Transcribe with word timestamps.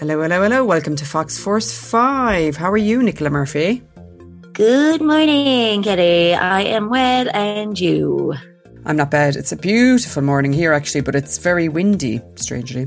Hello, 0.00 0.22
hello, 0.22 0.42
hello. 0.42 0.64
Welcome 0.64 0.96
to 0.96 1.04
Fox 1.04 1.38
Force 1.38 1.72
5. 1.78 2.56
How 2.56 2.72
are 2.72 2.76
you, 2.76 3.02
Nicola 3.02 3.28
Murphy? 3.28 3.82
Good 4.54 5.02
morning, 5.02 5.82
Kitty. 5.82 6.34
I 6.34 6.62
am 6.62 6.88
well, 6.88 7.28
and 7.34 7.78
you? 7.78 8.34
I'm 8.84 8.96
not 8.96 9.10
bad. 9.10 9.36
It's 9.36 9.52
a 9.52 9.56
beautiful 9.56 10.22
morning 10.22 10.52
here, 10.52 10.72
actually, 10.72 11.02
but 11.02 11.14
it's 11.14 11.38
very 11.38 11.68
windy, 11.68 12.20
strangely. 12.36 12.82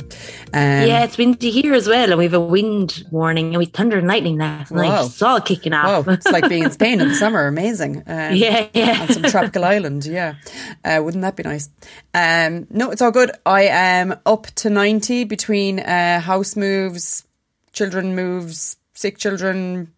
Um, 0.54 0.88
yeah, 0.88 1.04
it's 1.04 1.18
windy 1.18 1.52
here 1.52 1.74
as 1.74 1.88
well, 1.88 2.10
and 2.10 2.18
we 2.18 2.26
have 2.26 2.34
a 2.34 2.40
wind 2.40 3.04
warning, 3.12 3.50
and 3.50 3.58
we 3.58 3.66
thunder 3.66 3.98
and 3.98 4.08
lightning 4.08 4.38
last 4.38 4.72
night. 4.72 4.88
Wow. 4.90 5.06
It's 5.06 5.22
all 5.22 5.40
kicking 5.42 5.74
off. 5.74 6.08
Wow, 6.08 6.14
it's 6.14 6.28
like 6.28 6.50
being 6.50 6.64
in 6.64 6.72
Spain 6.72 7.00
in 7.00 7.10
the 7.10 7.16
summer. 7.16 7.46
Amazing. 7.54 8.04
Um, 8.08 8.36
yeah, 8.36 8.68
yeah. 8.74 9.02
on 9.02 9.10
some 9.10 9.24
tropical 9.24 9.64
island. 9.64 10.06
Yeah, 10.06 10.36
uh, 10.84 11.02
wouldn't 11.04 11.22
that 11.22 11.36
be 11.36 11.44
nice? 11.44 11.70
Um, 12.14 12.68
no, 12.70 12.92
it's 12.92 13.02
all 13.02 13.12
good. 13.12 13.32
I 13.46 13.64
am 13.64 14.20
up 14.26 14.48
to 14.56 14.70
ninety 14.70 15.26
between 15.26 15.80
uh, 15.80 16.20
house 16.20 16.56
moves, 16.56 17.26
children 17.72 18.16
moves, 18.16 18.78
sick 18.94 19.18
children, 19.18 19.94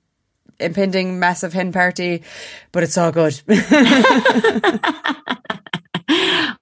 impending 0.60 1.20
massive 1.20 1.54
hen 1.54 1.72
party, 1.72 2.24
but 2.72 2.84
it's 2.84 2.98
all 2.98 3.12
good. 3.12 3.42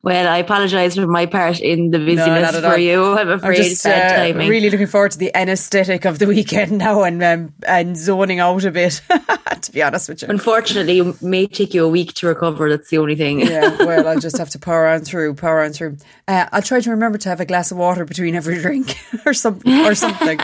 Well, 0.03 0.27
I 0.27 0.39
apologise 0.39 0.95
for 0.95 1.07
my 1.07 1.25
part 1.27 1.61
in 1.61 1.91
the 1.91 1.97
busyness 1.97 2.55
at 2.55 2.61
for 2.61 2.71
all. 2.71 2.77
you. 2.77 3.17
I'm 3.17 3.29
I'm 3.29 3.55
just 3.55 3.85
bad 3.85 4.11
uh, 4.11 4.33
timing. 4.33 4.49
really 4.49 4.69
looking 4.69 4.87
forward 4.87 5.11
to 5.11 5.17
the 5.17 5.33
anaesthetic 5.33 6.03
of 6.03 6.19
the 6.19 6.27
weekend 6.27 6.77
now 6.79 7.03
and 7.03 7.23
um, 7.23 7.53
and 7.65 7.95
zoning 7.95 8.39
out 8.41 8.65
a 8.65 8.71
bit. 8.71 9.01
to 9.61 9.71
be 9.71 9.81
honest 9.81 10.09
with 10.09 10.21
you. 10.21 10.27
Unfortunately, 10.27 10.99
it 10.99 11.21
may 11.21 11.47
take 11.47 11.73
you 11.73 11.85
a 11.85 11.87
week 11.87 12.13
to 12.15 12.27
recover. 12.27 12.69
That's 12.69 12.89
the 12.89 12.97
only 12.97 13.15
thing. 13.15 13.39
yeah, 13.39 13.77
well, 13.79 14.05
I'll 14.07 14.19
just 14.19 14.37
have 14.37 14.49
to 14.49 14.59
power 14.59 14.87
on 14.87 15.01
through, 15.01 15.35
power 15.35 15.63
on 15.63 15.71
through. 15.71 15.97
Uh, 16.27 16.47
I'll 16.51 16.61
try 16.61 16.81
to 16.81 16.89
remember 16.91 17.17
to 17.19 17.29
have 17.29 17.39
a 17.39 17.45
glass 17.45 17.71
of 17.71 17.77
water 17.77 18.03
between 18.03 18.35
every 18.35 18.61
drink 18.61 18.97
or 19.25 19.33
something, 19.33 19.85
or 19.85 19.95
something. 19.95 20.37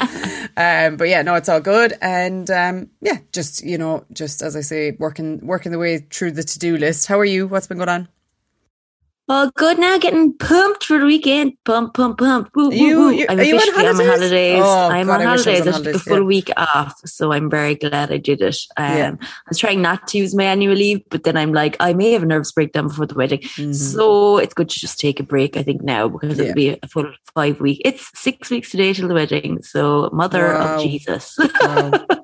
um, 0.55 0.95
but 0.95 1.09
yeah, 1.09 1.21
no, 1.21 1.35
it's 1.35 1.49
all 1.49 1.59
good, 1.59 1.93
and 2.01 2.49
um, 2.49 2.89
yeah, 3.01 3.17
just 3.33 3.63
you 3.63 3.77
know, 3.77 4.05
just 4.13 4.41
as 4.41 4.55
I 4.55 4.61
say, 4.61 4.95
working 4.99 5.45
working 5.45 5.71
the 5.73 5.79
way 5.79 5.97
through 5.97 6.31
the 6.31 6.43
to 6.43 6.59
do 6.59 6.77
list. 6.77 7.07
How 7.07 7.19
are 7.19 7.25
you? 7.25 7.47
What's 7.47 7.67
been 7.67 7.77
going 7.77 7.89
on? 7.89 8.07
Well, 9.29 9.51
good 9.55 9.77
now. 9.77 9.99
Getting 9.99 10.33
pumped 10.33 10.85
for 10.85 10.97
the 10.97 11.05
weekend. 11.05 11.53
Pump, 11.63 11.93
pump, 11.93 12.17
pump. 12.17 12.49
Woo, 12.55 12.69
woo, 12.69 12.75
You- 12.75 12.97
woo. 12.97 13.25
I'm 13.29 13.39
on 13.39 13.45
officially 13.45 13.85
on 13.87 13.97
my 13.97 14.03
holidays? 14.05 14.61
Oh, 14.65 14.89
I'm 14.89 15.05
God, 15.05 15.21
on 15.21 15.21
I 15.21 15.23
I 15.23 15.27
holidays. 15.37 15.67
on 15.67 15.73
I 15.75 15.77
took 15.83 15.95
a 15.95 15.99
full 15.99 16.17
yeah. 16.17 16.23
week 16.23 16.49
off, 16.57 16.99
so 17.05 17.31
I'm 17.31 17.47
very 17.47 17.75
glad 17.75 18.11
I 18.11 18.17
did 18.17 18.41
it. 18.41 18.57
Um, 18.75 18.97
Yeah. 18.97 19.11
I 19.21 19.25
was 19.47 19.59
trying 19.59 19.83
not 19.83 20.07
to 20.07 20.17
use 20.17 20.33
my 20.33 20.45
annual 20.45 20.73
leave, 20.73 21.01
but 21.11 21.25
then 21.25 21.37
I'm 21.37 21.53
like, 21.53 21.77
I 21.79 21.93
may 21.93 22.11
have 22.13 22.23
a 22.23 22.25
nervous 22.25 22.51
breakdown 22.51 22.87
before 22.87 23.05
the 23.05 23.13
wedding. 23.13 23.43
So 23.71 24.39
it's 24.39 24.55
good 24.55 24.69
to 24.69 24.79
just 24.79 24.99
take 24.99 25.19
a 25.19 25.23
break, 25.23 25.55
I 25.57 25.61
think, 25.61 25.83
now 25.83 26.07
because 26.07 26.29
Mm-hmm. 26.39 26.39
Yeah. 26.39 26.45
it'll 26.49 26.55
be 26.55 26.79
a 26.81 26.87
full 26.87 27.13
five 27.35 27.61
week. 27.61 27.83
It's 27.85 28.09
six 28.19 28.49
weeks 28.49 28.71
today 28.71 28.93
till 28.93 29.07
the 29.07 29.13
wedding. 29.13 29.61
So, 29.61 30.09
mother 30.11 30.45
Wow. 30.55 30.77
of 30.77 30.81
Jesus. 30.81 31.37
Wow. 31.61 31.91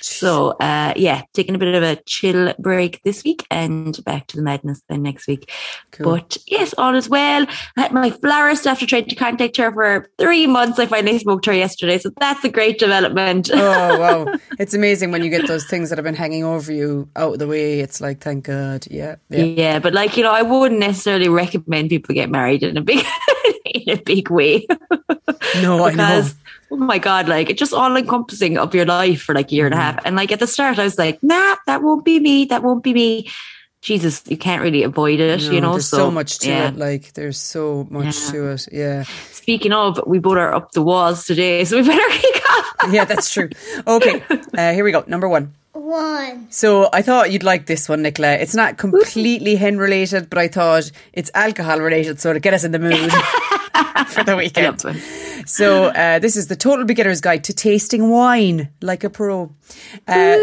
So, 0.00 0.50
uh, 0.60 0.92
yeah, 0.96 1.22
taking 1.32 1.54
a 1.54 1.58
bit 1.58 1.74
of 1.74 1.82
a 1.82 1.96
chill 2.06 2.52
break 2.58 3.02
this 3.02 3.24
week 3.24 3.46
and 3.50 4.02
back 4.04 4.26
to 4.28 4.36
the 4.36 4.42
madness 4.42 4.82
then 4.88 5.02
next 5.02 5.26
week. 5.26 5.50
Cool. 5.92 6.04
But 6.16 6.23
yes, 6.46 6.74
all 6.78 6.94
is 6.94 7.08
well. 7.08 7.46
I 7.76 7.80
had 7.80 7.92
my 7.92 8.10
florist 8.10 8.66
after 8.66 8.86
trying 8.86 9.06
to 9.08 9.14
contact 9.14 9.56
her 9.58 9.72
for 9.72 10.08
three 10.18 10.46
months. 10.46 10.78
I 10.78 10.86
finally 10.86 11.18
spoke 11.18 11.42
to 11.42 11.50
her 11.50 11.56
yesterday. 11.56 11.98
So 11.98 12.10
that's 12.20 12.44
a 12.44 12.48
great 12.48 12.78
development. 12.78 13.50
oh 13.52 13.98
wow, 13.98 14.38
it's 14.58 14.74
amazing 14.74 15.10
when 15.10 15.22
you 15.22 15.30
get 15.30 15.46
those 15.46 15.64
things 15.64 15.90
that 15.90 15.98
have 15.98 16.04
been 16.04 16.14
hanging 16.14 16.44
over 16.44 16.72
you 16.72 17.08
out 17.16 17.34
of 17.34 17.38
the 17.38 17.46
way. 17.48 17.80
It's 17.80 18.00
like, 18.00 18.20
thank 18.20 18.44
God, 18.44 18.86
yeah, 18.90 19.16
yeah. 19.28 19.44
Yeah, 19.44 19.78
but 19.78 19.94
like, 19.94 20.16
you 20.16 20.22
know, 20.22 20.32
I 20.32 20.42
wouldn't 20.42 20.80
necessarily 20.80 21.28
recommend 21.28 21.90
people 21.90 22.14
get 22.14 22.30
married 22.30 22.62
in 22.62 22.76
a 22.76 22.80
big 22.82 23.04
in 23.66 23.98
a 23.98 24.02
big 24.02 24.30
way. 24.30 24.66
No, 25.54 25.84
I 25.84 25.90
know. 25.90 25.90
because 25.90 26.34
oh 26.72 26.76
my 26.76 26.98
god, 26.98 27.28
like 27.28 27.48
it's 27.48 27.58
just 27.60 27.72
all 27.72 27.96
encompassing 27.96 28.58
of 28.58 28.74
your 28.74 28.84
life 28.86 29.22
for 29.22 29.34
like 29.34 29.52
a 29.52 29.54
year 29.54 29.66
and 29.66 29.74
a 29.74 29.78
Mm-hmm. 29.78 29.96
half. 29.96 30.04
And 30.04 30.16
like 30.16 30.32
at 30.32 30.40
the 30.40 30.46
start, 30.48 30.78
I 30.78 30.84
was 30.84 30.98
like, 30.98 31.22
nah, 31.22 31.56
that 31.66 31.82
won't 31.82 32.04
be 32.04 32.18
me. 32.18 32.44
That 32.46 32.62
won't 32.64 32.82
be 32.82 32.92
me. 32.92 33.30
Jesus, 33.84 34.22
you 34.28 34.38
can't 34.38 34.62
really 34.62 34.82
avoid 34.82 35.20
it, 35.20 35.42
No, 35.42 35.50
you 35.52 35.60
know. 35.60 35.72
there's 35.72 35.86
so, 35.90 36.10
much 36.10 36.38
to 36.38 36.48
yeah. 36.48 36.68
it. 36.68 36.76
Like, 36.78 37.12
there's 37.12 37.36
so 37.38 37.86
much 37.90 38.16
Yeah. 38.18 38.30
to 38.32 38.48
it. 38.52 38.68
Yeah. 38.72 39.04
Speaking 39.32 39.72
of, 39.74 40.00
we 40.06 40.18
both 40.18 40.38
are 40.38 40.54
up 40.54 40.72
the 40.72 40.80
walls 40.80 41.26
today, 41.26 41.64
so 41.66 41.76
we 41.76 41.86
better 41.86 42.08
kick 42.18 42.42
off. 42.50 42.66
yeah, 42.90 43.04
that's 43.04 43.30
true. 43.30 43.50
Okay, 43.86 44.22
uh, 44.56 44.72
here 44.72 44.84
we 44.84 44.90
go. 44.90 45.04
Number 45.06 45.28
one. 45.28 45.52
One. 45.74 46.46
So 46.50 46.88
I 46.94 47.02
thought 47.02 47.30
you'd 47.30 47.42
like 47.42 47.66
this 47.66 47.86
one, 47.86 48.00
Nicola. 48.00 48.32
It's 48.32 48.54
not 48.54 48.78
completely 48.78 49.54
hen 49.56 49.76
related, 49.76 50.30
but 50.30 50.38
I 50.38 50.48
thought 50.48 50.90
it's 51.12 51.30
alcohol 51.34 51.80
related, 51.80 52.20
so 52.20 52.32
to 52.32 52.40
get 52.40 52.54
us 52.54 52.64
in 52.64 52.72
the 52.72 52.78
mood 52.78 53.10
for 54.08 54.24
the 54.24 54.36
weekend. 54.36 54.80
So 55.46 55.86
uh, 55.86 56.18
this 56.18 56.36
is 56.36 56.46
the 56.46 56.56
Total 56.56 56.84
Beginner's 56.84 57.20
Guide 57.20 57.44
to 57.44 57.52
Tasting 57.52 58.08
Wine 58.08 58.70
like 58.80 59.04
a 59.04 59.10
pro. 59.10 59.52
Uh, 60.06 60.38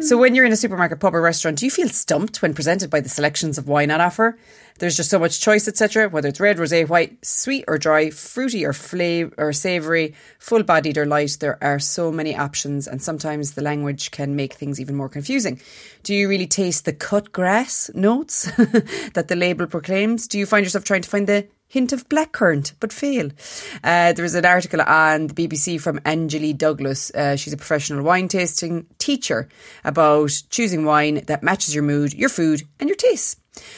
so 0.00 0.16
when 0.16 0.34
you're 0.34 0.44
in 0.44 0.52
a 0.52 0.56
supermarket, 0.56 1.00
pub, 1.00 1.14
or 1.14 1.20
restaurant, 1.20 1.58
do 1.58 1.66
you 1.66 1.70
feel 1.70 1.88
stumped 1.88 2.40
when 2.40 2.54
presented 2.54 2.90
by 2.90 3.00
the 3.00 3.08
selections 3.08 3.58
of 3.58 3.68
wine 3.68 3.90
on 3.90 4.00
offer? 4.00 4.38
There's 4.78 4.96
just 4.96 5.10
so 5.10 5.18
much 5.18 5.40
choice, 5.40 5.66
etc. 5.66 6.08
Whether 6.08 6.28
it's 6.28 6.38
red, 6.38 6.56
rosé, 6.56 6.88
white, 6.88 7.24
sweet 7.24 7.64
or 7.66 7.78
dry, 7.78 8.10
fruity 8.10 8.64
or 8.64 8.72
flavor 8.72 9.34
or 9.36 9.52
savoury, 9.52 10.14
full-bodied 10.38 10.96
or 10.96 11.04
light, 11.04 11.36
there 11.40 11.62
are 11.62 11.80
so 11.80 12.12
many 12.12 12.36
options, 12.36 12.86
and 12.86 13.02
sometimes 13.02 13.54
the 13.54 13.62
language 13.62 14.12
can 14.12 14.36
make 14.36 14.54
things 14.54 14.80
even 14.80 14.94
more 14.94 15.08
confusing. 15.08 15.60
Do 16.04 16.14
you 16.14 16.28
really 16.28 16.46
taste 16.46 16.84
the 16.84 16.92
cut 16.92 17.32
grass 17.32 17.90
notes 17.92 18.44
that 19.14 19.26
the 19.26 19.36
label 19.36 19.66
proclaims? 19.66 20.28
Do 20.28 20.38
you 20.38 20.46
find 20.46 20.64
yourself 20.64 20.84
trying 20.84 21.02
to 21.02 21.10
find 21.10 21.26
the 21.26 21.48
hint 21.68 21.92
of 21.92 22.08
blackcurrant, 22.08 22.72
but 22.80 22.92
fail. 22.92 23.30
Uh, 23.84 24.12
there 24.12 24.22
was 24.22 24.34
an 24.34 24.44
article 24.44 24.80
on 24.80 25.28
the 25.28 25.34
BBC 25.34 25.80
from 25.80 25.98
Anjali 26.00 26.56
Douglas. 26.56 27.10
Uh, 27.14 27.36
she's 27.36 27.52
a 27.52 27.58
professional 27.58 28.02
wine 28.02 28.28
tasting 28.28 28.86
teacher 28.98 29.48
about 29.84 30.42
choosing 30.50 30.84
wine 30.84 31.22
that 31.26 31.42
matches 31.42 31.74
your 31.74 31.84
mood, 31.84 32.14
your 32.14 32.30
food, 32.30 32.62
and 32.80 32.88
your 32.88 32.96
tastes. 32.96 33.36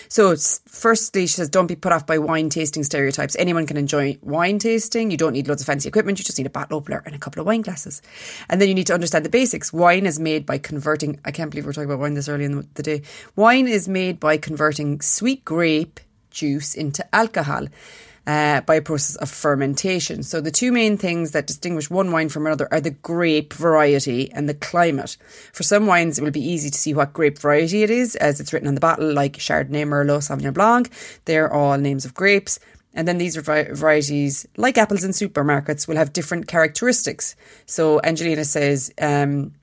So, 0.08 0.36
firstly, 0.66 1.22
she 1.22 1.34
says, 1.34 1.48
don't 1.48 1.66
be 1.66 1.76
put 1.76 1.92
off 1.92 2.06
by 2.06 2.18
wine 2.18 2.50
tasting 2.50 2.84
stereotypes. 2.84 3.34
Anyone 3.38 3.66
can 3.66 3.78
enjoy 3.78 4.18
wine 4.20 4.58
tasting. 4.58 5.10
You 5.10 5.16
don't 5.16 5.32
need 5.32 5.48
loads 5.48 5.62
of 5.62 5.66
fancy 5.66 5.88
equipment. 5.88 6.18
You 6.18 6.24
just 6.24 6.38
need 6.38 6.46
a 6.46 6.50
bottle 6.50 6.76
opener 6.76 7.02
and 7.06 7.14
a 7.14 7.18
couple 7.18 7.40
of 7.40 7.46
wine 7.46 7.62
glasses. 7.62 8.02
And 8.48 8.60
then 8.60 8.68
you 8.68 8.74
need 8.74 8.88
to 8.88 8.94
understand 8.94 9.24
the 9.24 9.30
basics. 9.30 9.72
Wine 9.72 10.06
is 10.06 10.20
made 10.20 10.44
by 10.44 10.58
converting, 10.58 11.18
I 11.24 11.30
can't 11.30 11.50
believe 11.50 11.64
we're 11.64 11.72
talking 11.72 11.88
about 11.88 12.00
wine 12.00 12.14
this 12.14 12.28
early 12.28 12.44
in 12.44 12.68
the 12.74 12.82
day. 12.82 13.02
Wine 13.36 13.68
is 13.68 13.88
made 13.88 14.20
by 14.20 14.36
converting 14.36 15.00
sweet 15.00 15.44
grape 15.44 16.00
juice 16.30 16.74
into 16.74 17.04
alcohol. 17.14 17.66
Uh, 18.26 18.60
by 18.60 18.74
a 18.74 18.82
process 18.82 19.16
of 19.16 19.30
fermentation. 19.30 20.22
So, 20.22 20.42
the 20.42 20.50
two 20.50 20.70
main 20.70 20.98
things 20.98 21.30
that 21.30 21.46
distinguish 21.46 21.90
one 21.90 22.12
wine 22.12 22.28
from 22.28 22.46
another 22.46 22.68
are 22.70 22.80
the 22.80 22.90
grape 22.90 23.54
variety 23.54 24.30
and 24.30 24.46
the 24.46 24.54
climate. 24.54 25.16
For 25.54 25.62
some 25.62 25.86
wines, 25.86 26.18
it 26.18 26.22
will 26.22 26.30
be 26.30 26.46
easy 26.46 26.68
to 26.68 26.78
see 26.78 26.92
what 26.92 27.14
grape 27.14 27.38
variety 27.38 27.82
it 27.82 27.90
is, 27.90 28.16
as 28.16 28.38
it's 28.38 28.52
written 28.52 28.68
on 28.68 28.74
the 28.74 28.80
bottle, 28.80 29.10
like 29.12 29.38
Chardonnay, 29.38 29.86
Merlot, 29.86 30.20
Sauvignon 30.20 30.52
Blanc. 30.52 30.90
They're 31.24 31.52
all 31.52 31.76
names 31.78 32.04
of 32.04 32.12
grapes. 32.12 32.60
And 32.94 33.08
then 33.08 33.18
these 33.18 33.36
vari- 33.36 33.72
varieties, 33.72 34.46
like 34.56 34.76
apples 34.76 35.02
in 35.02 35.12
supermarkets, 35.12 35.88
will 35.88 35.96
have 35.96 36.12
different 36.12 36.46
characteristics. 36.46 37.34
So, 37.66 38.00
Angelina 38.04 38.44
says, 38.44 38.92
um, 39.00 39.54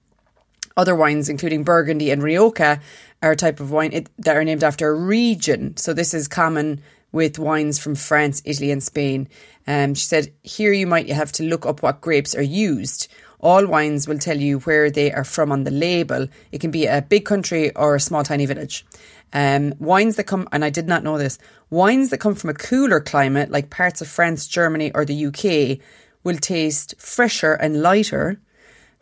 other 0.78 0.96
wines, 0.96 1.28
including 1.28 1.64
Burgundy 1.64 2.12
and 2.12 2.22
Rioja, 2.22 2.80
are 3.22 3.32
a 3.32 3.36
type 3.36 3.60
of 3.60 3.72
wine 3.72 4.08
that 4.20 4.38
are 4.38 4.44
named 4.44 4.64
after 4.64 4.90
a 4.90 4.94
region. 4.94 5.76
So 5.78 5.94
this 5.94 6.14
is 6.14 6.28
common 6.28 6.82
with 7.12 7.40
wines 7.40 7.80
from 7.80 7.96
France, 7.96 8.42
Italy, 8.46 8.72
and 8.72 8.84
Spain. 8.84 9.28
Um, 9.66 9.96
she 9.96 10.06
said, 10.06 10.32
here 10.44 10.72
you 10.72 10.88
might 10.88 11.10
have 11.10 11.32
to 11.34 11.44
look 11.44 11.66
up 11.66 11.82
what 11.82 12.02
grapes 12.02 12.36
are 12.36 12.42
used. 12.42 13.08
All 13.40 13.66
wines 13.66 14.08
will 14.08 14.18
tell 14.18 14.38
you 14.38 14.60
where 14.60 14.90
they 14.90 15.12
are 15.12 15.24
from 15.24 15.52
on 15.52 15.64
the 15.64 15.72
label. 15.72 16.28
It 16.52 16.60
can 16.60 16.72
be 16.72 16.86
a 16.86 17.02
big 17.02 17.26
country 17.26 17.74
or 17.76 17.96
a 17.96 18.00
small, 18.00 18.24
tiny 18.24 18.46
village. 18.46 18.86
Um, 19.34 19.74
wines 19.80 20.16
that 20.16 20.26
come, 20.26 20.48
and 20.52 20.64
I 20.64 20.70
did 20.70 20.88
not 20.88 21.04
know 21.04 21.18
this, 21.18 21.38
wines 21.70 22.10
that 22.10 22.20
come 22.20 22.36
from 22.36 22.50
a 22.50 22.56
cooler 22.56 23.00
climate, 23.00 23.52
like 23.52 23.70
parts 23.70 24.02
of 24.02 24.08
France, 24.08 24.48
Germany, 24.48 24.92
or 24.94 25.06
the 25.06 25.26
UK, 25.28 25.80
will 26.24 26.38
taste 26.38 26.96
fresher 26.98 27.54
and 27.54 27.82
lighter 27.82 28.40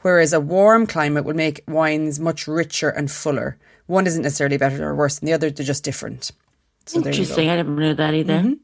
whereas 0.06 0.33
a 0.33 0.39
warm 0.39 0.85
climate 0.85 1.25
will 1.25 1.33
make 1.33 1.63
wines 1.67 2.19
much 2.19 2.47
richer 2.47 2.89
and 2.89 3.09
fuller. 3.09 3.57
One 3.87 4.07
isn't 4.07 4.21
necessarily 4.21 4.57
better 4.57 4.87
or 4.87 4.95
worse 4.95 5.19
than 5.19 5.27
the 5.27 5.33
other, 5.33 5.49
they're 5.49 5.65
just 5.65 5.83
different. 5.83 6.31
So 6.87 6.99
there 6.99 7.11
you 7.11 7.17
go. 7.17 7.21
Interesting. 7.21 7.49
I 7.49 7.55
never 7.55 7.71
knew 7.71 7.95
that 7.95 8.13
either. 8.13 8.55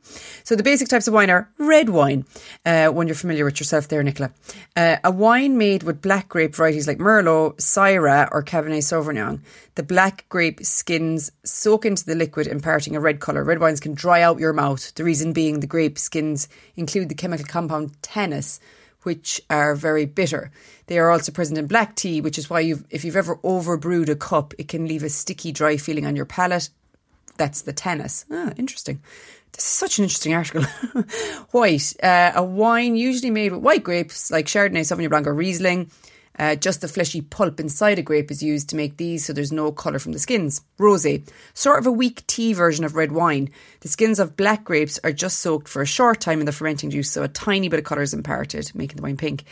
So 0.43 0.55
the 0.55 0.61
basic 0.61 0.87
types 0.87 1.07
of 1.07 1.13
wine 1.13 1.31
are 1.31 1.49
red 1.57 1.89
wine, 1.89 2.25
uh, 2.65 2.89
one 2.89 3.07
you're 3.07 3.15
familiar 3.15 3.45
with 3.45 3.59
yourself 3.59 3.87
there, 3.87 4.03
Nicola. 4.03 4.31
Uh, 4.75 4.97
a 5.03 5.09
wine 5.09 5.57
made 5.57 5.81
with 5.81 6.03
black 6.03 6.29
grape 6.29 6.55
varieties 6.55 6.87
like 6.87 6.99
Merlot, 6.99 7.55
Syrah, 7.57 8.29
or 8.31 8.43
Cabernet 8.43 8.83
Sauvignon. 8.83 9.41
The 9.73 9.81
black 9.83 10.25
grape 10.29 10.63
skins 10.63 11.31
soak 11.43 11.83
into 11.83 12.05
the 12.05 12.13
liquid, 12.13 12.45
imparting 12.45 12.95
a 12.95 12.99
red 12.99 13.21
colour. 13.21 13.43
Red 13.43 13.59
wines 13.59 13.79
can 13.79 13.95
dry 13.95 14.21
out 14.21 14.39
your 14.39 14.53
mouth. 14.53 14.93
The 14.93 15.03
reason 15.03 15.33
being 15.33 15.59
the 15.59 15.67
grape 15.67 15.97
skins 15.97 16.47
include 16.75 17.09
the 17.09 17.15
chemical 17.15 17.47
compound 17.47 17.99
tannins, 18.03 18.59
which 19.03 19.41
are 19.49 19.75
very 19.75 20.05
bitter. 20.05 20.51
They 20.87 20.99
are 20.99 21.09
also 21.09 21.31
present 21.31 21.57
in 21.57 21.67
black 21.67 21.95
tea, 21.95 22.21
which 22.21 22.37
is 22.37 22.49
why 22.49 22.61
you've, 22.61 22.85
if 22.89 23.03
you've 23.03 23.15
ever 23.15 23.37
overbrewed 23.37 24.09
a 24.09 24.15
cup, 24.15 24.53
it 24.57 24.67
can 24.67 24.87
leave 24.87 25.03
a 25.03 25.09
sticky, 25.09 25.51
dry 25.51 25.77
feeling 25.77 26.05
on 26.05 26.15
your 26.15 26.25
palate. 26.25 26.69
That's 27.37 27.61
the 27.61 27.73
tannins. 27.73 28.25
Ah, 28.31 28.51
interesting. 28.57 29.01
This 29.53 29.65
is 29.65 29.71
such 29.71 29.97
an 29.97 30.03
interesting 30.03 30.33
article. 30.33 30.63
white, 31.51 31.93
uh, 32.03 32.31
a 32.35 32.43
wine 32.43 32.95
usually 32.95 33.31
made 33.31 33.51
with 33.51 33.61
white 33.61 33.83
grapes 33.83 34.31
like 34.31 34.45
Chardonnay, 34.45 34.81
Sauvignon 34.81 35.09
Blanc, 35.09 35.27
or 35.27 35.33
Riesling. 35.33 35.89
Uh, 36.39 36.55
just 36.55 36.81
the 36.81 36.87
fleshy 36.87 37.21
pulp 37.21 37.59
inside 37.59 37.99
a 37.99 38.01
grape 38.01 38.31
is 38.31 38.41
used 38.41 38.69
to 38.69 38.75
make 38.75 38.97
these 38.97 39.25
so 39.25 39.33
there's 39.33 39.51
no 39.51 39.71
colour 39.71 39.99
from 39.99 40.13
the 40.13 40.19
skins. 40.19 40.61
Rosé, 40.79 41.27
sort 41.53 41.79
of 41.79 41.85
a 41.85 41.91
weak 41.91 42.25
tea 42.27 42.53
version 42.53 42.85
of 42.85 42.95
red 42.95 43.11
wine. 43.11 43.49
The 43.81 43.89
skins 43.89 44.19
of 44.19 44.37
black 44.37 44.63
grapes 44.63 44.99
are 45.03 45.11
just 45.11 45.39
soaked 45.39 45.67
for 45.67 45.81
a 45.81 45.85
short 45.85 46.21
time 46.21 46.39
in 46.39 46.45
the 46.45 46.51
fermenting 46.51 46.89
juice, 46.89 47.11
so 47.11 47.23
a 47.23 47.27
tiny 47.27 47.69
bit 47.69 47.79
of 47.79 47.85
colour 47.85 48.01
is 48.01 48.13
imparted, 48.13 48.71
making 48.73 48.97
the 48.97 49.03
wine 49.03 49.17
pink. 49.17 49.43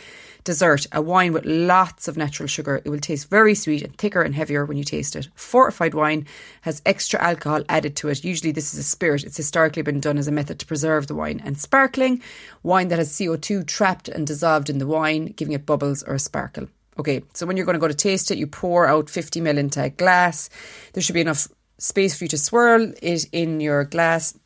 Dessert, 0.44 0.86
a 0.92 1.02
wine 1.02 1.32
with 1.32 1.44
lots 1.44 2.08
of 2.08 2.16
natural 2.16 2.46
sugar. 2.46 2.80
It 2.82 2.88
will 2.88 2.98
taste 2.98 3.28
very 3.28 3.54
sweet 3.54 3.82
and 3.82 3.96
thicker 3.96 4.22
and 4.22 4.34
heavier 4.34 4.64
when 4.64 4.78
you 4.78 4.84
taste 4.84 5.14
it. 5.14 5.28
Fortified 5.34 5.92
wine 5.92 6.26
has 6.62 6.80
extra 6.86 7.20
alcohol 7.20 7.62
added 7.68 7.94
to 7.96 8.08
it. 8.08 8.24
Usually, 8.24 8.50
this 8.50 8.72
is 8.72 8.80
a 8.80 8.82
spirit. 8.82 9.24
It's 9.24 9.36
historically 9.36 9.82
been 9.82 10.00
done 10.00 10.16
as 10.16 10.28
a 10.28 10.32
method 10.32 10.58
to 10.60 10.66
preserve 10.66 11.06
the 11.06 11.14
wine. 11.14 11.42
And 11.44 11.58
sparkling, 11.58 12.22
wine 12.62 12.88
that 12.88 12.98
has 12.98 13.12
CO2 13.12 13.66
trapped 13.66 14.08
and 14.08 14.26
dissolved 14.26 14.70
in 14.70 14.78
the 14.78 14.86
wine, 14.86 15.26
giving 15.26 15.52
it 15.52 15.66
bubbles 15.66 16.02
or 16.02 16.14
a 16.14 16.18
sparkle. 16.18 16.68
Okay, 16.98 17.22
so 17.34 17.46
when 17.46 17.56
you're 17.56 17.66
going 17.66 17.74
to 17.74 17.80
go 17.80 17.88
to 17.88 17.94
taste 17.94 18.30
it, 18.30 18.38
you 18.38 18.46
pour 18.46 18.86
out 18.86 19.10
50 19.10 19.40
ml 19.40 19.58
into 19.58 19.82
a 19.82 19.90
glass. 19.90 20.48
There 20.92 21.02
should 21.02 21.14
be 21.14 21.20
enough 21.20 21.48
space 21.78 22.16
for 22.16 22.24
you 22.24 22.28
to 22.28 22.38
swirl 22.38 22.92
it 23.02 23.26
in 23.32 23.60
your 23.60 23.84
glass 23.84 24.38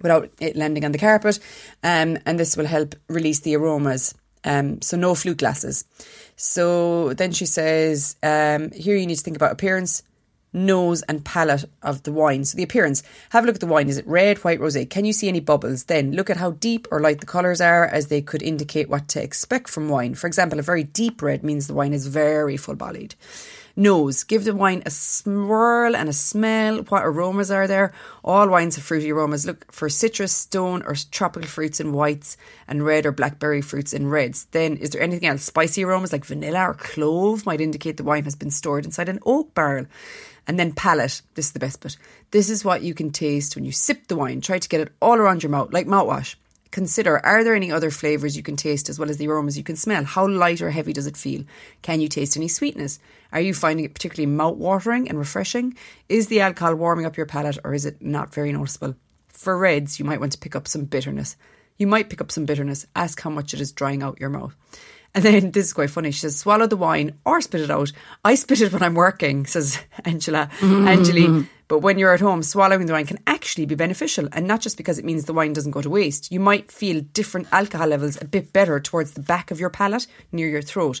without 0.00 0.30
it 0.40 0.56
landing 0.56 0.84
on 0.84 0.92
the 0.92 0.98
carpet. 0.98 1.38
Um, 1.82 2.18
and 2.26 2.38
this 2.38 2.56
will 2.56 2.66
help 2.66 2.94
release 3.08 3.40
the 3.40 3.56
aromas. 3.56 4.14
Um, 4.44 4.82
so 4.82 4.96
no 4.96 5.14
flute 5.14 5.38
glasses. 5.38 5.84
So 6.36 7.12
then 7.14 7.32
she 7.32 7.46
says, 7.46 8.16
um, 8.22 8.70
here 8.72 8.96
you 8.96 9.06
need 9.06 9.16
to 9.16 9.22
think 9.22 9.36
about 9.36 9.52
appearance, 9.52 10.02
nose 10.52 11.02
and 11.02 11.24
palate 11.24 11.64
of 11.82 12.02
the 12.02 12.12
wine. 12.12 12.44
So 12.44 12.56
the 12.56 12.62
appearance, 12.62 13.02
have 13.30 13.44
a 13.44 13.46
look 13.46 13.56
at 13.56 13.60
the 13.60 13.66
wine. 13.66 13.88
Is 13.88 13.98
it 13.98 14.06
red, 14.06 14.38
white, 14.38 14.60
rosé? 14.60 14.88
Can 14.88 15.04
you 15.04 15.12
see 15.12 15.28
any 15.28 15.40
bubbles? 15.40 15.84
Then 15.84 16.12
look 16.12 16.30
at 16.30 16.36
how 16.36 16.52
deep 16.52 16.88
or 16.90 17.00
light 17.00 17.20
the 17.20 17.26
colours 17.26 17.60
are 17.60 17.86
as 17.86 18.08
they 18.08 18.20
could 18.20 18.42
indicate 18.42 18.88
what 18.88 19.08
to 19.08 19.22
expect 19.22 19.68
from 19.68 19.88
wine. 19.88 20.14
For 20.14 20.26
example, 20.26 20.58
a 20.58 20.62
very 20.62 20.84
deep 20.84 21.22
red 21.22 21.42
means 21.42 21.66
the 21.66 21.74
wine 21.74 21.94
is 21.94 22.06
very 22.06 22.56
full 22.56 22.76
bodied. 22.76 23.14
Nose. 23.76 24.24
Give 24.24 24.44
the 24.44 24.54
wine 24.54 24.82
a 24.84 24.90
swirl 24.90 25.96
and 25.96 26.08
a 26.08 26.12
smell. 26.12 26.78
What 26.82 27.04
aromas 27.04 27.50
are 27.50 27.66
there? 27.66 27.92
All 28.24 28.48
wines 28.48 28.76
have 28.76 28.84
fruity 28.84 29.10
aromas. 29.10 29.46
Look 29.46 29.70
for 29.72 29.88
citrus, 29.88 30.32
stone, 30.32 30.82
or 30.82 30.94
tropical 31.10 31.48
fruits 31.48 31.80
in 31.80 31.92
whites 31.92 32.36
and 32.68 32.84
red 32.84 33.06
or 33.06 33.12
blackberry 33.12 33.62
fruits 33.62 33.92
in 33.92 34.08
reds. 34.08 34.46
Then, 34.52 34.76
is 34.76 34.90
there 34.90 35.02
anything 35.02 35.28
else? 35.28 35.44
Spicy 35.44 35.84
aromas 35.84 36.12
like 36.12 36.24
vanilla 36.24 36.68
or 36.70 36.74
clove 36.74 37.46
might 37.46 37.60
indicate 37.60 37.96
the 37.96 38.04
wine 38.04 38.24
has 38.24 38.36
been 38.36 38.50
stored 38.50 38.84
inside 38.84 39.08
an 39.08 39.20
oak 39.24 39.54
barrel. 39.54 39.86
And 40.46 40.58
then 40.58 40.72
palate. 40.72 41.22
This 41.34 41.46
is 41.46 41.52
the 41.52 41.60
best 41.60 41.80
bit. 41.80 41.96
This 42.32 42.50
is 42.50 42.64
what 42.64 42.82
you 42.82 42.94
can 42.94 43.10
taste 43.10 43.54
when 43.54 43.64
you 43.64 43.72
sip 43.72 44.08
the 44.08 44.16
wine. 44.16 44.40
Try 44.40 44.58
to 44.58 44.68
get 44.68 44.80
it 44.80 44.92
all 45.00 45.16
around 45.16 45.42
your 45.42 45.50
mouth, 45.50 45.72
like 45.72 45.86
mouthwash. 45.86 46.34
Consider 46.72 47.24
are 47.24 47.44
there 47.44 47.54
any 47.54 47.70
other 47.70 47.90
flavours 47.90 48.34
you 48.34 48.42
can 48.42 48.56
taste 48.56 48.88
as 48.88 48.98
well 48.98 49.10
as 49.10 49.18
the 49.18 49.28
aromas 49.28 49.58
you 49.58 49.62
can 49.62 49.76
smell? 49.76 50.04
How 50.04 50.26
light 50.26 50.62
or 50.62 50.70
heavy 50.70 50.94
does 50.94 51.06
it 51.06 51.18
feel? 51.18 51.44
Can 51.82 52.00
you 52.00 52.08
taste 52.08 52.34
any 52.34 52.48
sweetness? 52.48 52.98
Are 53.30 53.42
you 53.42 53.52
finding 53.52 53.84
it 53.84 53.94
particularly 53.94 54.34
mouth 54.34 54.56
watering 54.56 55.06
and 55.06 55.18
refreshing? 55.18 55.76
Is 56.08 56.28
the 56.28 56.40
alcohol 56.40 56.74
warming 56.74 57.04
up 57.04 57.18
your 57.18 57.26
palate 57.26 57.58
or 57.62 57.74
is 57.74 57.84
it 57.84 58.00
not 58.00 58.34
very 58.34 58.52
noticeable? 58.52 58.96
For 59.28 59.56
reds, 59.56 59.98
you 59.98 60.06
might 60.06 60.18
want 60.18 60.32
to 60.32 60.38
pick 60.38 60.56
up 60.56 60.66
some 60.66 60.86
bitterness. 60.86 61.36
You 61.76 61.86
might 61.86 62.08
pick 62.08 62.22
up 62.22 62.32
some 62.32 62.46
bitterness. 62.46 62.86
Ask 62.96 63.20
how 63.20 63.30
much 63.30 63.52
it 63.52 63.60
is 63.60 63.72
drying 63.72 64.02
out 64.02 64.18
your 64.18 64.30
mouth. 64.30 64.56
And 65.14 65.24
then 65.24 65.50
this 65.50 65.66
is 65.66 65.72
quite 65.72 65.90
funny. 65.90 66.10
She 66.10 66.20
says, 66.20 66.38
swallow 66.38 66.66
the 66.66 66.76
wine 66.76 67.18
or 67.24 67.40
spit 67.42 67.60
it 67.60 67.70
out. 67.70 67.92
I 68.24 68.34
spit 68.34 68.62
it 68.62 68.72
when 68.72 68.82
I'm 68.82 68.94
working, 68.94 69.44
says 69.44 69.78
Angela. 70.04 70.48
Mm-hmm. 70.58 70.88
Angeli. 70.88 71.46
But 71.68 71.80
when 71.80 71.98
you're 71.98 72.14
at 72.14 72.20
home, 72.20 72.42
swallowing 72.42 72.86
the 72.86 72.94
wine 72.94 73.06
can 73.06 73.18
actually 73.26 73.66
be 73.66 73.74
beneficial. 73.74 74.28
And 74.32 74.46
not 74.46 74.60
just 74.60 74.76
because 74.76 74.98
it 74.98 75.04
means 75.04 75.24
the 75.24 75.34
wine 75.34 75.52
doesn't 75.52 75.72
go 75.72 75.82
to 75.82 75.90
waste. 75.90 76.32
You 76.32 76.40
might 76.40 76.72
feel 76.72 77.02
different 77.12 77.48
alcohol 77.52 77.88
levels 77.88 78.20
a 78.20 78.26
bit 78.26 78.52
better 78.52 78.80
towards 78.80 79.12
the 79.12 79.20
back 79.20 79.50
of 79.50 79.60
your 79.60 79.70
palate, 79.70 80.06
near 80.32 80.48
your 80.48 80.62
throat. 80.62 81.00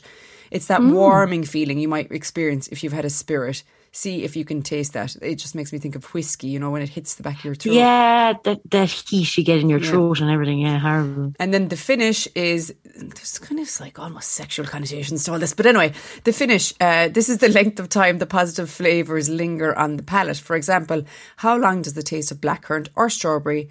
It's 0.50 0.66
that 0.66 0.80
mm. 0.80 0.92
warming 0.92 1.44
feeling 1.44 1.78
you 1.78 1.88
might 1.88 2.12
experience 2.12 2.68
if 2.68 2.84
you've 2.84 2.92
had 2.92 3.06
a 3.06 3.10
spirit 3.10 3.62
see 3.92 4.24
if 4.24 4.36
you 4.36 4.44
can 4.44 4.62
taste 4.62 4.94
that. 4.94 5.14
It 5.20 5.36
just 5.36 5.54
makes 5.54 5.72
me 5.72 5.78
think 5.78 5.94
of 5.94 6.04
whiskey, 6.14 6.48
you 6.48 6.58
know, 6.58 6.70
when 6.70 6.80
it 6.80 6.88
hits 6.88 7.14
the 7.14 7.22
back 7.22 7.38
of 7.38 7.44
your 7.44 7.54
throat. 7.54 7.74
Yeah, 7.74 8.32
that, 8.44 8.60
that 8.70 8.88
heat 8.88 9.36
you 9.36 9.44
get 9.44 9.58
in 9.58 9.68
your 9.68 9.80
yeah. 9.80 9.90
throat 9.90 10.20
and 10.20 10.30
everything. 10.30 10.60
Yeah, 10.60 10.78
horrible. 10.78 11.34
And 11.38 11.52
then 11.52 11.68
the 11.68 11.76
finish 11.76 12.26
is, 12.34 12.74
there's 12.96 13.38
kind 13.38 13.60
of 13.60 13.80
like 13.80 13.98
almost 13.98 14.30
sexual 14.30 14.66
connotations 14.66 15.24
to 15.24 15.32
all 15.32 15.38
this. 15.38 15.52
But 15.52 15.66
anyway, 15.66 15.92
the 16.24 16.32
finish, 16.32 16.72
uh, 16.80 17.08
this 17.08 17.28
is 17.28 17.38
the 17.38 17.48
length 17.60 17.78
of 17.78 17.90
time 17.90 18.18
the 18.18 18.26
positive 18.26 18.70
flavours 18.70 19.28
linger 19.28 19.76
on 19.76 19.98
the 19.98 20.02
palate. 20.02 20.38
For 20.38 20.56
example, 20.56 21.04
how 21.36 21.56
long 21.58 21.82
does 21.82 21.92
the 21.92 22.02
taste 22.02 22.30
of 22.30 22.40
blackcurrant 22.40 22.88
or 22.96 23.10
strawberry? 23.10 23.70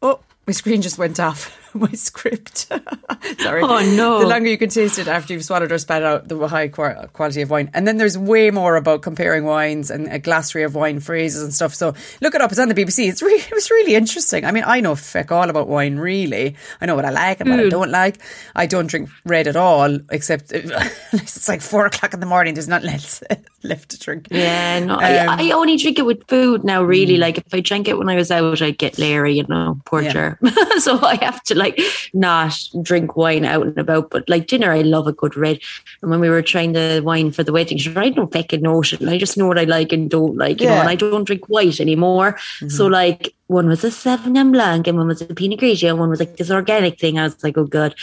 Oh, 0.00 0.20
my 0.46 0.52
screen 0.54 0.80
just 0.80 0.98
went 0.98 1.20
off. 1.20 1.62
my 1.80 1.92
script. 1.92 2.66
Sorry. 3.38 3.62
Oh 3.62 3.94
no! 3.96 4.20
The 4.20 4.26
longer 4.26 4.48
you 4.48 4.58
can 4.58 4.70
taste 4.70 4.98
it 4.98 5.08
after 5.08 5.32
you've 5.32 5.44
swallowed 5.44 5.72
or 5.72 5.78
spat 5.78 6.02
out, 6.02 6.28
the 6.28 6.48
high 6.48 6.68
quality 6.68 7.42
of 7.42 7.50
wine. 7.50 7.70
And 7.74 7.86
then 7.86 7.96
there's 7.96 8.16
way 8.16 8.50
more 8.50 8.76
about 8.76 9.02
comparing 9.02 9.44
wines 9.44 9.90
and 9.90 10.08
a 10.08 10.18
glossary 10.18 10.62
of 10.62 10.74
wine 10.74 11.00
phrases 11.00 11.42
and 11.42 11.52
stuff. 11.52 11.74
So 11.74 11.94
look 12.20 12.34
it 12.34 12.40
up. 12.40 12.50
It's 12.50 12.60
on 12.60 12.68
the 12.68 12.74
BBC. 12.74 13.08
It's 13.08 13.22
really, 13.22 13.42
it 13.42 13.52
was 13.52 13.70
really 13.70 13.94
interesting. 13.94 14.44
I 14.44 14.52
mean, 14.52 14.64
I 14.66 14.80
know 14.80 14.94
feck 14.94 15.32
all 15.32 15.50
about 15.50 15.68
wine. 15.68 15.96
Really, 15.96 16.56
I 16.80 16.86
know 16.86 16.94
what 16.94 17.04
I 17.04 17.10
like 17.10 17.40
and 17.40 17.50
what 17.50 17.60
mm. 17.60 17.66
I 17.66 17.68
don't 17.68 17.90
like. 17.90 18.18
I 18.54 18.66
don't 18.66 18.86
drink 18.86 19.10
red 19.24 19.46
at 19.46 19.56
all, 19.56 19.98
except 20.10 20.52
it's 20.52 21.48
like 21.48 21.60
four 21.60 21.86
o'clock 21.86 22.14
in 22.14 22.20
the 22.20 22.26
morning. 22.26 22.54
There's 22.54 22.68
nothing 22.68 22.90
else 22.90 23.22
left 23.62 23.90
to 23.90 23.98
drink. 23.98 24.28
Yeah, 24.30 24.80
no, 24.80 24.94
um, 24.94 25.00
I, 25.00 25.48
I, 25.48 25.50
only 25.50 25.76
drink 25.76 25.98
it 25.98 26.06
with 26.06 26.26
food 26.28 26.64
now. 26.64 26.82
Really, 26.82 27.16
mm. 27.16 27.20
like 27.20 27.38
if 27.38 27.52
I 27.52 27.60
drank 27.60 27.88
it 27.88 27.98
when 27.98 28.08
I 28.08 28.16
was 28.16 28.30
out, 28.30 28.62
I'd 28.62 28.78
get 28.78 28.98
leery. 28.98 29.34
You 29.34 29.46
know, 29.48 29.80
poor 29.84 30.02
yeah. 30.02 30.34
so 30.78 30.98
I 31.00 31.16
have 31.16 31.42
to 31.44 31.54
like 31.54 31.65
like 31.66 31.80
not 32.12 32.54
drink 32.82 33.16
wine 33.16 33.44
out 33.44 33.66
and 33.66 33.78
about. 33.78 34.10
But 34.10 34.28
like 34.28 34.46
dinner, 34.46 34.70
I 34.72 34.82
love 34.82 35.06
a 35.06 35.12
good 35.12 35.36
red. 35.36 35.60
And 36.02 36.10
when 36.10 36.20
we 36.20 36.28
were 36.28 36.42
trying 36.42 36.72
the 36.72 37.02
wine 37.04 37.30
for 37.32 37.42
the 37.42 37.52
wedding, 37.52 37.78
she 37.78 37.88
said, 37.88 37.98
I 37.98 38.10
don't 38.10 38.32
fucking 38.32 38.62
know 38.62 38.80
it. 38.82 39.02
I 39.02 39.18
just 39.18 39.36
know 39.36 39.46
what 39.46 39.58
I 39.58 39.64
like 39.64 39.92
and 39.92 40.10
don't 40.10 40.36
like, 40.36 40.60
you 40.60 40.66
yeah. 40.66 40.74
know, 40.74 40.80
and 40.80 40.88
I 40.88 40.94
don't 40.94 41.24
drink 41.24 41.48
white 41.48 41.80
anymore. 41.80 42.32
Mm-hmm. 42.32 42.68
So 42.68 42.86
like 42.86 43.34
one 43.48 43.68
was 43.68 43.84
a 43.84 43.88
Sauvignon 43.88 44.52
Blanc 44.52 44.86
and 44.86 44.98
one 44.98 45.08
was 45.08 45.22
a 45.22 45.26
Pinot 45.26 45.60
Grigio 45.60 45.90
and 45.90 45.98
one 45.98 46.10
was 46.10 46.20
like 46.20 46.36
this 46.36 46.50
organic 46.50 46.98
thing. 46.98 47.18
I 47.18 47.24
was 47.24 47.42
like, 47.42 47.56
oh 47.58 47.64
god. 47.64 47.94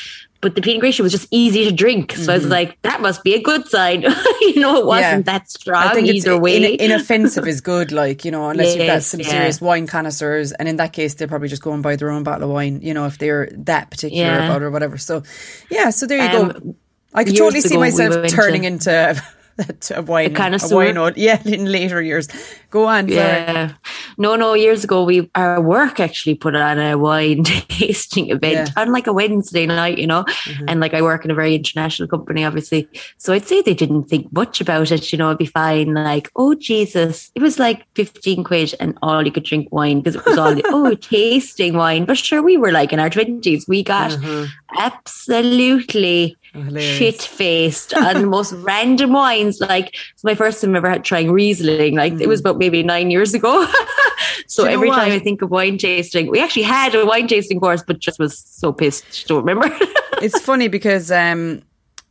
But 0.44 0.56
the 0.56 0.62
Pinot 0.62 0.84
Grigio 0.84 1.00
was 1.00 1.14
just 1.14 1.28
easy 1.32 1.64
to 1.64 1.72
drink. 1.72 2.12
So 2.12 2.18
mm-hmm. 2.18 2.30
I 2.30 2.34
was 2.34 2.44
mm-hmm. 2.44 2.52
like, 2.52 2.82
that 2.82 3.02
must 3.02 3.24
be 3.24 3.34
a 3.34 3.42
good 3.42 3.66
sign. 3.68 4.02
you 4.42 4.60
know, 4.60 4.78
it 4.78 4.86
wasn't 4.86 5.26
yeah. 5.26 5.40
that 5.40 5.50
strong 5.50 5.84
I 5.84 5.94
think 5.94 6.08
either 6.10 6.38
way. 6.38 6.76
In, 6.76 6.92
inoffensive 6.92 7.48
is 7.48 7.62
good, 7.74 7.92
like, 7.92 8.26
you 8.26 8.32
know, 8.32 8.50
unless 8.50 8.68
yes, 8.68 8.76
you've 8.76 8.88
got 8.88 9.04
some 9.04 9.20
yeah. 9.22 9.30
serious 9.30 9.62
wine 9.62 9.88
connoisseurs. 9.88 10.52
And 10.52 10.68
in 10.68 10.76
that 10.76 10.92
case, 10.94 11.14
they'll 11.14 11.30
probably 11.30 11.48
just 11.48 11.64
go 11.64 11.72
and 11.72 11.82
buy 11.82 11.96
their 11.96 12.12
own 12.12 12.24
bottle 12.24 12.50
of 12.50 12.54
wine, 12.54 12.82
you 12.82 12.94
know, 12.94 13.06
if 13.06 13.18
they're 13.18 13.50
that 13.54 13.90
particular 13.90 14.26
yeah. 14.26 14.46
about 14.46 14.62
it 14.62 14.66
or 14.66 14.72
whatever. 14.72 14.98
So, 14.98 15.24
yeah, 15.72 15.90
so 15.90 16.06
there 16.06 16.18
you 16.18 16.38
um, 16.38 16.50
go. 16.50 16.76
I 17.14 17.24
could 17.24 17.38
totally 17.38 17.62
see 17.62 17.78
myself 17.78 18.22
we 18.22 18.28
turning 18.28 18.64
to- 18.64 18.68
into 18.68 19.24
that 19.58 19.92
a 19.92 20.02
wine, 20.02 20.36
a, 20.36 20.58
a 20.62 20.76
wine 20.76 21.14
yeah, 21.16 21.40
in 21.46 21.72
later 21.72 22.02
years. 22.02 22.28
Go 22.72 22.88
on. 22.88 23.08
Yeah. 23.08 23.68
Sorry. 23.68 23.76
No, 24.18 24.36
no. 24.36 24.56
Years 24.56 24.84
ago, 24.84 25.04
we 25.04 25.30
our 25.36 25.62
work 25.62 26.00
actually 26.00 26.34
put 26.34 26.56
on 26.56 26.80
a 26.80 26.98
wine 26.98 27.44
tasting 27.44 28.32
event 28.32 28.72
yeah. 28.76 28.82
on 28.82 28.92
like 28.92 29.06
a 29.06 29.14
Wednesday 29.14 29.68
night, 29.68 30.00
you 30.00 30.08
know, 30.08 30.24
mm-hmm. 30.24 30.66
and 30.68 30.80
like 30.80 30.96
I 30.96 31.04
work 31.04 31.24
in 31.24 31.30
a 31.30 31.36
very 31.36 31.54
international 31.54 32.08
company, 32.08 32.44
obviously. 32.44 32.90
So 33.18 33.32
I'd 33.32 33.46
say 33.46 33.62
they 33.62 33.76
didn't 33.76 34.06
think 34.06 34.34
much 34.34 34.60
about 34.60 34.92
it. 34.92 35.12
You 35.12 35.20
know, 35.20 35.28
it'd 35.28 35.38
be 35.38 35.46
fine. 35.46 35.94
Like, 35.94 36.32
oh 36.36 36.56
Jesus, 36.56 37.32
it 37.36 37.42
was 37.44 37.60
like 37.60 37.86
fifteen 37.94 38.44
quid, 38.44 38.74
and 38.80 38.98
all 39.04 39.24
you 39.24 39.32
could 39.32 39.44
drink 39.44 39.68
wine 39.72 40.02
because 40.02 40.16
it 40.16 40.26
was 40.26 40.40
all 40.40 40.60
oh 40.66 40.96
tasting 40.96 41.76
wine. 41.76 42.06
But 42.06 42.18
sure, 42.18 42.42
we 42.42 42.58
were 42.58 42.72
like 42.72 42.92
in 42.92 43.00
our 43.00 43.10
twenties. 43.10 43.68
We 43.68 43.84
got 43.84 44.12
mm-hmm. 44.12 44.46
absolutely 44.80 46.38
shit 46.80 47.22
faced 47.22 47.90
the 47.90 48.26
most 48.28 48.54
random 48.54 49.14
wines. 49.14 49.60
Like 49.60 49.96
it's 50.14 50.24
my 50.24 50.36
first 50.36 50.62
time 50.62 50.76
ever 50.76 50.90
had 50.90 51.04
trying 51.04 51.32
Riesling. 51.32 51.96
Like 51.96 52.14
mm. 52.14 52.22
it 52.22 52.28
was 52.28 52.42
mm. 52.42 52.46
about 52.46 52.58
maybe 52.58 52.84
nine 52.84 53.12
years 53.12 53.34
ago. 53.34 53.68
so 54.48 54.66
every 54.66 54.90
time 54.90 55.12
I 55.12 55.20
think 55.20 55.42
of 55.42 55.52
wine 55.52 55.78
tasting, 55.78 56.30
we 56.30 56.40
actually 56.40 56.64
had 56.64 56.94
a 56.96 57.06
wine 57.06 57.28
tasting 57.28 57.60
course, 57.60 57.84
but 57.86 58.00
just 58.00 58.20
was 58.20 58.38
so 58.38 58.72
pissed. 58.72 59.28
Don't 59.28 59.46
remember. 59.46 59.68
it's 60.22 60.40
funny 60.40 60.68
because 60.68 61.12
um, 61.12 61.62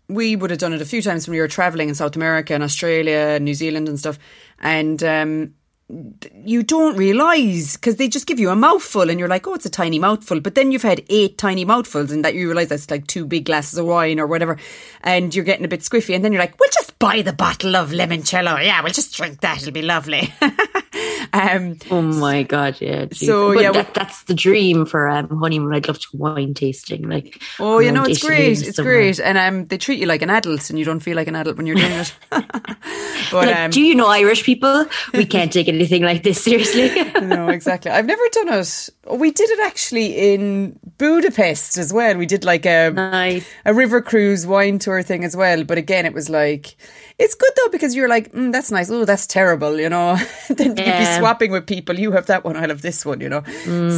we 0.08 0.36
would 0.36 0.50
have 0.50 0.58
done 0.58 0.72
it 0.72 0.82
a 0.82 0.86
few 0.86 1.02
times 1.02 1.26
when 1.26 1.34
we 1.34 1.40
were 1.40 1.48
traveling 1.48 1.88
in 1.88 1.94
South 1.94 2.16
America 2.16 2.54
and 2.54 2.62
Australia, 2.62 3.34
and 3.36 3.44
New 3.44 3.54
Zealand, 3.54 3.88
and 3.88 3.98
stuff. 3.98 4.18
And 4.58 5.02
um, 5.02 5.54
you 5.88 6.62
don't 6.62 6.96
realize 6.96 7.76
because 7.76 7.96
they 7.96 8.08
just 8.08 8.26
give 8.26 8.40
you 8.40 8.50
a 8.50 8.56
mouthful 8.56 9.10
and 9.10 9.18
you're 9.18 9.28
like, 9.28 9.46
oh, 9.46 9.54
it's 9.54 9.66
a 9.66 9.70
tiny 9.70 9.98
mouthful. 9.98 10.40
But 10.40 10.54
then 10.54 10.72
you've 10.72 10.82
had 10.82 11.04
eight 11.10 11.36
tiny 11.36 11.64
mouthfuls 11.64 12.10
and 12.10 12.24
that 12.24 12.34
you 12.34 12.46
realize 12.46 12.68
that's 12.68 12.90
like 12.90 13.06
two 13.06 13.26
big 13.26 13.44
glasses 13.44 13.78
of 13.78 13.86
wine 13.86 14.18
or 14.18 14.26
whatever. 14.26 14.58
And 15.02 15.34
you're 15.34 15.44
getting 15.44 15.64
a 15.64 15.68
bit 15.68 15.80
squiffy. 15.80 16.14
And 16.14 16.24
then 16.24 16.32
you're 16.32 16.40
like, 16.40 16.58
we'll 16.58 16.70
just 16.72 16.98
buy 16.98 17.22
the 17.22 17.32
bottle 17.32 17.76
of 17.76 17.90
limoncello. 17.90 18.64
Yeah, 18.64 18.82
we'll 18.82 18.92
just 18.92 19.14
drink 19.14 19.40
that. 19.40 19.58
It'll 19.60 19.72
be 19.72 19.82
lovely. 19.82 20.32
Um, 21.42 21.78
oh 21.90 22.02
my 22.02 22.42
god, 22.42 22.78
yeah. 22.80 23.06
Geez. 23.06 23.26
So 23.26 23.54
but 23.54 23.62
yeah, 23.62 23.72
that, 23.72 23.94
that's 23.94 24.24
the 24.24 24.34
dream 24.34 24.84
for 24.84 25.08
um, 25.08 25.28
honeymoon. 25.28 25.74
I'd 25.74 25.88
love 25.88 25.98
to 25.98 26.16
wine 26.16 26.52
tasting. 26.52 27.08
Like, 27.08 27.42
oh, 27.58 27.78
you 27.78 27.90
know, 27.90 28.04
it's 28.04 28.22
great. 28.22 28.60
It's 28.60 28.76
somewhere. 28.76 28.96
great, 28.96 29.18
and 29.18 29.38
um, 29.38 29.66
they 29.66 29.78
treat 29.78 29.98
you 29.98 30.04
like 30.04 30.20
an 30.20 30.28
adult, 30.28 30.68
and 30.68 30.78
you 30.78 30.84
don't 30.84 31.00
feel 31.00 31.16
like 31.16 31.28
an 31.28 31.34
adult 31.34 31.56
when 31.56 31.66
you're 31.66 31.76
doing 31.76 31.90
it. 31.90 32.14
but 32.30 33.46
Like, 33.46 33.56
um, 33.56 33.70
do 33.70 33.80
you 33.80 33.94
know 33.94 34.08
Irish 34.08 34.44
people? 34.44 34.86
We 35.14 35.26
can't 35.26 35.52
take 35.52 35.68
anything 35.68 36.02
like 36.02 36.22
this 36.22 36.42
seriously. 36.42 36.90
no, 37.20 37.48
exactly. 37.48 37.90
I've 37.90 38.06
never 38.06 38.22
done 38.32 38.48
it. 38.60 38.88
We 39.10 39.30
did 39.30 39.48
it 39.50 39.60
actually 39.60 40.34
in 40.34 40.78
Budapest 40.98 41.78
as 41.78 41.92
well. 41.92 42.16
We 42.16 42.26
did 42.26 42.44
like 42.44 42.66
a 42.66 42.90
nice. 42.90 43.48
a 43.64 43.74
river 43.74 44.00
cruise 44.00 44.46
wine 44.46 44.78
tour 44.78 45.02
thing 45.02 45.24
as 45.24 45.36
well. 45.36 45.64
But 45.64 45.78
again, 45.78 46.06
it 46.06 46.12
was 46.12 46.28
like 46.28 46.76
it's 47.22 47.34
good 47.36 47.52
though 47.56 47.68
because 47.70 47.94
you're 47.94 48.08
like, 48.08 48.32
mm, 48.32 48.50
that's 48.52 48.72
nice. 48.72 48.90
Oh, 48.90 49.04
that's 49.04 49.26
terrible. 49.26 49.78
You 49.78 49.88
know, 49.88 50.16
then 50.48 50.68
you'd 50.68 50.76
be 50.76 51.04
swapping 51.18 51.52
with 51.52 51.66
people. 51.66 51.98
You 51.98 52.12
have 52.12 52.26
that 52.26 52.44
one. 52.44 52.56
I'll 52.56 52.68
have 52.68 52.82
this 52.82 53.06
one. 53.06 53.20
You 53.20 53.28
know. 53.28 53.42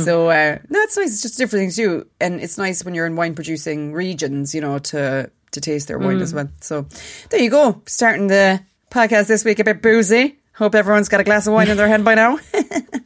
So 0.04 0.28
uh, 0.28 0.58
no, 0.68 0.80
it's 0.80 0.96
nice. 0.96 1.12
It's 1.12 1.22
just 1.22 1.38
different 1.38 1.62
things 1.62 1.76
too, 1.76 2.06
and 2.20 2.40
it's 2.40 2.58
nice 2.58 2.84
when 2.84 2.94
you're 2.94 3.06
in 3.06 3.16
wine 3.16 3.34
producing 3.34 3.92
regions. 3.92 4.54
You 4.54 4.60
know, 4.60 4.78
to 4.78 5.30
to 5.52 5.60
taste 5.60 5.88
their 5.88 5.98
wine 5.98 6.20
as 6.20 6.34
well. 6.34 6.48
So 6.60 6.86
there 7.30 7.40
you 7.40 7.50
go. 7.50 7.82
Starting 7.86 8.26
the 8.26 8.60
podcast 8.90 9.26
this 9.26 9.44
week 9.44 9.58
a 9.58 9.64
bit 9.64 9.80
boozy. 9.80 10.38
Hope 10.52 10.74
everyone's 10.74 11.08
got 11.08 11.20
a 11.20 11.24
glass 11.24 11.46
of 11.46 11.54
wine 11.54 11.68
in 11.68 11.76
their 11.76 11.88
hand 11.88 12.04
by 12.04 12.14
now. 12.14 12.38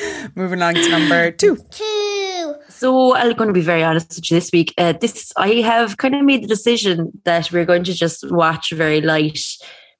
Moving 0.34 0.62
on 0.62 0.74
to 0.74 0.88
number 0.88 1.30
two. 1.30 1.56
two, 1.70 2.54
So 2.68 3.14
I'm 3.14 3.34
going 3.34 3.48
to 3.48 3.54
be 3.54 3.60
very 3.60 3.82
honest 3.82 4.16
with 4.16 4.30
you 4.30 4.36
this 4.36 4.50
week. 4.52 4.74
Uh, 4.78 4.92
this 4.92 5.32
I 5.36 5.54
have 5.56 5.98
kind 5.98 6.14
of 6.14 6.24
made 6.24 6.42
the 6.42 6.48
decision 6.48 7.12
that 7.24 7.52
we're 7.52 7.64
going 7.64 7.84
to 7.84 7.92
just 7.92 8.30
watch 8.30 8.70
very 8.72 9.00
light, 9.00 9.40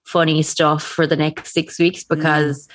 funny 0.05 0.43
stuff 0.43 0.83
for 0.83 1.07
the 1.07 1.17
next 1.17 1.53
six 1.53 1.79
weeks 1.79 2.05
because 2.05 2.69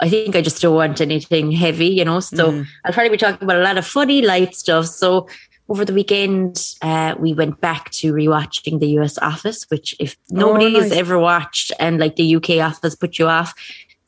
I 0.00 0.08
think 0.08 0.34
I 0.34 0.40
just 0.40 0.60
don't 0.60 0.74
want 0.74 1.00
anything 1.00 1.52
heavy, 1.52 1.86
you 1.86 2.04
know. 2.04 2.20
So 2.20 2.64
I'll 2.84 2.92
probably 2.92 3.10
be 3.10 3.16
talking 3.16 3.44
about 3.44 3.60
a 3.60 3.64
lot 3.64 3.78
of 3.78 3.86
funny, 3.86 4.22
light 4.22 4.54
stuff. 4.54 4.86
So 4.86 5.28
over 5.68 5.84
the 5.84 5.94
weekend, 5.94 6.74
uh, 6.82 7.14
we 7.18 7.32
went 7.32 7.60
back 7.60 7.90
to 7.90 8.12
rewatching 8.12 8.80
the 8.80 8.88
US 8.98 9.18
Office, 9.18 9.64
which 9.68 9.94
if 10.00 10.16
nobody 10.30 10.72
nice. 10.72 10.84
has 10.84 10.92
ever 10.92 11.18
watched 11.18 11.72
and 11.78 11.98
like 11.98 12.16
the 12.16 12.36
UK 12.36 12.58
Office 12.58 12.96
put 12.96 13.18
you 13.18 13.28
off, 13.28 13.54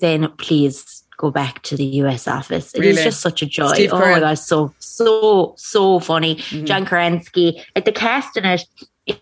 then 0.00 0.30
please 0.38 1.04
go 1.16 1.30
back 1.30 1.62
to 1.62 1.76
the 1.76 1.85
US 2.02 2.26
Office. 2.28 2.75
It 2.75 2.85
is 2.85 2.96
Really? 2.96 3.04
just 3.04 3.20
such 3.20 3.42
a 3.42 3.46
joy. 3.46 3.73
Steve 3.75 3.92
oh 3.92 3.96
Carell. 4.00 4.12
my 4.12 4.20
gosh, 4.20 4.40
so 4.40 4.75
so 4.78 5.54
so 5.56 6.00
funny. 6.00 6.37
John 6.64 6.85
Krasinski, 6.87 7.62
like 7.75 7.85
the 7.85 7.92
cast 7.92 8.37
in 8.37 8.44
it 8.44 8.64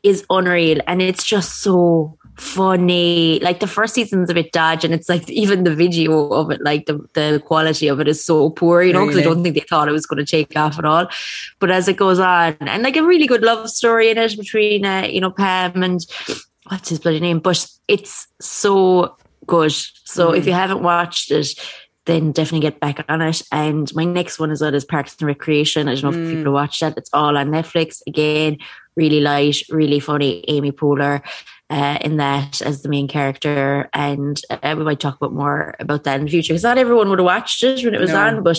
is 0.02 0.24
unreal, 0.30 0.80
and 0.86 1.02
it's 1.02 1.24
just 1.24 1.60
so 1.62 2.16
funny. 2.36 3.38
Like 3.40 3.60
the 3.60 3.66
first 3.66 3.94
season's 3.94 4.30
a 4.30 4.34
bit 4.34 4.50
dodgy, 4.52 4.86
and 4.86 4.94
it's 4.94 5.08
like 5.08 5.28
even 5.30 5.64
the 5.64 5.74
video 5.74 6.28
of 6.30 6.50
it, 6.50 6.60
like 6.62 6.86
the 6.86 6.98
the 7.14 7.42
quality 7.44 7.88
of 7.88 8.00
it 8.00 8.08
is 8.08 8.24
so 8.24 8.50
poor, 8.50 8.82
you 8.82 8.92
know, 8.92 9.04
because 9.06 9.20
I 9.20 9.24
don't 9.24 9.42
think 9.42 9.54
they 9.54 9.60
thought 9.60 9.88
it 9.88 9.92
was 9.92 10.06
going 10.06 10.24
to 10.24 10.30
take 10.30 10.56
off 10.56 10.78
at 10.78 10.84
all. 10.84 11.06
But 11.60 11.70
as 11.70 11.86
it 11.88 11.96
goes 11.96 12.18
on, 12.18 12.56
and 12.60 12.82
like 12.82 12.96
a 12.96 13.02
really 13.04 13.26
good 13.26 13.42
love 13.42 13.68
story 13.70 14.10
in 14.10 14.18
it 14.18 14.36
between 14.36 14.84
uh, 14.84 15.06
you 15.10 15.20
know 15.20 15.30
Pam 15.30 15.82
and 15.82 16.00
what's 16.68 16.88
his 16.88 16.98
bloody 16.98 17.20
name, 17.20 17.40
but 17.40 17.66
it's 17.88 18.26
so 18.40 19.16
good. 19.46 19.72
So 20.04 20.32
if 20.32 20.46
you 20.46 20.52
haven't 20.52 20.82
watched 20.82 21.30
it, 21.30 21.48
then 22.06 22.32
definitely 22.32 22.60
get 22.60 22.80
back 22.80 23.04
on 23.08 23.22
it. 23.22 23.42
And 23.50 23.90
my 23.94 24.04
next 24.04 24.38
one 24.38 24.50
is 24.50 24.60
on 24.62 24.74
is 24.74 24.84
Parks 24.84 25.16
and 25.18 25.26
Recreation. 25.26 25.88
I 25.88 25.94
don't 25.94 26.12
know 26.14 26.22
if 26.22 26.34
people 26.36 26.52
watch 26.52 26.80
that. 26.80 26.98
It's 26.98 27.10
all 27.12 27.36
on 27.36 27.48
Netflix. 27.50 28.02
Again, 28.06 28.58
really 28.96 29.20
light, 29.20 29.62
really 29.70 30.00
funny. 30.00 30.44
Amy 30.48 30.70
Poehler 30.72 31.22
uh, 31.70 31.98
in 32.02 32.18
that 32.18 32.60
as 32.62 32.82
the 32.82 32.88
main 32.88 33.08
character, 33.08 33.88
and 33.94 34.40
uh, 34.50 34.74
we 34.76 34.84
might 34.84 35.00
talk 35.00 35.16
about 35.16 35.32
more 35.32 35.74
about 35.80 36.04
that 36.04 36.20
in 36.20 36.26
the 36.26 36.30
future 36.30 36.52
because 36.52 36.62
not 36.62 36.78
everyone 36.78 37.08
would 37.08 37.18
have 37.18 37.24
watched 37.24 37.62
it 37.64 37.82
when 37.84 37.94
it 37.94 38.00
was 38.00 38.10
No. 38.10 38.20
on, 38.20 38.42
but 38.42 38.58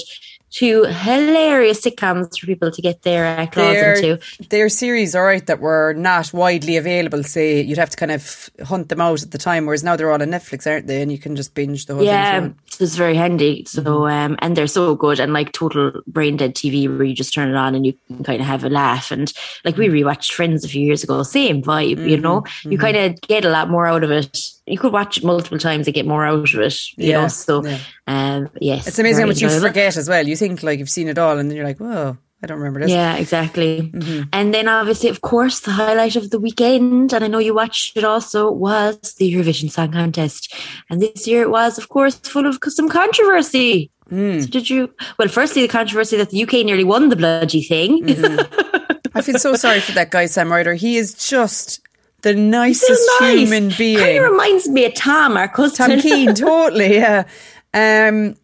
two 0.52 0.84
hilarious 0.86 1.82
sitcoms 1.82 2.40
for 2.40 2.46
people 2.46 2.72
to 2.72 2.82
get 2.82 3.02
their 3.02 3.38
uh, 3.40 3.46
claws 3.48 3.76
They're, 3.80 3.94
into. 3.96 4.20
they're 4.50 4.70
series, 4.70 5.14
all 5.16 5.24
right, 5.26 5.46
that 5.48 5.60
were 5.60 5.94
not 5.94 6.32
widely 6.34 6.78
available. 6.78 7.24
Say 7.24 7.62
you'd 7.62 7.78
have 7.78 7.90
to 7.90 7.98
kind 7.98 8.12
of 8.12 8.50
hunt 8.64 8.90
them 8.90 9.02
out 9.02 9.22
at 9.24 9.32
the 9.32 9.38
time, 9.38 9.66
whereas 9.66 9.84
now 9.84 9.96
they're 9.96 10.12
all 10.12 10.22
on 10.22 10.28
Netflix, 10.30 10.66
aren't 10.70 10.88
they? 10.88 11.02
And 11.02 11.12
you 11.12 11.18
can 11.18 11.36
just 11.36 11.54
binge 11.56 11.86
the 11.88 11.94
whole 11.96 12.04
thing. 12.04 12.14
Yeah, 12.14 12.50
it's 12.80 12.96
very 12.96 13.16
handy. 13.16 13.66
So, 13.68 13.82
Mm-hmm. 13.84 14.32
um, 14.34 14.36
and 14.40 14.56
they're 14.56 14.68
so 14.68 14.96
good 14.96 15.20
and 15.20 15.34
like 15.34 15.52
total 15.52 15.92
brain 16.08 16.38
dead 16.38 16.56
TV 16.56 16.88
where 16.88 17.04
you 17.06 17.14
just 17.14 17.34
turn 17.34 17.50
it 17.50 17.56
on 17.56 17.76
and 17.76 17.86
you 17.86 17.94
can 18.08 18.24
kind 18.24 18.40
of 18.42 18.48
have 18.48 18.64
a 18.64 18.70
laugh. 18.70 19.12
And 19.12 19.32
like 19.66 19.76
we 19.78 19.88
Mm-hmm. 19.88 20.08
rewatched 20.08 20.32
Friends 20.32 20.64
a 20.64 20.70
few 20.70 20.86
years 20.86 21.04
ago, 21.04 21.24
same 21.24 21.62
vibe, 21.62 22.08
you 22.10 22.18
know, 22.18 22.44
you 22.64 22.78
kind 22.78 22.96
of 22.98 23.20
get 23.22 23.46
a 23.46 23.50
lot 23.50 23.70
more 23.70 23.88
out 23.88 24.04
of 24.04 24.12
it. 24.12 24.38
You 24.68 24.78
could 24.80 24.94
watch 24.94 25.18
it 25.18 25.24
multiple 25.24 25.60
times 25.60 25.88
and 25.88 25.94
get 25.94 26.08
more 26.08 26.26
out 26.26 26.54
of 26.54 26.60
it, 26.60 26.98
you 26.98 27.10
Yeah, 27.12 27.22
know. 27.22 27.28
So, 27.28 27.64
yeah. 27.64 27.78
um, 28.08 28.50
yes, 28.60 28.88
It's 28.88 28.98
amazing 28.98 29.22
how 29.22 29.28
much 29.28 29.42
you 29.42 29.50
forget 29.50 29.96
as 29.96 30.10
well. 30.10 30.28
You 30.28 30.36
think 30.36 30.64
like 30.64 30.80
you've 30.80 30.90
seen 30.90 31.08
it 31.08 31.20
all, 31.20 31.38
and 31.38 31.50
then 31.50 31.56
you're 31.56 31.66
like, 31.66 31.80
whoa, 31.80 32.18
I 32.42 32.48
don't 32.48 32.58
remember 32.58 32.80
this. 32.80 32.92
Yeah, 32.92 33.16
exactly. 33.16 33.92
Mm-hmm. 33.94 34.30
And 34.34 34.54
then 34.54 34.68
obviously, 34.68 35.10
of 35.10 35.22
course, 35.22 35.62
the 35.62 35.72
highlight 35.72 36.16
of 36.16 36.32
the 36.32 36.40
weekend, 36.40 37.14
and 37.14 37.24
I 37.24 37.28
know 37.28 37.40
you 37.40 37.54
watched 37.54 37.96
it 37.96 38.04
also, 38.04 38.52
was 38.52 39.16
the 39.18 39.32
Eurovision 39.34 39.72
Song 39.72 39.92
Contest. 39.92 40.54
And 40.90 41.02
this 41.02 41.28
year 41.28 41.44
it 41.44 41.50
was, 41.50 41.78
of 41.78 41.90
course, 41.90 42.16
full 42.18 42.46
of 42.46 42.60
some 42.68 42.90
controversy. 42.90 43.92
Mm. 44.12 44.42
So 44.42 44.48
did 44.48 44.70
you? 44.70 44.94
Well, 45.18 45.28
firstly, 45.28 45.62
the 45.62 45.68
controversy 45.68 46.18
that 46.18 46.30
the 46.30 46.44
UK 46.44 46.66
nearly 46.66 46.84
won 46.84 47.10
the 47.10 47.16
bloody 47.16 47.64
thing. 47.64 48.04
I 49.16 49.22
feel 49.22 49.40
so 49.40 49.56
sorry 49.56 49.80
for 49.80 49.94
that 49.94 50.12
guy, 50.12 50.26
Sam 50.26 50.52
Ryder. 50.52 50.74
He 50.74 50.98
is 50.98 51.14
just 51.14 51.82
the 52.26 52.34
nicest 52.34 53.08
nice. 53.22 53.38
human 53.38 53.70
Kind 53.70 53.78
being. 53.78 54.18
of 54.18 54.32
reminds 54.32 54.68
me 54.68 54.86
of 54.86 54.96
Tom, 54.96 55.38
our 55.38 55.48
cousin. 55.48 55.92
Tom 55.92 56.00
Keane, 56.02 56.34
totally, 56.36 56.96
yeah. 56.96 57.28
Um, 57.72 58.36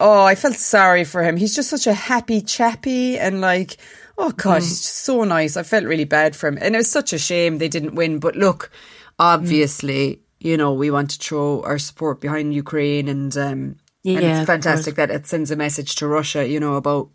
oh, 0.00 0.24
I 0.24 0.34
felt 0.34 0.56
sorry 0.56 1.04
for 1.04 1.22
him. 1.22 1.36
He's 1.36 1.54
just 1.54 1.70
such 1.70 1.86
a 1.86 1.94
happy 1.94 2.40
chappy 2.40 3.16
and 3.16 3.40
like, 3.40 3.76
oh 4.18 4.32
God, 4.32 4.62
he's 4.62 4.80
just 4.80 4.96
so 4.96 5.22
nice. 5.22 5.56
I 5.56 5.62
felt 5.62 5.84
really 5.84 6.04
bad 6.04 6.34
for 6.34 6.48
him. 6.48 6.58
And 6.60 6.74
it 6.74 6.78
was 6.78 6.90
such 6.90 7.12
a 7.12 7.18
shame 7.18 7.58
they 7.58 7.68
didn't 7.68 7.94
win. 7.94 8.18
But 8.18 8.34
look, 8.34 8.72
obviously, 9.16 10.20
you 10.40 10.56
know, 10.56 10.72
we 10.72 10.90
want 10.90 11.10
to 11.10 11.18
throw 11.18 11.62
our 11.62 11.78
support 11.78 12.20
behind 12.20 12.52
Ukraine 12.52 13.06
and, 13.06 13.36
um, 13.36 13.76
and 14.04 14.24
it's 14.24 14.46
fantastic 14.46 14.96
that 14.96 15.12
it 15.12 15.28
sends 15.28 15.52
a 15.52 15.56
message 15.56 15.94
to 15.96 16.08
Russia, 16.08 16.46
you 16.46 16.58
know, 16.58 16.74
about 16.74 17.10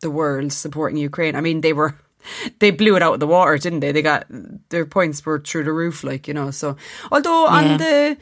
the 0.00 0.10
world 0.10 0.54
supporting 0.54 0.96
Ukraine. 0.96 1.36
I 1.36 1.42
mean, 1.42 1.60
they 1.60 1.74
were 1.74 1.94
they 2.58 2.70
blew 2.70 2.96
it 2.96 3.02
out 3.02 3.14
of 3.14 3.20
the 3.20 3.26
water, 3.26 3.56
didn't 3.58 3.80
they? 3.80 3.92
They 3.92 4.02
got 4.02 4.26
their 4.70 4.86
points 4.86 5.24
were 5.24 5.38
through 5.40 5.64
the 5.64 5.72
roof, 5.72 6.04
like 6.04 6.28
you 6.28 6.34
know. 6.34 6.50
So, 6.50 6.76
although 7.12 7.44
Yeah. 7.46 7.72
on 7.72 7.78
the 7.78 8.16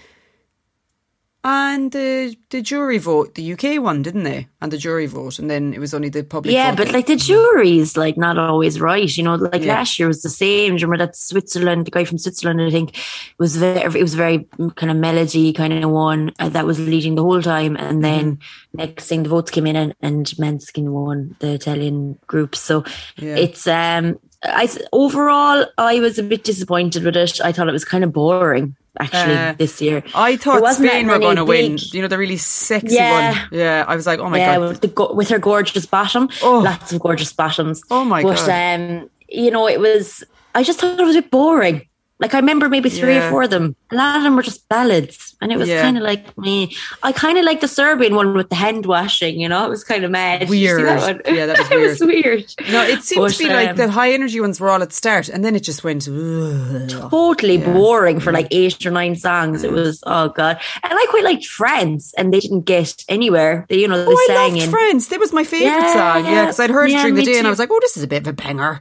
on 1.45 1.89
the 1.91 2.37
the 2.51 2.63
jury 2.63 2.99
vote, 2.99 3.35
the 3.35 3.53
UK 3.55 3.83
won, 3.83 4.03
didn't 4.03 4.23
they? 4.23 4.47
And 4.61 4.71
the 4.73 4.79
jury 4.79 5.07
vote, 5.07 5.41
and 5.41 5.51
then 5.51 5.75
it 5.75 5.81
was 5.81 5.93
only 5.93 6.09
the 6.09 6.23
public. 6.23 6.55
Yeah, 6.55 6.71
vote 6.71 6.77
but 6.87 6.93
like 6.93 7.07
the 7.07 7.17
jury's 7.17 7.97
like 7.97 8.17
not 8.17 8.39
always 8.39 8.81
right. 8.81 9.17
You 9.17 9.25
know, 9.25 9.35
like 9.35 9.63
Yeah. 9.63 9.75
last 9.75 9.99
year 9.99 10.07
was 10.07 10.23
the 10.23 10.29
same. 10.29 10.77
Do 10.77 10.81
you 10.81 10.87
remember 10.87 11.05
that 11.07 11.17
Switzerland, 11.17 11.87
the 11.87 11.91
guy 11.91 12.05
from 12.05 12.19
Switzerland, 12.19 12.61
I 12.61 12.71
think, 12.71 12.97
was 13.39 13.57
very, 13.57 13.81
it 13.81 14.03
was 14.03 14.15
very 14.15 14.47
kind 14.77 14.91
of 14.93 14.97
melody 14.99 15.53
kind 15.53 15.73
of 15.83 15.91
one 15.91 16.33
uh, 16.39 16.49
that 16.51 16.65
was 16.67 16.79
leading 16.79 17.17
the 17.17 17.23
whole 17.25 17.43
time. 17.43 17.77
And 17.77 18.05
then 18.05 18.37
Mm-hmm. 18.37 18.79
next 18.79 19.09
thing 19.09 19.25
the 19.25 19.29
votes 19.29 19.51
came 19.51 19.67
in 19.67 19.75
and, 19.77 19.95
and 20.01 20.27
Måneskin 20.39 20.91
won 20.91 21.35
the 21.41 21.53
Italian 21.55 22.19
group. 22.29 22.55
So 22.55 22.85
Yeah. 23.17 23.37
it's, 23.37 23.67
um, 23.67 24.19
I, 24.45 24.69
overall, 24.93 25.67
I 25.79 26.01
was 26.01 26.19
a 26.19 26.23
bit 26.23 26.45
disappointed 26.45 27.05
with 27.05 27.17
it. 27.17 27.41
I 27.41 27.53
thought 27.53 27.69
it 27.69 27.73
was 27.73 27.85
kind 27.85 28.05
of 28.05 28.13
boring 28.13 28.77
actually 28.99 29.35
Uh, 29.35 29.55
this 29.59 29.81
year. 29.81 30.03
I 30.15 30.37
thought 30.37 30.75
Spain 30.75 31.07
were 31.09 31.19
going 31.19 31.37
to 31.37 31.45
win. 31.45 31.79
You 31.93 32.03
know, 32.03 32.09
the 32.09 32.19
really 32.19 32.37
sexy 32.37 32.95
Yeah. 32.95 33.33
one. 33.33 33.41
Yeah, 33.51 33.85
I 33.89 33.97
was 33.97 34.07
like, 34.07 34.21
oh 34.21 34.29
my 34.29 34.39
yeah, 34.39 34.59
god. 34.59 34.69
with 34.69 34.81
the 34.83 35.15
with 35.15 35.29
her 35.31 35.39
gorgeous 35.39 35.87
bottom, 35.87 36.29
Oh. 36.43 36.59
lots 36.59 36.93
of 36.93 37.01
gorgeous 37.01 37.33
bottoms. 37.33 37.83
Oh 37.91 38.05
my 38.05 38.23
but, 38.23 38.37
God. 38.37 38.81
um, 38.81 39.11
you 39.29 39.51
know, 39.51 39.67
it 39.69 39.81
was. 39.81 40.25
I 40.55 40.63
just 40.63 40.81
thought 40.81 41.01
it 41.01 41.05
was 41.05 41.17
a 41.17 41.23
bit 41.23 41.31
boring. 41.31 41.87
Like 42.23 42.33
I 42.35 42.39
remember 42.39 42.69
maybe 42.69 42.89
three 42.89 43.15
Yeah. 43.15 43.27
or 43.27 43.31
four 43.31 43.43
of 43.43 43.51
them. 43.51 43.75
A 43.91 43.97
lot 43.97 44.17
of 44.17 44.23
them 44.23 44.37
were 44.37 44.43
just 44.43 44.67
ballads, 44.69 45.35
and 45.43 45.53
it 45.53 45.59
was 45.59 45.69
Yeah. 45.69 45.83
kind 45.83 45.99
of 45.99 46.05
like 46.05 46.39
me. 46.39 46.75
I 47.03 47.11
kind 47.13 47.37
of 47.37 47.45
like 47.45 47.61
the 47.61 47.69
Serbian 47.69 48.15
one 48.15 48.33
with 48.33 48.49
the 48.49 48.55
hand 48.55 48.87
washing. 48.87 49.41
You 49.41 49.49
know, 49.49 49.67
it 49.67 49.69
was 49.69 49.83
kind 49.85 50.05
of 50.05 50.11
mad. 50.13 50.39
Did 50.41 50.51
you 50.51 50.69
see 50.69 50.75
Weird. 50.75 50.87
that? 50.87 51.21
Yeah, 51.35 51.47
that 51.47 51.59
was 51.69 51.71
it 51.71 51.79
was 51.79 52.01
weird. 52.01 52.45
No, 52.71 52.83
it 52.85 53.03
seemed 53.03 53.23
But, 53.27 53.33
to 53.33 53.39
be 53.39 53.49
like 53.51 53.71
um, 53.71 53.77
the 53.77 53.91
high 53.91 54.13
energy 54.13 54.41
ones 54.41 54.61
were 54.61 54.71
all 54.71 54.83
at 54.83 54.93
start, 54.93 55.29
and 55.29 55.45
then 55.45 55.57
it 55.57 55.65
just 55.65 55.83
went. 55.85 56.07
"Ugh." 56.09 56.89
Totally 57.11 57.59
boring 57.59 58.21
for 58.21 58.33
like 58.33 58.47
eight 58.53 58.87
or 58.87 58.91
nine 58.93 59.17
songs. 59.17 59.65
It 59.65 59.73
was 59.73 60.03
oh 60.07 60.29
god, 60.29 60.61
and 60.85 60.93
I 60.93 61.07
quite 61.11 61.25
liked 61.25 61.47
France, 61.47 62.15
and 62.17 62.33
they 62.33 62.41
didn't 62.41 62.63
get 62.63 63.03
anywhere. 63.09 63.67
They, 63.69 63.81
you 63.81 63.89
know, 63.89 63.99
they 64.05 64.13
Oh, 64.13 64.17
I 64.17 64.25
sang 64.29 64.53
loved 64.55 64.63
in. 64.65 64.71
Friends. 64.71 65.09
That 65.09 65.19
was 65.21 65.33
my 65.33 65.45
favourite 65.45 65.73
Yeah, 65.89 65.93
song. 65.93 66.25
Yeah, 66.27 66.43
because 66.45 66.61
I'd 66.61 66.71
heard 66.71 66.89
it 66.91 66.99
during 66.99 67.15
the 67.15 67.25
day 67.25 67.39
and 67.39 67.47
I 67.47 67.51
was 67.51 67.59
like, 67.59 67.71
oh, 67.73 67.79
this 67.81 67.97
is 67.97 68.03
a 68.03 68.07
bit 68.07 68.23
of 68.23 68.29
a 68.29 68.33
banger. 68.33 68.81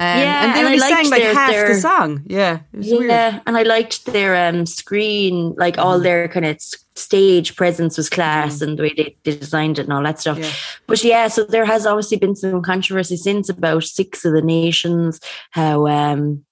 Um, 0.00 0.18
Yeah, 0.20 0.44
and 0.44 0.54
they 0.54 0.58
and 0.60 0.68
I 0.68 0.70
only 0.70 0.78
sang 0.78 0.90
liked 0.90 1.10
like 1.10 1.22
their- 1.22 1.34
half 1.34 1.66
the 1.68 1.74
song. 1.74 2.22
Yeah, 2.26 2.58
it 2.72 2.78
was 2.78 2.86
weird. 2.90 3.10
Yeah, 3.10 3.40
and 3.46 3.56
I 3.56 3.62
liked 3.64 4.04
their 4.06 4.48
um 4.48 4.64
screen, 4.66 5.54
like 5.56 5.74
Mm-hmm. 5.76 5.86
all 5.86 5.98
their 5.98 6.28
kind 6.28 6.46
of 6.46 6.60
stage 6.94 7.54
presence 7.56 7.96
was 7.96 8.08
class 8.10 8.60
and 8.60 8.76
the 8.78 8.82
way 8.82 8.94
they, 8.96 9.16
they 9.24 9.36
designed 9.36 9.78
it 9.78 9.84
and 9.84 9.92
all 9.92 10.02
that 10.02 10.18
stuff. 10.20 10.38
Yeah. 10.38 10.50
But 10.86 11.02
yeah, 11.04 11.28
so 11.28 11.44
there 11.44 11.64
has 11.64 11.86
obviously 11.86 12.18
been 12.18 12.34
some 12.36 12.62
controversy 12.62 13.16
since 13.16 13.48
about 13.48 13.84
six 13.84 14.24
of 14.24 14.32
the 14.32 14.42
nations, 14.42 15.20
how 15.50 15.86
um 15.86 16.44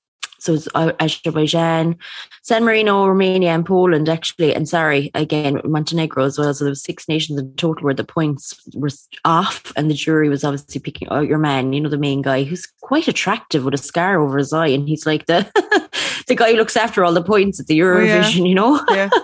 so 0.47 0.55
it's 0.55 0.69
uh, 0.75 0.93
Azerbaijan, 1.01 1.97
San 2.43 2.65
Marino, 2.65 3.07
Romania, 3.07 3.51
and 3.51 3.67
Poland 3.67 4.09
actually. 4.09 4.55
And 4.55 4.69
sorry, 4.69 5.11
again, 5.15 5.61
Montenegro 5.65 6.25
as 6.25 6.39
well. 6.39 6.55
So 6.55 6.65
there 6.65 6.71
was 6.71 6.83
six 6.83 7.09
nations 7.09 7.39
in 7.39 7.53
total 7.55 7.85
where 7.85 7.95
the 7.95 8.05
points 8.05 8.55
were 8.73 8.91
off, 9.25 9.73
and 9.77 9.91
the 9.91 9.95
jury 9.95 10.29
was 10.29 10.45
obviously 10.45 10.81
picking 10.81 11.09
out 11.09 11.27
your 11.27 11.39
man, 11.39 11.73
you 11.73 11.81
know, 11.81 11.89
the 11.89 11.99
main 11.99 12.23
guy 12.23 12.45
who's 12.45 12.67
quite 12.81 13.09
attractive 13.09 13.65
with 13.65 13.75
a 13.75 13.79
scar 13.79 14.21
over 14.21 14.39
his 14.39 14.53
eye, 14.53 14.69
and 14.69 14.89
he's 14.89 15.05
like 15.05 15.27
the 15.27 15.51
the 16.29 16.37
guy 16.37 16.53
who 16.53 16.57
looks 16.57 16.77
after 16.77 17.05
all 17.05 17.13
the 17.13 17.23
points 17.23 17.59
at 17.59 17.67
the 17.67 17.79
Eurovision, 17.79 18.25
oh, 18.25 18.29
yeah. 18.29 18.49
you 18.49 18.55
know. 18.55 18.85
Yeah. 18.91 19.11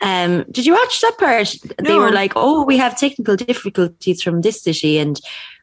Um, 0.00 0.44
did 0.52 0.64
you 0.64 0.74
watch 0.74 1.00
that 1.00 1.16
part? 1.18 1.56
No. 1.80 1.90
They 1.90 1.98
were 1.98 2.12
like, 2.12 2.34
"Oh, 2.36 2.64
we 2.64 2.76
have 2.76 2.96
technical 2.96 3.34
difficulties 3.34 4.22
from 4.22 4.42
this 4.42 4.62
city," 4.62 4.96
and 4.96 5.20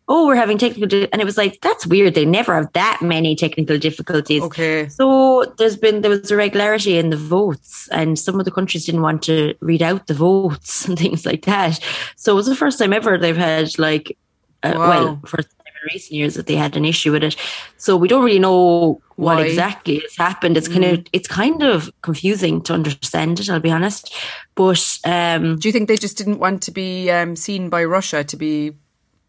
oh, 0.07 0.27
we're 0.27 0.35
having 0.35 0.57
technical, 0.57 0.87
di-. 0.87 1.07
and 1.11 1.21
it 1.21 1.25
was 1.25 1.37
like 1.37 1.59
that's 1.61 1.85
weird. 1.87 2.13
They 2.13 2.25
never 2.25 2.55
have 2.55 2.71
that 2.73 2.99
many 3.01 3.35
technical 3.35 3.77
difficulties. 3.77 4.43
Okay. 4.43 4.87
So 4.89 5.53
there's 5.57 5.77
been 5.77 6.01
there 6.01 6.11
was 6.11 6.31
irregularity 6.31 6.97
in 6.97 7.09
the 7.09 7.17
votes, 7.17 7.87
and 7.91 8.17
some 8.17 8.39
of 8.39 8.45
the 8.45 8.51
countries 8.51 8.85
didn't 8.85 9.01
want 9.01 9.23
to 9.23 9.55
read 9.59 9.81
out 9.81 10.07
the 10.07 10.13
votes 10.13 10.85
and 10.87 10.97
things 10.97 11.25
like 11.25 11.45
that. 11.45 11.79
So 12.15 12.33
it 12.33 12.35
was 12.35 12.47
the 12.47 12.55
first 12.55 12.79
time 12.79 12.93
ever 12.93 13.17
they've 13.17 13.35
had 13.35 13.77
like, 13.79 14.17
uh, 14.63 14.73
wow. 14.75 14.89
well, 14.89 15.21
first 15.25 15.49
time 15.49 15.73
in 15.81 15.93
recent 15.93 16.13
years 16.13 16.35
that 16.35 16.47
they 16.47 16.55
had 16.55 16.77
an 16.77 16.85
issue 16.85 17.11
with 17.11 17.23
it. 17.23 17.35
So 17.77 17.97
we 17.97 18.07
don't 18.07 18.23
really 18.23 18.39
know 18.39 19.01
what 19.15 19.37
Why? 19.37 19.45
exactly 19.45 19.99
has 19.99 20.15
happened. 20.15 20.57
It's 20.57 20.67
mm. 20.67 20.73
kind 20.73 20.85
of 20.85 21.05
it's 21.13 21.27
kind 21.27 21.63
of 21.63 21.89
confusing 22.01 22.61
to 22.63 22.73
understand 22.73 23.39
it. 23.39 23.49
I'll 23.49 23.59
be 23.59 23.71
honest, 23.71 24.13
but 24.53 24.99
um, 25.03 25.57
do 25.57 25.67
you 25.67 25.71
think 25.71 25.87
they 25.87 25.97
just 25.97 26.17
didn't 26.17 26.39
want 26.39 26.61
to 26.63 26.71
be 26.71 27.09
um, 27.09 27.35
seen 27.35 27.69
by 27.69 27.83
Russia 27.85 28.23
to 28.23 28.37
be 28.37 28.73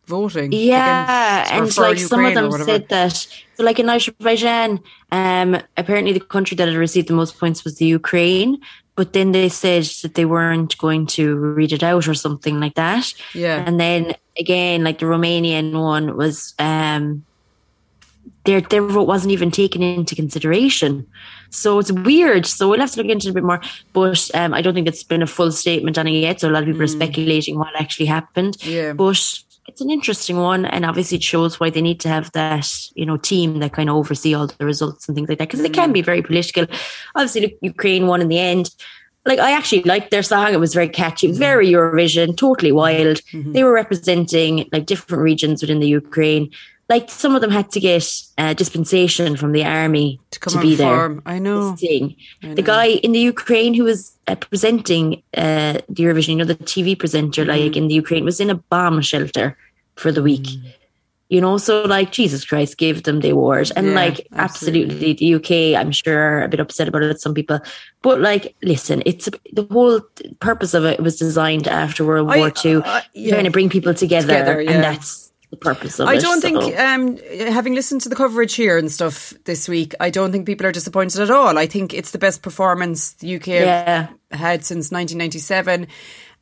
voting. 0.06 0.52
Yeah, 0.52 1.46
and 1.50 1.76
like 1.76 1.98
Ukraine 1.98 2.08
some 2.08 2.24
of 2.24 2.34
them 2.34 2.52
said 2.64 2.88
that. 2.88 3.12
So, 3.12 3.62
like 3.62 3.78
in 3.78 3.88
Azerbaijan, 3.88 4.80
um, 5.12 5.60
apparently 5.76 6.12
the 6.12 6.20
country 6.20 6.56
that 6.56 6.68
had 6.68 6.76
received 6.76 7.08
the 7.08 7.14
most 7.14 7.38
points 7.38 7.64
was 7.64 7.76
the 7.76 7.86
Ukraine, 7.86 8.60
but 8.94 9.12
then 9.12 9.32
they 9.32 9.48
said 9.48 9.84
that 10.02 10.14
they 10.14 10.24
weren't 10.24 10.76
going 10.78 11.06
to 11.08 11.36
read 11.36 11.72
it 11.72 11.82
out 11.82 12.08
or 12.08 12.14
something 12.14 12.60
like 12.60 12.74
that. 12.74 13.12
Yeah, 13.34 13.62
and 13.66 13.80
then 13.80 14.14
again, 14.38 14.84
like 14.84 14.98
the 14.98 15.06
Romanian 15.06 15.80
one 15.80 16.16
was. 16.16 16.54
Um, 16.58 17.24
their 18.44 18.60
their 18.60 18.82
vote 18.82 19.08
wasn't 19.08 19.32
even 19.32 19.50
taken 19.50 19.82
into 19.82 20.14
consideration. 20.14 21.06
So 21.50 21.78
it's 21.78 21.92
weird. 21.92 22.46
So 22.46 22.68
we'll 22.68 22.80
have 22.80 22.92
to 22.92 23.02
look 23.02 23.10
into 23.10 23.28
it 23.28 23.30
a 23.30 23.34
bit 23.34 23.44
more. 23.44 23.60
But 23.92 24.30
um, 24.34 24.54
I 24.54 24.62
don't 24.62 24.74
think 24.74 24.88
it's 24.88 25.02
been 25.02 25.22
a 25.22 25.26
full 25.26 25.52
statement 25.52 25.98
on 25.98 26.06
it 26.06 26.12
yet. 26.12 26.40
So 26.40 26.48
a 26.48 26.52
lot 26.52 26.62
of 26.62 26.66
people 26.66 26.80
mm. 26.80 26.84
are 26.84 26.88
speculating 26.88 27.58
what 27.58 27.74
actually 27.76 28.06
happened. 28.06 28.56
Yeah. 28.64 28.92
But 28.92 29.40
it's 29.68 29.80
an 29.80 29.90
interesting 29.90 30.38
one, 30.38 30.64
and 30.64 30.84
obviously 30.84 31.16
it 31.16 31.22
shows 31.22 31.58
why 31.58 31.70
they 31.70 31.82
need 31.82 32.00
to 32.00 32.08
have 32.08 32.30
that 32.32 32.68
you 32.94 33.04
know 33.04 33.16
team 33.16 33.58
that 33.60 33.72
kind 33.72 33.88
of 33.88 33.96
oversee 33.96 34.34
all 34.34 34.46
the 34.46 34.64
results 34.64 35.08
and 35.08 35.14
things 35.14 35.28
like 35.28 35.38
that 35.38 35.48
because 35.48 35.60
mm. 35.60 35.66
it 35.66 35.72
can 35.72 35.92
be 35.92 36.02
very 36.02 36.22
political. 36.22 36.66
Obviously, 37.14 37.56
Ukraine 37.60 38.06
won 38.06 38.20
in 38.20 38.28
the 38.28 38.38
end. 38.38 38.74
Like 39.24 39.40
I 39.40 39.52
actually 39.52 39.82
liked 39.82 40.10
their 40.10 40.22
song; 40.22 40.54
it 40.54 40.60
was 40.60 40.74
very 40.74 40.88
catchy, 40.88 41.28
mm. 41.28 41.36
very 41.36 41.68
Eurovision, 41.68 42.36
totally 42.36 42.72
wild. 42.72 43.18
Mm-hmm. 43.32 43.52
They 43.52 43.64
were 43.64 43.72
representing 43.72 44.68
like 44.72 44.86
different 44.86 45.22
regions 45.22 45.62
within 45.62 45.80
the 45.80 45.88
Ukraine. 45.88 46.50
Like 46.88 47.10
some 47.10 47.34
of 47.34 47.40
them 47.40 47.50
had 47.50 47.72
to 47.72 47.80
get 47.80 48.08
uh, 48.38 48.54
dispensation 48.54 49.36
from 49.36 49.50
the 49.52 49.64
army 49.64 50.20
to, 50.30 50.38
to 50.38 50.60
be 50.60 50.76
there. 50.76 51.20
I 51.26 51.38
know. 51.40 51.76
I 51.80 52.14
know. 52.42 52.54
The 52.54 52.62
guy 52.62 52.86
in 52.86 53.10
the 53.10 53.18
Ukraine 53.18 53.74
who 53.74 53.84
was 53.84 54.16
uh, 54.28 54.36
presenting 54.36 55.22
uh, 55.36 55.80
the 55.88 56.04
Eurovision, 56.04 56.28
you 56.28 56.36
know, 56.36 56.44
the 56.44 56.54
TV 56.54 56.96
presenter, 56.96 57.44
mm. 57.44 57.48
like 57.48 57.76
in 57.76 57.88
the 57.88 57.94
Ukraine, 57.94 58.24
was 58.24 58.38
in 58.38 58.50
a 58.50 58.54
bomb 58.54 59.00
shelter 59.00 59.56
for 59.96 60.12
the 60.12 60.22
week. 60.22 60.44
Mm. 60.44 60.72
You 61.28 61.40
know, 61.40 61.58
so 61.58 61.82
like 61.82 62.12
Jesus 62.12 62.44
Christ 62.44 62.78
gave 62.78 63.02
them 63.02 63.18
the 63.18 63.30
award. 63.30 63.72
And 63.74 63.88
yeah, 63.88 63.94
like 63.94 64.28
absolutely. 64.32 64.84
absolutely. 64.84 65.12
the 65.14 65.74
UK, 65.74 65.80
I'm 65.80 65.90
sure 65.90 66.42
a 66.42 66.48
bit 66.48 66.60
upset 66.60 66.86
about 66.86 67.02
it, 67.02 67.20
some 67.20 67.34
people. 67.34 67.58
But 68.02 68.20
like, 68.20 68.54
listen, 68.62 69.02
it's 69.04 69.28
the 69.52 69.66
whole 69.72 70.02
purpose 70.38 70.72
of 70.72 70.84
it 70.84 71.00
was 71.00 71.18
designed 71.18 71.66
after 71.66 72.04
World 72.04 72.30
I, 72.30 72.38
War 72.38 72.52
II, 72.64 72.76
uh, 72.76 73.00
yeah. 73.12 73.32
trying 73.32 73.44
to 73.44 73.50
bring 73.50 73.68
people 73.68 73.92
together. 73.92 74.28
together 74.28 74.60
yeah. 74.60 74.70
And 74.70 74.84
that's 74.84 75.25
the 75.58 75.64
purpose 75.64 75.98
of 75.98 76.08
I 76.08 76.14
it. 76.14 76.16
I 76.16 76.20
don't 76.20 76.40
so. 76.40 76.48
think, 76.48 76.78
um, 76.78 77.16
having 77.52 77.74
listened 77.74 78.02
to 78.02 78.08
the 78.08 78.16
coverage 78.16 78.54
here 78.54 78.78
and 78.78 78.90
stuff 78.90 79.32
this 79.44 79.68
week, 79.68 79.94
I 80.00 80.10
don't 80.10 80.32
think 80.32 80.46
people 80.46 80.66
are 80.66 80.72
disappointed 80.72 81.20
at 81.20 81.30
all. 81.30 81.58
I 81.58 81.66
think 81.66 81.94
it's 81.94 82.10
the 82.10 82.18
best 82.18 82.42
performance 82.42 83.12
the 83.14 83.36
UK 83.36 83.46
yeah. 83.46 84.08
had 84.30 84.64
since 84.64 84.90
1997. 84.92 85.86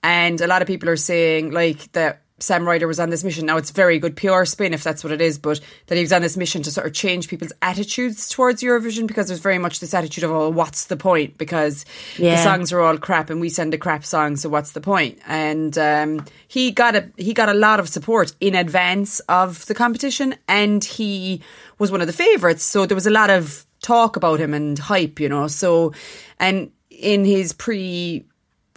And 0.03 0.41
a 0.41 0.47
lot 0.47 0.63
of 0.63 0.69
people 0.69 0.89
are 0.89 0.97
saying 0.97 1.53
like 1.53 1.91
that 1.93 2.24
Sam 2.41 2.67
Ryder 2.67 2.89
was 2.89 2.99
on 2.99 3.11
this 3.11 3.23
mission. 3.23 3.47
Now 3.47 3.57
it's 3.59 3.71
very 3.71 4.01
good 4.01 4.17
PR 4.17 4.45
spin 4.45 4.75
if 4.75 4.83
that's 4.83 5.05
what 5.05 5.13
it 5.13 5.21
is, 5.21 5.39
but 5.39 5.61
that 5.87 5.95
he 5.95 6.01
was 6.03 6.13
on 6.13 6.21
this 6.21 6.37
mission 6.37 6.63
to 6.65 6.71
sort 6.71 6.87
of 6.87 6.93
change 6.93 7.29
people's 7.29 7.53
attitudes 7.63 8.29
towards 8.29 8.61
Eurovision 8.61 9.07
because 9.07 9.29
there's 9.29 9.41
very 9.41 9.59
much 9.59 9.79
this 9.79 9.95
attitude 9.95 10.25
of, 10.25 10.33
oh, 10.33 10.51
what's 10.51 10.87
the 10.87 10.97
point? 10.97 11.39
Because 11.39 11.85
yeah. 12.19 12.35
the 12.35 12.43
songs 12.43 12.73
are 12.73 12.81
all 12.81 12.99
crap 12.99 13.31
and 13.31 13.41
we 13.41 13.49
send 13.49 13.73
a 13.73 13.79
crap 13.79 14.05
song, 14.05 14.35
so 14.35 14.49
what's 14.49 14.73
the 14.73 14.81
point? 14.81 15.19
And 15.29 15.79
um, 15.79 16.25
he 16.49 16.73
got 16.73 16.97
a 16.97 17.09
he 17.17 17.35
got 17.35 17.49
a 17.49 17.55
lot 17.55 17.79
of 17.79 17.89
support 17.89 18.35
in 18.41 18.57
advance 18.57 19.21
of 19.21 19.65
the 19.67 19.75
competition, 19.75 20.35
and 20.49 20.85
he 20.85 21.41
was 21.79 21.93
one 21.93 22.01
of 22.01 22.09
the 22.09 22.13
favourites. 22.13 22.65
So 22.65 22.85
there 22.85 22.97
was 22.97 23.07
a 23.07 23.11
lot 23.11 23.31
of 23.31 23.65
talk 23.81 24.17
about 24.17 24.41
him 24.41 24.55
and 24.55 24.77
hype, 24.77 25.21
you 25.21 25.29
know. 25.29 25.47
So 25.47 25.93
and 26.41 26.73
in 26.91 27.25
his 27.25 27.53
pre 27.53 28.25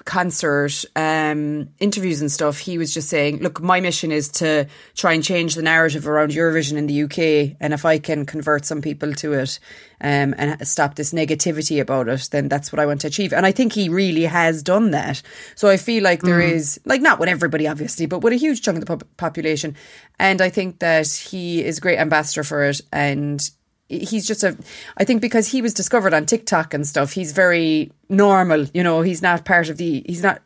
concert 0.08 0.86
um, 0.96 1.68
interviews 1.80 2.22
and 2.22 2.32
stuff, 2.32 2.58
he 2.58 2.78
was 2.78 2.94
just 2.94 3.10
saying, 3.10 3.40
"Look, 3.40 3.62
my 3.62 3.82
mission 3.82 4.10
is 4.12 4.30
to 4.40 4.66
try 4.96 5.12
and 5.12 5.24
change 5.24 5.54
the 5.54 5.62
narrative 5.62 6.08
around 6.08 6.32
Eurovision 6.32 6.78
in 6.78 6.88
the 6.88 7.04
UK, 7.04 7.58
and 7.60 7.74
if 7.74 7.84
I 7.84 8.00
can 8.00 8.26
convert 8.26 8.66
some 8.66 8.82
people 8.82 9.14
to 9.16 9.34
it 9.34 9.60
um, 10.00 10.34
and 10.38 10.66
stop 10.66 10.96
this 10.96 11.12
negativity 11.12 11.82
about 11.82 12.08
it, 12.08 12.30
then 12.32 12.48
that's 12.48 12.72
what 12.72 12.80
I 12.80 12.86
want 12.86 13.02
to 13.02 13.08
achieve." 13.08 13.34
And 13.34 13.46
I 13.46 13.52
think 13.52 13.74
he 13.74 13.90
really 13.90 14.24
has 14.24 14.64
done 14.64 14.92
that. 14.92 15.22
So 15.56 15.68
I 15.68 15.76
feel 15.76 16.04
like 16.04 16.22
there 16.22 16.40
mm. 16.40 16.52
is, 16.52 16.80
like, 16.86 17.02
not 17.02 17.20
with 17.20 17.28
everybody, 17.28 17.68
obviously, 17.68 18.06
but 18.06 18.22
with 18.22 18.32
a 18.32 18.38
huge 18.38 18.62
chunk 18.62 18.78
of 18.78 18.86
the 18.86 19.06
population, 19.18 19.76
and 20.18 20.42
I 20.42 20.50
think 20.50 20.80
that 20.80 21.12
he 21.12 21.64
is 21.64 21.80
a 21.80 21.82
great 21.82 22.00
ambassador 22.00 22.44
for 22.44 22.64
it, 22.64 22.80
and 22.94 23.48
he's 23.90 24.28
just 24.28 24.44
a 24.44 24.58
I 24.98 25.04
think 25.04 25.22
because 25.22 25.48
he 25.48 25.62
was 25.62 25.74
discovered 25.74 26.14
on 26.14 26.26
TikTok 26.26 26.74
and 26.74 26.86
stuff, 26.86 27.14
he's 27.14 27.32
very 27.32 27.92
normal, 28.10 28.66
you 28.74 28.84
know, 28.84 29.02
he's 29.02 29.22
not 29.22 29.46
part 29.46 29.70
of 29.70 29.78
the 29.78 30.04
he's 30.06 30.24
not 30.24 30.42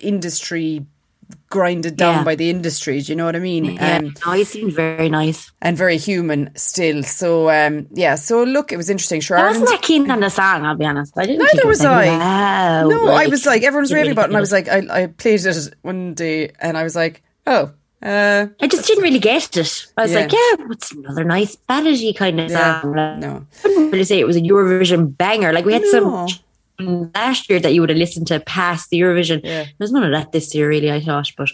industry 0.00 0.86
grinded 1.50 1.96
down 1.96 2.18
yeah. 2.18 2.24
by 2.24 2.34
the 2.36 2.50
industries, 2.50 3.08
you 3.08 3.16
know 3.16 3.24
what 3.24 3.34
I 3.34 3.40
mean? 3.40 3.64
Yeah, 3.64 3.96
um, 3.96 4.14
no, 4.24 4.32
he 4.32 4.44
seemed 4.44 4.72
very 4.72 5.08
nice 5.08 5.50
and 5.60 5.76
very 5.76 5.96
human 5.96 6.50
still. 6.54 7.02
So 7.02 7.50
um, 7.50 7.88
yeah, 7.92 8.14
so 8.14 8.44
look, 8.44 8.72
it 8.72 8.76
was 8.76 8.90
interesting. 8.90 9.20
Sure, 9.20 9.38
I 9.38 9.48
wasn't 9.48 9.68
that 9.68 9.82
keen 9.82 10.10
on 10.10 10.20
the 10.20 10.30
song. 10.30 10.64
I'll 10.64 10.76
be 10.76 10.84
honest. 10.84 11.16
I 11.18 11.26
didn't. 11.26 11.44
Neither 11.44 11.66
was 11.66 11.84
I. 11.84 12.06
Wow, 12.06 12.88
no, 12.88 13.04
like, 13.04 13.26
I 13.26 13.30
was 13.30 13.44
like 13.44 13.62
everyone's 13.62 13.92
raving 13.92 14.12
about, 14.12 14.26
it 14.26 14.28
and 14.28 14.36
I 14.36 14.40
was 14.40 14.52
like, 14.52 14.68
I, 14.68 14.82
I 14.90 15.06
played 15.08 15.44
it 15.44 15.74
one 15.82 16.14
day, 16.14 16.52
and 16.60 16.78
I 16.78 16.84
was 16.84 16.96
like, 16.96 17.22
oh, 17.46 17.72
uh, 18.02 18.46
I 18.60 18.66
just 18.66 18.86
didn't 18.86 19.02
really 19.02 19.18
get 19.18 19.56
it. 19.56 19.86
I 19.96 20.02
was 20.02 20.12
yeah. 20.12 20.20
like, 20.20 20.32
yeah, 20.32 20.66
what's 20.66 20.92
another 20.92 21.24
nice 21.24 21.56
ballady 21.68 22.14
kind 22.14 22.40
of 22.40 22.50
yeah, 22.50 22.82
song? 22.82 22.92
no. 22.94 23.46
I 23.64 23.68
wouldn't 23.68 23.92
really 23.92 24.04
say 24.04 24.20
it 24.20 24.26
was 24.26 24.36
a 24.36 24.40
Eurovision 24.40 25.16
banger. 25.16 25.52
Like 25.52 25.64
we 25.64 25.72
had 25.72 25.82
no. 25.82 25.90
some 25.90 26.28
last 26.78 27.48
year 27.48 27.60
that 27.60 27.72
you 27.72 27.80
would 27.80 27.90
have 27.90 27.98
listened 27.98 28.26
to 28.28 28.40
past 28.40 28.90
the 28.90 29.00
Eurovision. 29.00 29.40
Yeah. 29.44 29.66
There's 29.78 29.92
none 29.92 30.04
of 30.04 30.12
that 30.12 30.32
this 30.32 30.54
year, 30.54 30.68
really, 30.68 30.90
I 30.90 31.00
thought. 31.00 31.30
But 31.36 31.50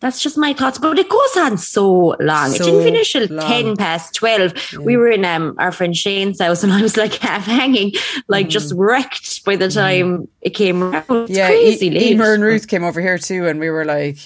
that's 0.00 0.20
just 0.20 0.36
my 0.36 0.52
thoughts. 0.52 0.78
But 0.78 0.98
it 0.98 1.08
goes 1.08 1.36
on 1.36 1.56
so 1.58 2.16
long. 2.20 2.50
So 2.50 2.62
it 2.62 2.66
didn't 2.66 2.82
finish 2.82 3.12
till 3.12 3.28
10 3.28 3.76
past 3.76 4.14
12. 4.14 4.72
Yeah. 4.72 4.78
We 4.80 4.96
were 4.96 5.08
in 5.08 5.24
um, 5.24 5.54
our 5.58 5.72
friend 5.72 5.96
Shane's 5.96 6.40
house 6.40 6.62
and 6.64 6.72
I 6.72 6.82
was 6.82 6.96
like 6.96 7.14
half 7.14 7.44
hanging, 7.44 7.92
like 8.28 8.46
mm. 8.46 8.50
just 8.50 8.74
wrecked 8.74 9.44
by 9.44 9.56
the 9.56 9.66
mm. 9.66 9.74
time 9.74 10.18
mm. 10.18 10.28
it 10.40 10.50
came 10.50 10.82
around. 10.82 11.04
It's 11.08 11.30
yeah, 11.30 11.48
crazy 11.48 11.86
e- 11.86 12.12
Emer 12.12 12.34
and 12.34 12.42
Ruth 12.42 12.68
came 12.68 12.84
over 12.84 13.00
here 13.00 13.18
too. 13.18 13.46
And 13.46 13.60
we 13.60 13.70
were 13.70 13.84
like, 13.84 14.18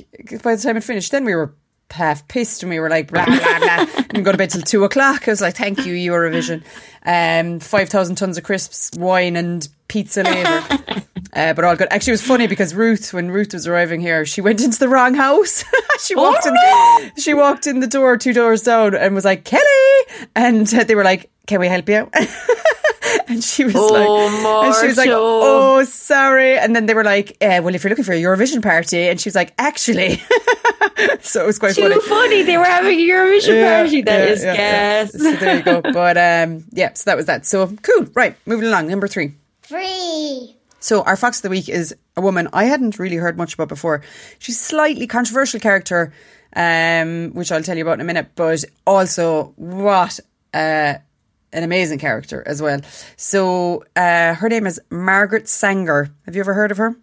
by 0.42 0.56
the 0.56 0.62
time 0.62 0.76
it 0.76 0.84
finished, 0.84 1.12
then 1.12 1.24
we 1.24 1.34
were 1.34 1.54
half 1.90 2.26
pissed 2.28 2.62
and 2.62 2.70
we 2.70 2.80
were 2.80 2.90
like 2.90 3.10
blah 3.10 3.24
blah 3.24 3.58
blah 3.58 3.86
and 4.10 4.24
go 4.24 4.32
to 4.32 4.38
bed 4.38 4.50
till 4.50 4.62
two 4.62 4.84
o'clock. 4.84 5.28
I 5.28 5.30
was 5.30 5.40
like, 5.40 5.56
Thank 5.56 5.86
you, 5.86 5.94
Eurovision. 5.94 6.62
Um 7.04 7.60
five 7.60 7.88
thousand 7.88 8.16
tons 8.16 8.38
of 8.38 8.44
crisps, 8.44 8.90
wine 8.96 9.36
and 9.36 9.66
pizza 9.88 10.22
later. 10.22 10.62
Uh, 11.36 11.52
but 11.52 11.66
all 11.66 11.76
good. 11.76 11.88
Actually, 11.90 12.12
it 12.12 12.14
was 12.14 12.22
funny 12.22 12.46
because 12.46 12.74
Ruth, 12.74 13.12
when 13.12 13.30
Ruth 13.30 13.52
was 13.52 13.66
arriving 13.66 14.00
here, 14.00 14.24
she 14.24 14.40
went 14.40 14.62
into 14.62 14.78
the 14.78 14.88
wrong 14.88 15.12
house. 15.12 15.62
she 16.00 16.14
walked 16.14 16.46
oh, 16.46 16.48
in. 16.48 16.54
No. 16.54 17.10
She 17.18 17.34
walked 17.34 17.66
in 17.66 17.80
the 17.80 17.86
door, 17.86 18.16
two 18.16 18.32
doors 18.32 18.62
down, 18.62 18.94
and 18.94 19.14
was 19.14 19.26
like 19.26 19.44
Kelly, 19.44 19.62
and 20.34 20.66
they 20.66 20.94
were 20.94 21.04
like, 21.04 21.30
"Can 21.46 21.60
we 21.60 21.68
help 21.68 21.90
you?" 21.90 22.08
and 23.28 23.44
she 23.44 23.64
was 23.64 23.74
oh, 23.76 23.86
like, 23.92 24.66
and 24.66 24.74
she 24.76 24.86
was 24.86 24.96
like, 24.96 25.10
"Oh, 25.12 25.84
sorry." 25.84 26.58
And 26.58 26.74
then 26.74 26.86
they 26.86 26.94
were 26.94 27.04
like, 27.04 27.36
uh, 27.42 27.60
"Well, 27.62 27.74
if 27.74 27.84
you're 27.84 27.90
looking 27.90 28.04
for 28.04 28.14
a 28.14 28.22
Eurovision 28.22 28.62
party," 28.62 29.08
and 29.08 29.20
she 29.20 29.28
was 29.28 29.34
like, 29.34 29.52
"Actually." 29.58 30.22
so 31.20 31.42
it 31.42 31.46
was 31.46 31.58
quite 31.58 31.74
Too 31.74 31.82
funny. 31.82 32.00
funny. 32.00 32.42
They 32.42 32.56
were 32.56 32.64
having 32.64 32.98
a 32.98 33.02
Eurovision 33.02 33.54
yeah, 33.54 33.82
party. 33.82 34.02
That 34.02 34.18
yeah, 34.18 34.32
is 34.32 34.44
yeah, 34.44 34.56
gas. 34.56 35.12
So 35.12 35.32
there 35.32 35.56
you 35.56 35.62
go. 35.62 35.82
But 35.92 36.16
um, 36.16 36.64
yeah, 36.72 36.92
so 36.94 37.10
that 37.10 37.16
was 37.16 37.26
that. 37.26 37.46
So 37.46 37.68
cool. 37.82 38.06
Right, 38.14 38.36
moving 38.46 38.66
along. 38.68 38.88
Number 38.88 39.08
three. 39.08 39.34
Three. 39.62 40.56
So 40.80 41.02
our 41.02 41.16
fox 41.16 41.38
of 41.38 41.42
the 41.42 41.50
week 41.50 41.68
is 41.68 41.94
a 42.16 42.20
woman 42.20 42.48
I 42.52 42.64
hadn't 42.64 42.98
really 42.98 43.16
heard 43.16 43.36
much 43.36 43.54
about 43.54 43.68
before. 43.68 44.02
She's 44.38 44.60
a 44.60 44.64
slightly 44.64 45.06
controversial 45.06 45.58
character, 45.58 46.12
um, 46.54 47.30
which 47.32 47.50
I'll 47.50 47.62
tell 47.62 47.76
you 47.76 47.82
about 47.82 47.94
in 47.94 48.00
a 48.00 48.04
minute. 48.04 48.30
But 48.34 48.64
also, 48.86 49.52
what 49.56 50.20
uh, 50.54 50.94
an 51.52 51.62
amazing 51.64 51.98
character 51.98 52.42
as 52.46 52.62
well. 52.62 52.80
So 53.16 53.84
uh, 53.96 54.34
her 54.34 54.48
name 54.48 54.66
is 54.66 54.80
Margaret 54.90 55.48
Sanger. 55.48 56.10
Have 56.24 56.36
you 56.36 56.40
ever 56.40 56.54
heard 56.54 56.70
of 56.70 56.76
her? 56.76 56.96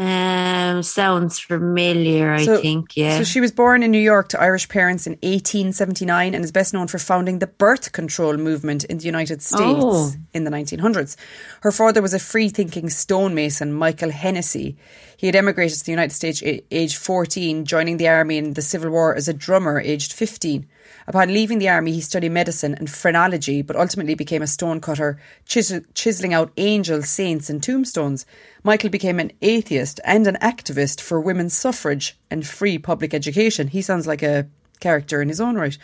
Um, 0.00 0.82
sounds 0.82 1.38
familiar, 1.38 2.32
I 2.32 2.44
So- 2.46 2.62
think. 2.62 2.96
Yeah. 2.96 3.18
So 3.18 3.24
she 3.24 3.38
was 3.40 3.52
born 3.52 3.82
in 3.82 3.90
New 3.90 3.98
York 4.00 4.28
to 4.30 4.40
Irish 4.40 4.66
parents 4.68 5.06
in 5.06 5.18
1879 5.22 6.34
and 6.34 6.42
is 6.42 6.50
best 6.52 6.72
known 6.72 6.86
for 6.86 6.98
founding 6.98 7.38
the 7.38 7.46
birth 7.46 7.92
control 7.92 8.38
movement 8.38 8.84
in 8.84 8.96
the 8.96 9.04
United 9.04 9.42
States 9.42 9.60
Oh. 9.62 10.12
in 10.32 10.44
the 10.44 10.50
1900s. 10.50 11.16
Her 11.60 11.70
father 11.70 12.00
was 12.00 12.14
a 12.14 12.18
free-thinking 12.18 12.88
stonemason, 12.88 13.74
Michael 13.74 14.10
Hennessy. 14.10 14.76
He 15.18 15.26
had 15.26 15.36
emigrated 15.36 15.78
to 15.78 15.84
the 15.84 15.92
United 15.92 16.14
States 16.14 16.42
at 16.42 16.60
age 16.70 16.96
14, 16.96 17.66
joining 17.66 17.98
the 17.98 18.08
army 18.08 18.38
in 18.38 18.54
the 18.54 18.62
Civil 18.62 18.88
War 18.90 19.14
as 19.14 19.28
a 19.28 19.34
drummer 19.34 19.78
aged 19.80 20.14
15. 20.14 20.64
Upon 21.10 21.34
leaving 21.34 21.58
the 21.58 21.68
army, 21.68 21.90
he 21.90 22.00
studied 22.00 22.28
medicine 22.28 22.76
and 22.76 22.88
phrenology, 22.88 23.62
but 23.62 23.74
ultimately 23.74 24.14
became 24.14 24.42
a 24.42 24.46
stonecutter, 24.46 25.18
chis- 25.44 25.82
chiseling 25.92 26.32
out 26.32 26.52
angels, 26.56 27.08
saints, 27.08 27.50
and 27.50 27.60
tombstones. 27.60 28.24
Michael 28.62 28.90
became 28.90 29.18
an 29.18 29.32
atheist 29.42 29.98
and 30.04 30.28
an 30.28 30.38
activist 30.40 31.00
for 31.00 31.20
women's 31.20 31.52
suffrage 31.52 32.16
and 32.30 32.46
free 32.46 32.78
public 32.78 33.12
education. 33.12 33.66
He 33.66 33.82
sounds 33.82 34.06
like 34.06 34.22
a 34.22 34.46
character 34.78 35.20
in 35.20 35.28
his 35.28 35.40
own 35.40 35.56
right. 35.56 35.76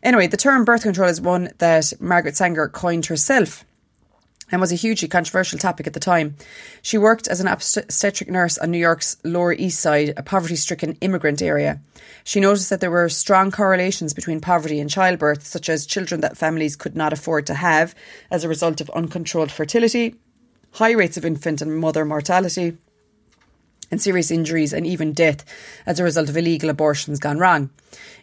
Anyway, 0.00 0.28
the 0.28 0.36
term 0.36 0.64
birth 0.64 0.84
control 0.84 1.08
is 1.08 1.20
one 1.20 1.50
that 1.58 1.92
Margaret 1.98 2.36
Sanger 2.36 2.68
coined 2.68 3.06
herself 3.06 3.64
and 4.52 4.60
was 4.60 4.70
a 4.70 4.76
hugely 4.76 5.08
controversial 5.08 5.58
topic 5.58 5.86
at 5.86 5.94
the 5.94 6.00
time. 6.00 6.36
She 6.82 6.98
worked 6.98 7.26
as 7.26 7.40
an 7.40 7.48
obstetric 7.48 8.30
nurse 8.30 8.58
on 8.58 8.70
New 8.70 8.78
York's 8.78 9.16
Lower 9.24 9.54
East 9.54 9.80
Side, 9.80 10.12
a 10.16 10.22
poverty 10.22 10.56
stricken 10.56 10.96
immigrant 11.00 11.40
area. 11.40 11.80
She 12.22 12.38
noticed 12.38 12.70
that 12.70 12.80
there 12.80 12.90
were 12.90 13.08
strong 13.08 13.50
correlations 13.50 14.14
between 14.14 14.40
poverty 14.40 14.78
and 14.78 14.90
childbirth, 14.90 15.44
such 15.46 15.68
as 15.68 15.86
children 15.86 16.20
that 16.20 16.36
families 16.36 16.76
could 16.76 16.94
not 16.94 17.12
afford 17.12 17.46
to 17.46 17.54
have 17.54 17.94
as 18.30 18.44
a 18.44 18.48
result 18.48 18.80
of 18.80 18.90
uncontrolled 18.90 19.50
fertility, 19.50 20.16
high 20.72 20.92
rates 20.92 21.16
of 21.16 21.24
infant 21.24 21.62
and 21.62 21.76
mother 21.76 22.04
mortality, 22.04 22.76
and 23.92 24.02
serious 24.02 24.32
injuries 24.32 24.72
and 24.72 24.86
even 24.86 25.12
death 25.12 25.44
as 25.86 26.00
a 26.00 26.04
result 26.04 26.28
of 26.28 26.36
illegal 26.36 26.70
abortions 26.70 27.20
gone 27.20 27.38
wrong. 27.38 27.70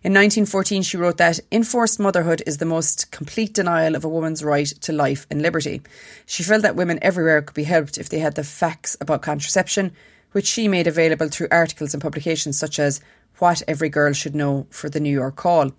In 0.04 0.14
1914, 0.14 0.82
she 0.82 0.98
wrote 0.98 1.18
that 1.18 1.40
enforced 1.52 2.00
motherhood 2.00 2.42
is 2.48 2.58
the 2.58 2.66
most 2.66 3.12
complete 3.12 3.54
denial 3.54 3.96
of 3.96 4.04
a 4.04 4.10
woman's 4.10 4.44
right 4.44 4.68
to 4.68 4.92
life 4.92 5.28
and 5.30 5.42
liberty. 5.42 5.82
She 6.26 6.44
felt 6.44 6.64
that 6.64 6.76
women 6.76 7.00
everywhere 7.02 7.42
could 7.44 7.56
be 7.56 7.64
helped 7.64 7.98
if 7.98 8.10
they 8.10 8.20
had 8.20 8.36
the 8.36 8.44
facts 8.44 8.98
about 9.00 9.22
contraception, 9.22 9.94
which 10.32 10.48
she 10.48 10.68
made 10.68 10.88
available 10.88 11.28
through 11.30 11.48
articles 11.52 11.94
and 11.94 12.02
publications 12.02 12.58
such 12.58 12.80
as 12.80 13.00
What 13.38 13.62
Every 13.68 13.90
Girl 13.90 14.12
Should 14.14 14.36
Know 14.36 14.66
for 14.72 14.90
the 14.90 15.00
New 15.00 15.14
York 15.14 15.36
Call. 15.36 15.72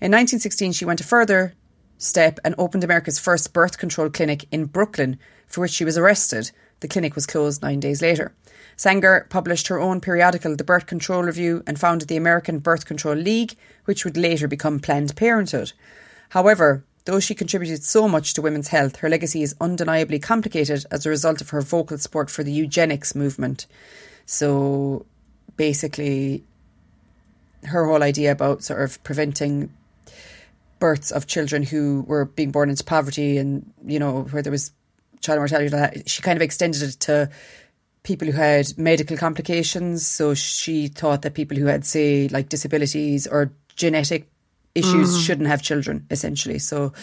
In 0.00 0.10
1916, 0.10 0.72
she 0.72 0.84
went 0.84 1.00
a 1.00 1.04
further 1.04 1.54
step 1.98 2.38
and 2.44 2.54
opened 2.58 2.84
America's 2.84 3.18
first 3.18 3.52
birth 3.52 3.78
control 3.78 4.10
clinic 4.10 4.46
in 4.52 4.66
Brooklyn, 4.66 5.18
for 5.46 5.60
which 5.60 5.72
she 5.72 5.84
was 5.84 5.98
arrested. 5.98 6.50
The 6.80 6.88
clinic 6.88 7.14
was 7.14 7.26
closed 7.26 7.62
nine 7.62 7.80
days 7.80 8.02
later. 8.02 8.32
Sanger 8.82 9.28
published 9.30 9.68
her 9.68 9.78
own 9.78 10.00
periodical, 10.00 10.56
The 10.56 10.64
Birth 10.64 10.86
Control 10.86 11.22
Review, 11.22 11.62
and 11.68 11.78
founded 11.78 12.08
the 12.08 12.16
American 12.16 12.58
Birth 12.58 12.84
Control 12.84 13.14
League, 13.14 13.54
which 13.84 14.04
would 14.04 14.16
later 14.16 14.48
become 14.48 14.80
Planned 14.80 15.14
Parenthood. 15.14 15.72
However, 16.30 16.84
though 17.04 17.20
she 17.20 17.36
contributed 17.36 17.84
so 17.84 18.08
much 18.08 18.34
to 18.34 18.42
women's 18.42 18.66
health, 18.66 18.96
her 18.96 19.08
legacy 19.08 19.44
is 19.44 19.54
undeniably 19.60 20.18
complicated 20.18 20.84
as 20.90 21.06
a 21.06 21.10
result 21.10 21.40
of 21.40 21.50
her 21.50 21.60
vocal 21.60 21.96
support 21.96 22.28
for 22.28 22.42
the 22.42 22.50
eugenics 22.50 23.14
movement. 23.14 23.68
So 24.26 25.06
basically, 25.56 26.42
her 27.62 27.86
whole 27.86 28.02
idea 28.02 28.32
about 28.32 28.64
sort 28.64 28.82
of 28.82 29.00
preventing 29.04 29.72
births 30.80 31.12
of 31.12 31.28
children 31.28 31.62
who 31.62 32.04
were 32.08 32.24
being 32.24 32.50
born 32.50 32.68
into 32.68 32.82
poverty 32.82 33.38
and, 33.38 33.72
you 33.86 34.00
know, 34.00 34.22
where 34.22 34.42
there 34.42 34.50
was 34.50 34.72
child 35.20 35.38
mortality, 35.38 36.02
she 36.06 36.20
kind 36.20 36.36
of 36.36 36.42
extended 36.42 36.82
it 36.82 36.98
to 36.98 37.30
people 38.02 38.26
who 38.26 38.32
had 38.32 38.76
medical 38.76 39.16
complications. 39.16 40.06
So 40.06 40.34
she 40.34 40.88
thought 40.88 41.22
that 41.22 41.34
people 41.34 41.56
who 41.56 41.66
had, 41.66 41.84
say, 41.84 42.28
like 42.28 42.48
disabilities 42.48 43.26
or 43.26 43.52
genetic 43.76 44.28
issues 44.74 45.16
mm. 45.16 45.26
shouldn't 45.26 45.48
have 45.48 45.62
children, 45.62 46.06
essentially. 46.10 46.58
So, 46.58 46.90
mm. 46.90 46.94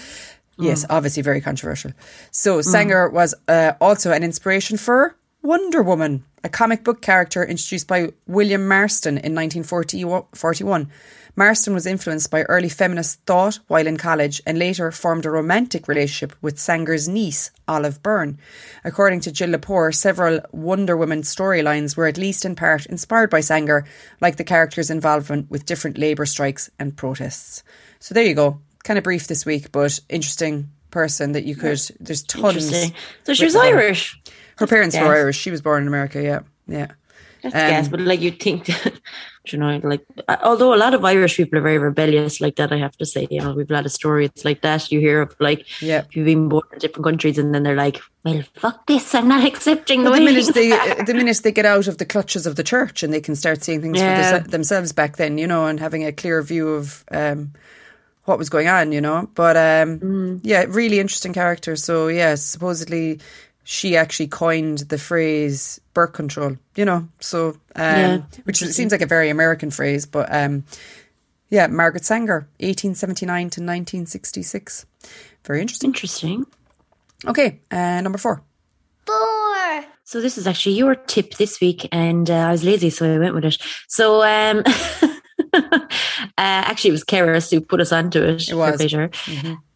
yes, 0.57 0.85
obviously 0.89 1.23
very 1.23 1.41
controversial. 1.41 1.91
So, 2.31 2.59
mm. 2.59 2.63
Sanger 2.63 3.09
was 3.09 3.33
uh, 3.47 3.73
also 3.79 4.11
an 4.11 4.23
inspiration 4.23 4.77
for 4.77 5.15
Wonder 5.41 5.81
Woman, 5.81 6.25
a 6.43 6.49
comic 6.49 6.83
book 6.83 7.01
character 7.01 7.43
introduced 7.43 7.87
by 7.87 8.11
William 8.27 8.67
Marston 8.67 9.17
in 9.17 9.35
1941. 9.35 10.89
Marston 11.39 11.73
was 11.73 11.85
influenced 11.85 12.29
by 12.29 12.41
early 12.41 12.67
feminist 12.67 13.21
thought 13.25 13.59
while 13.69 13.87
in 13.87 13.95
college 13.95 14.41
and 14.45 14.59
later 14.59 14.91
formed 14.91 15.25
a 15.25 15.29
romantic 15.29 15.87
relationship 15.87 16.35
with 16.41 16.59
Sanger's 16.59 17.07
niece, 17.07 17.51
Olive 17.65 18.03
Byrne. 18.03 18.37
According 18.83 19.21
to 19.21 19.31
Jill 19.31 19.51
Lepore, 19.51 19.95
several 19.95 20.41
Wonder 20.51 20.97
Woman 20.97 21.21
storylines 21.21 21.95
were 21.95 22.07
at 22.07 22.17
least 22.17 22.43
in 22.43 22.57
part 22.57 22.85
inspired 22.87 23.29
by 23.29 23.39
Sanger, 23.39 23.85
like 24.19 24.35
the 24.35 24.43
character's 24.43 24.89
involvement 24.89 25.49
with 25.49 25.65
different 25.65 25.97
labour 25.97 26.25
strikes 26.25 26.69
and 26.77 26.97
protests. 26.97 27.63
So 28.01 28.13
there 28.13 28.25
you 28.25 28.35
go. 28.35 28.59
Kind 28.83 28.97
of 28.97 29.05
brief 29.05 29.27
this 29.27 29.45
week, 29.45 29.71
but 29.71 29.97
interesting 30.09 30.69
person 30.91 31.31
that 31.31 31.45
you 31.45 31.55
could. 31.55 31.79
There's 32.01 32.23
tons. 32.23 32.91
So 33.23 33.33
she 33.33 33.45
was 33.45 33.53
her. 33.53 33.61
Irish. 33.61 34.21
Her 34.57 34.67
parents 34.67 34.97
were 34.97 35.15
Irish. 35.15 35.37
She 35.37 35.51
was 35.51 35.61
born 35.61 35.83
in 35.83 35.87
America. 35.87 36.21
Yeah, 36.21 36.41
yeah. 36.67 36.87
That's 37.41 37.53
gas, 37.53 37.85
um, 37.85 37.91
but 37.91 38.01
like 38.01 38.19
you 38.19 38.31
think, 38.31 38.65
that, 38.65 38.99
you 39.45 39.57
know, 39.57 39.79
like 39.83 40.05
although 40.43 40.73
a 40.73 40.77
lot 40.77 40.93
of 40.93 41.03
Irish 41.05 41.37
people 41.37 41.57
are 41.59 41.61
very 41.61 41.77
rebellious 41.77 42.41
like 42.41 42.55
that, 42.57 42.71
I 42.71 42.77
have 42.77 42.95
to 42.97 43.05
say, 43.05 43.27
you 43.31 43.39
know, 43.41 43.53
we've 43.53 43.69
a 43.69 43.73
lot 43.73 43.85
of 43.85 43.91
stories 43.91 44.29
like 44.43 44.61
that. 44.61 44.91
You 44.91 44.99
hear 44.99 45.21
of 45.21 45.35
like 45.39 45.65
Yeah. 45.81 46.03
you've 46.11 46.25
been 46.25 46.49
born 46.49 46.63
in 46.73 46.79
different 46.79 47.05
countries, 47.05 47.37
and 47.37 47.53
then 47.55 47.63
they're 47.63 47.75
like, 47.75 47.99
"Well, 48.23 48.43
fuck 48.55 48.85
this, 48.87 49.15
I'm 49.15 49.27
not 49.27 49.45
accepting 49.45 50.03
the 50.03 50.11
Well, 50.11 50.19
the 50.19 50.25
minute 50.25 50.53
they 50.53 50.69
the 51.03 51.13
minute 51.13 51.39
they 51.43 51.51
get 51.51 51.65
out 51.65 51.87
of 51.87 51.97
the 51.97 52.05
clutches 52.05 52.45
of 52.45 52.55
the 52.57 52.63
church 52.63 53.01
and 53.03 53.13
they 53.13 53.21
can 53.21 53.35
start 53.35 53.63
seeing 53.63 53.81
things 53.81 53.97
Yeah. 53.99 54.31
for 54.33 54.39
these- 54.39 54.51
themselves 54.51 54.91
back 54.91 55.17
then, 55.17 55.37
you 55.37 55.47
know, 55.47 55.65
and 55.65 55.79
having 55.79 56.05
a 56.05 56.11
clear 56.11 56.41
view 56.41 56.69
of 56.69 57.03
um, 57.11 57.51
what 58.25 58.37
was 58.37 58.49
going 58.49 58.67
on, 58.67 58.91
you 58.91 59.01
know. 59.01 59.29
But 59.33 59.55
um, 59.57 59.99
Mm. 59.99 60.39
yeah, 60.43 60.65
really 60.67 60.99
interesting 60.99 61.33
character. 61.33 61.75
So 61.75 62.07
yeah, 62.09 62.35
supposedly 62.35 63.19
she 63.71 63.95
actually 63.95 64.25
coined 64.25 64.79
the 64.79 64.97
phrase 64.97 65.79
birth 65.93 66.13
control, 66.13 66.57
you 66.75 66.85
know. 66.85 67.07
So 67.19 67.49
um, 67.75 67.99
Yeah, 67.99 68.21
which 68.45 68.57
seems 68.57 68.91
like 68.91 69.03
a 69.03 69.05
very 69.05 69.29
American 69.29 69.69
phrase, 69.69 70.07
but 70.07 70.27
um, 70.33 70.63
yeah, 71.51 71.67
Margaret 71.67 72.03
Sanger, 72.03 72.47
eighteen 72.59 72.95
seventy 72.95 73.27
nine 73.27 73.51
to 73.51 73.61
nineteen 73.61 74.07
sixty 74.07 74.41
six. 74.41 74.87
Very 75.45 75.61
interesting. 75.61 75.91
Interesting. 75.91 76.47
Okay, 77.27 77.59
uh, 77.69 78.01
number 78.01 78.17
four. 78.17 78.41
Four. 79.05 79.85
So 80.03 80.19
this 80.19 80.39
is 80.39 80.47
actually 80.47 80.73
your 80.73 80.95
tip 80.95 81.35
this 81.35 81.61
week, 81.61 81.87
and 81.91 82.27
uh, 82.27 82.47
I 82.47 82.51
was 82.51 82.63
lazy, 82.63 82.89
so 82.89 83.13
I 83.13 83.19
went 83.19 83.35
with 83.35 83.45
it. 83.45 83.61
So 83.87 84.23
um, 84.23 84.63
uh, 85.53 85.79
actually, 86.37 86.89
it 86.89 86.93
was 86.93 87.03
Keras 87.03 87.51
who 87.51 87.61
put 87.61 87.79
us 87.81 87.91
onto 87.91 88.21
it. 88.23 88.49
It 88.49 88.53
was. 88.55 88.71
for 88.71 88.77
pleasure, 88.77 89.09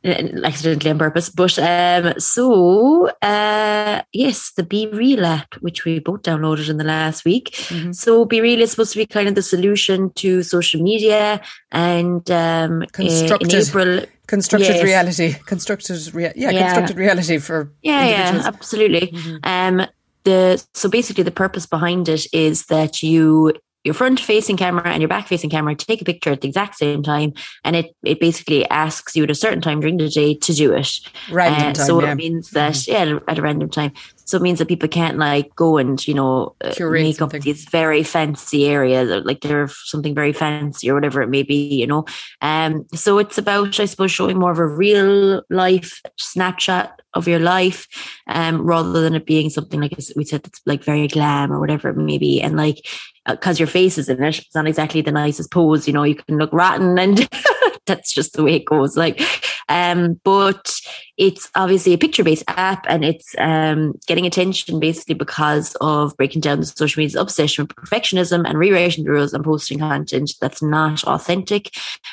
Uh, 0.06 0.44
accidentally 0.44 0.92
on 0.92 1.00
purpose. 1.00 1.30
But 1.30 1.58
um, 1.60 2.14
so 2.20 3.08
uh, 3.22 4.02
yes, 4.12 4.52
the 4.58 4.64
BeReal 4.64 5.24
app, 5.24 5.54
which 5.62 5.86
we 5.86 6.00
both 6.00 6.24
downloaded 6.24 6.70
in 6.70 6.76
the 6.78 6.84
last 6.84 7.24
week. 7.24 7.56
So 7.92 8.26
BeReal 8.26 8.58
is 8.60 8.72
supposed 8.72 8.92
to 8.94 8.98
be 8.98 9.06
kind 9.06 9.30
of 9.30 9.36
the 9.36 9.42
solution 9.42 10.12
to 10.16 10.44
social 10.44 10.82
media, 10.82 11.42
and 11.72 12.30
um, 12.32 12.82
uh, 12.82 12.84
in 12.84 12.90
Constructed. 12.90 13.54
April. 13.54 14.06
Constructed 14.26 14.76
Yes. 14.76 14.84
reality, 14.84 15.34
constructed, 15.46 16.14
rea- 16.16 16.32
yeah, 16.36 16.50
Yeah. 16.50 16.62
constructed 16.64 16.98
reality 16.98 17.38
for 17.40 17.72
Yeah, 17.82 18.06
yeah, 18.08 18.42
absolutely. 18.46 19.14
Um, 19.44 19.86
the 20.24 20.64
so 20.74 20.90
basically 20.90 21.24
the 21.24 21.32
purpose 21.32 21.66
behind 21.66 22.08
it 22.08 22.26
is 22.34 22.66
that 22.68 23.04
you 23.04 23.54
your 23.84 23.94
front 23.94 24.20
facing 24.20 24.58
camera 24.58 24.88
and 24.88 25.02
your 25.02 25.10
back 25.10 25.28
facing 25.28 25.50
camera 25.50 25.76
take 25.76 26.02
a 26.02 26.06
picture 26.06 26.32
at 26.32 26.42
the 26.42 26.48
exact 26.48 26.76
same 26.78 27.04
time, 27.04 27.34
and 27.64 27.76
it 27.76 27.96
it 28.04 28.20
basically 28.20 28.68
asks 28.70 29.16
you 29.16 29.24
at 29.24 29.32
a 29.32 29.36
certain 29.36 29.62
time 29.62 29.80
during 29.82 29.98
the 29.98 30.10
day 30.10 30.36
to 30.36 30.54
do 30.54 30.74
it. 30.74 31.00
Random 31.32 31.70
Uh, 31.70 31.74
time, 31.74 31.86
so 31.86 32.02
yeah. 32.02 32.12
it 32.12 32.16
means 32.16 32.52
that 32.52 32.88
yeah, 32.88 33.20
at 33.28 33.40
a 33.40 33.42
random 33.42 33.70
time. 33.70 33.92
So 34.26 34.38
it 34.38 34.44
means 34.44 34.60
that 34.60 34.68
people 34.68 34.90
can't 34.90 35.18
like 35.18 35.56
go 35.56 35.78
and 35.78 36.06
you 36.08 36.14
know 36.14 36.56
uh, 36.64 36.72
Curate 36.74 37.04
make 37.04 37.16
something. 37.18 37.42
up 37.42 37.44
these 37.44 37.66
very 37.66 38.04
fancy 38.04 38.66
areas, 38.66 39.10
or, 39.10 39.22
like 39.22 39.42
they're 39.42 39.68
something 39.68 40.16
very 40.16 40.34
fancy 40.34 40.90
or 40.90 40.96
whatever 40.96 41.22
it 41.22 41.30
may 41.30 41.44
be. 41.44 41.76
You 41.76 41.88
know, 41.88 42.06
um. 42.42 42.86
So 42.94 43.18
it's 43.18 43.38
about 43.38 43.80
I 43.80 43.86
suppose 43.86 44.12
showing 44.12 44.40
more 44.40 44.52
of 44.52 44.60
a 44.60 44.68
real 44.68 45.42
life 45.50 46.02
snapshot 46.18 47.02
of 47.14 47.28
your 47.28 47.40
life, 47.40 47.88
um, 48.28 48.62
rather 48.62 49.02
than 49.02 49.16
it 49.16 49.26
being 49.26 49.50
something 49.50 49.82
like 49.82 49.96
we 50.16 50.24
said 50.24 50.44
that's 50.44 50.62
like 50.66 50.84
very 50.84 51.08
glam 51.08 51.52
or 51.52 51.60
whatever 51.60 51.90
it 51.90 51.98
may 51.98 52.18
be, 52.18 52.42
and 52.42 52.58
like 52.58 52.86
because 53.28 53.60
your 53.60 53.68
face 53.68 53.98
is 53.98 54.10
in 54.10 54.22
it, 54.24 54.40
it's 54.40 54.56
not 54.56 54.68
exactly 54.68 55.02
the 55.02 55.12
nicest 55.12 55.52
pose. 55.52 55.88
You 55.88 55.94
know, 55.94 56.04
you 56.04 56.16
can 56.16 56.38
look 56.38 56.52
rotten 56.54 56.98
and. 56.98 57.28
That's 57.86 58.14
just 58.14 58.32
the 58.34 58.44
way 58.44 58.56
it 58.56 58.66
goes. 58.66 58.96
Like, 58.96 59.20
Um, 59.70 60.20
but 60.24 60.74
it's 61.18 61.50
obviously 61.56 61.94
a 61.94 61.98
picture 61.98 62.24
based 62.24 62.44
app 62.48 62.86
and 62.90 63.06
it's 63.06 63.36
um, 63.38 63.94
getting 64.08 64.26
attention 64.26 64.80
basically 64.80 65.16
because 65.16 65.76
of 65.82 66.16
breaking 66.18 66.42
down 66.42 66.60
the 66.60 66.66
social 66.66 67.00
media's 67.00 67.16
obsession 67.16 67.64
with 67.64 67.76
perfectionism 67.76 68.48
and 68.48 68.58
rewriting 68.58 69.04
the 69.04 69.12
rules 69.12 69.34
and 69.34 69.44
posting 69.44 69.80
content 69.80 70.32
that's 70.42 70.62
not 70.62 71.04
authentic. 71.04 71.70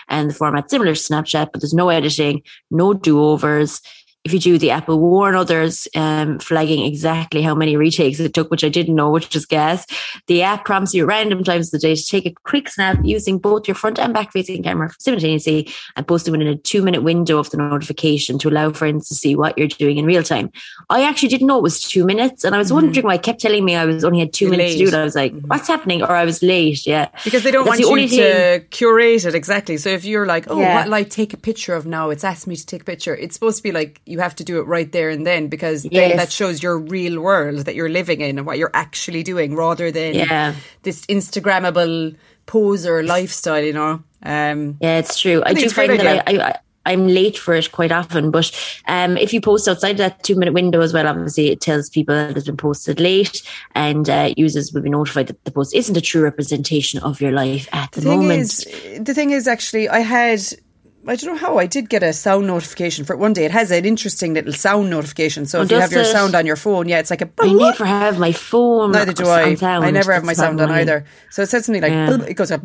And 0.08 0.30
the 0.30 0.34
format 0.34 0.70
similar 0.70 0.94
to 0.94 1.00
Snapchat, 1.00 1.50
but 1.52 1.60
there's 1.60 1.74
no 1.74 1.88
editing, 1.88 2.42
no 2.70 2.94
do 2.94 3.20
overs 3.20 3.80
if 4.24 4.34
you 4.34 4.38
do 4.38 4.58
the 4.58 4.70
Apple 4.70 5.00
will 5.00 5.10
warn 5.10 5.34
others, 5.34 5.88
um, 5.96 6.38
flagging 6.38 6.84
exactly 6.84 7.40
how 7.40 7.54
many 7.54 7.76
retakes 7.76 8.20
it 8.20 8.34
took, 8.34 8.50
which 8.50 8.62
I 8.62 8.68
didn't 8.68 8.94
know, 8.94 9.10
which 9.10 9.34
is 9.34 9.46
gas. 9.46 9.86
The 10.26 10.42
app 10.42 10.66
prompts 10.66 10.92
you 10.92 11.04
at 11.04 11.08
random 11.08 11.42
times 11.42 11.68
of 11.68 11.80
the 11.80 11.86
day 11.86 11.94
to 11.94 12.06
take 12.06 12.26
a 12.26 12.34
quick 12.44 12.68
snap 12.68 12.98
using 13.02 13.38
both 13.38 13.66
your 13.66 13.74
front 13.74 13.98
and 13.98 14.12
back 14.12 14.32
facing 14.32 14.62
camera 14.62 14.90
simultaneously 14.98 15.72
and 15.96 16.06
posting 16.06 16.32
within 16.32 16.48
a 16.48 16.56
two 16.56 16.82
minute 16.82 17.02
window 17.02 17.38
of 17.38 17.48
the 17.48 17.56
notification 17.56 18.38
to 18.38 18.50
allow 18.50 18.70
friends 18.72 19.08
to 19.08 19.14
see 19.14 19.34
what 19.34 19.56
you're 19.56 19.68
doing 19.68 19.96
in 19.96 20.04
real 20.04 20.22
time. 20.22 20.50
I 20.90 21.02
actually 21.04 21.30
didn't 21.30 21.46
know 21.46 21.56
it 21.56 21.62
was 21.62 21.80
two 21.80 22.04
minutes 22.04 22.44
and 22.44 22.54
I 22.54 22.58
was 22.58 22.68
mm-hmm. 22.68 22.74
wondering 22.74 23.06
why 23.06 23.14
it 23.14 23.22
kept 23.22 23.40
telling 23.40 23.64
me 23.64 23.74
I 23.74 23.86
was 23.86 24.04
only 24.04 24.20
had 24.20 24.34
2 24.34 24.44
you're 24.44 24.50
minutes 24.50 24.72
late. 24.74 24.84
to 24.84 24.90
do 24.90 24.96
it. 24.96 25.00
I 25.00 25.04
was 25.04 25.14
like, 25.14 25.32
mm-hmm. 25.32 25.48
what's 25.48 25.66
happening? 25.66 26.02
Or 26.02 26.10
I 26.10 26.26
was 26.26 26.42
late. 26.42 26.86
Yeah. 26.86 27.08
Because 27.24 27.42
they 27.42 27.50
don't 27.50 27.64
That's 27.64 27.80
want 27.80 27.94
the 27.94 28.02
you 28.02 28.08
to 28.08 28.58
thing. 28.60 28.68
curate 28.68 29.24
it 29.24 29.34
exactly. 29.34 29.78
So 29.78 29.88
if 29.88 30.04
you're 30.04 30.26
like, 30.26 30.50
oh, 30.50 30.60
yeah. 30.60 30.84
what 30.84 30.92
I 30.92 31.04
take 31.04 31.32
a 31.32 31.38
picture 31.38 31.74
of 31.74 31.86
now? 31.86 32.10
It's 32.10 32.22
asked 32.22 32.46
me 32.46 32.56
to 32.56 32.66
take 32.66 32.82
a 32.82 32.84
picture. 32.84 33.16
It's 33.16 33.34
supposed 33.34 33.56
to 33.56 33.62
be 33.62 33.72
like 33.72 34.00
you 34.10 34.20
have 34.20 34.34
to 34.36 34.44
do 34.44 34.58
it 34.58 34.62
right 34.62 34.90
there 34.92 35.08
and 35.10 35.26
then 35.26 35.48
because 35.48 35.84
yes. 35.84 35.92
then 35.92 36.16
that 36.16 36.32
shows 36.32 36.62
your 36.62 36.78
real 36.78 37.20
world 37.20 37.60
that 37.60 37.74
you're 37.74 37.88
living 37.88 38.20
in 38.20 38.38
and 38.38 38.46
what 38.46 38.58
you're 38.58 38.70
actually 38.74 39.22
doing 39.22 39.54
rather 39.54 39.90
than 39.90 40.14
yeah. 40.14 40.54
this 40.82 41.06
Instagrammable 41.06 42.16
poser 42.46 43.02
lifestyle, 43.02 43.62
you 43.62 43.72
know. 43.72 44.02
Um, 44.22 44.76
yeah, 44.80 44.98
it's 44.98 45.18
true. 45.18 45.42
I, 45.44 45.50
I 45.50 45.54
do 45.54 45.70
find 45.70 45.92
that 45.98 46.28
I, 46.28 46.48
I, 46.48 46.58
I'm 46.86 47.06
late 47.06 47.38
for 47.38 47.54
it 47.54 47.72
quite 47.72 47.92
often, 47.92 48.30
but 48.30 48.50
um, 48.88 49.16
if 49.16 49.32
you 49.32 49.40
post 49.40 49.68
outside 49.68 49.98
that 49.98 50.22
two 50.24 50.34
minute 50.34 50.54
window 50.54 50.80
as 50.80 50.92
well, 50.92 51.06
obviously 51.06 51.48
it 51.48 51.60
tells 51.60 51.90
people 51.90 52.14
that 52.14 52.36
it's 52.36 52.46
been 52.46 52.56
posted 52.56 52.98
late, 52.98 53.42
and 53.74 54.08
uh, 54.08 54.32
users 54.36 54.72
will 54.72 54.82
be 54.82 54.90
notified 54.90 55.28
that 55.28 55.44
the 55.44 55.50
post 55.50 55.74
isn't 55.74 55.96
a 55.96 56.00
true 56.00 56.22
representation 56.22 57.00
of 57.00 57.20
your 57.20 57.32
life 57.32 57.68
at 57.72 57.92
the, 57.92 58.00
the 58.00 58.08
moment. 58.08 58.40
Is, 58.40 58.66
the 58.98 59.14
thing 59.14 59.30
is, 59.30 59.46
actually, 59.46 59.88
I 59.88 60.00
had 60.00 60.40
I 61.06 61.16
don't 61.16 61.34
know 61.34 61.40
how 61.40 61.58
I 61.58 61.66
did 61.66 61.88
get 61.88 62.02
a 62.02 62.12
sound 62.12 62.46
notification 62.46 63.06
for 63.06 63.14
it 63.14 63.18
one 63.18 63.32
day. 63.32 63.46
It 63.46 63.52
has 63.52 63.70
an 63.70 63.86
interesting 63.86 64.34
little 64.34 64.52
sound 64.52 64.90
notification. 64.90 65.46
So 65.46 65.58
oh, 65.58 65.62
if 65.62 65.70
you 65.70 65.78
have 65.78 65.92
your 65.92 66.04
sound 66.04 66.34
on 66.34 66.44
your 66.44 66.56
phone, 66.56 66.88
yeah, 66.88 66.98
it's 66.98 67.10
like 67.10 67.22
a. 67.22 67.30
I 67.40 67.52
never 67.52 67.86
have 67.86 68.18
my 68.18 68.32
phone. 68.32 68.92
Neither 68.92 69.14
do 69.14 69.26
I. 69.26 69.56
I 69.62 69.90
never 69.90 70.12
have 70.12 70.24
my 70.24 70.34
sound 70.34 70.60
on 70.60 70.70
either. 70.70 71.06
So 71.30 71.42
it 71.42 71.48
says 71.48 71.64
something 71.64 71.82
like 71.82 71.92
yeah. 71.92 72.22
it 72.28 72.34
goes 72.34 72.50
like 72.50 72.62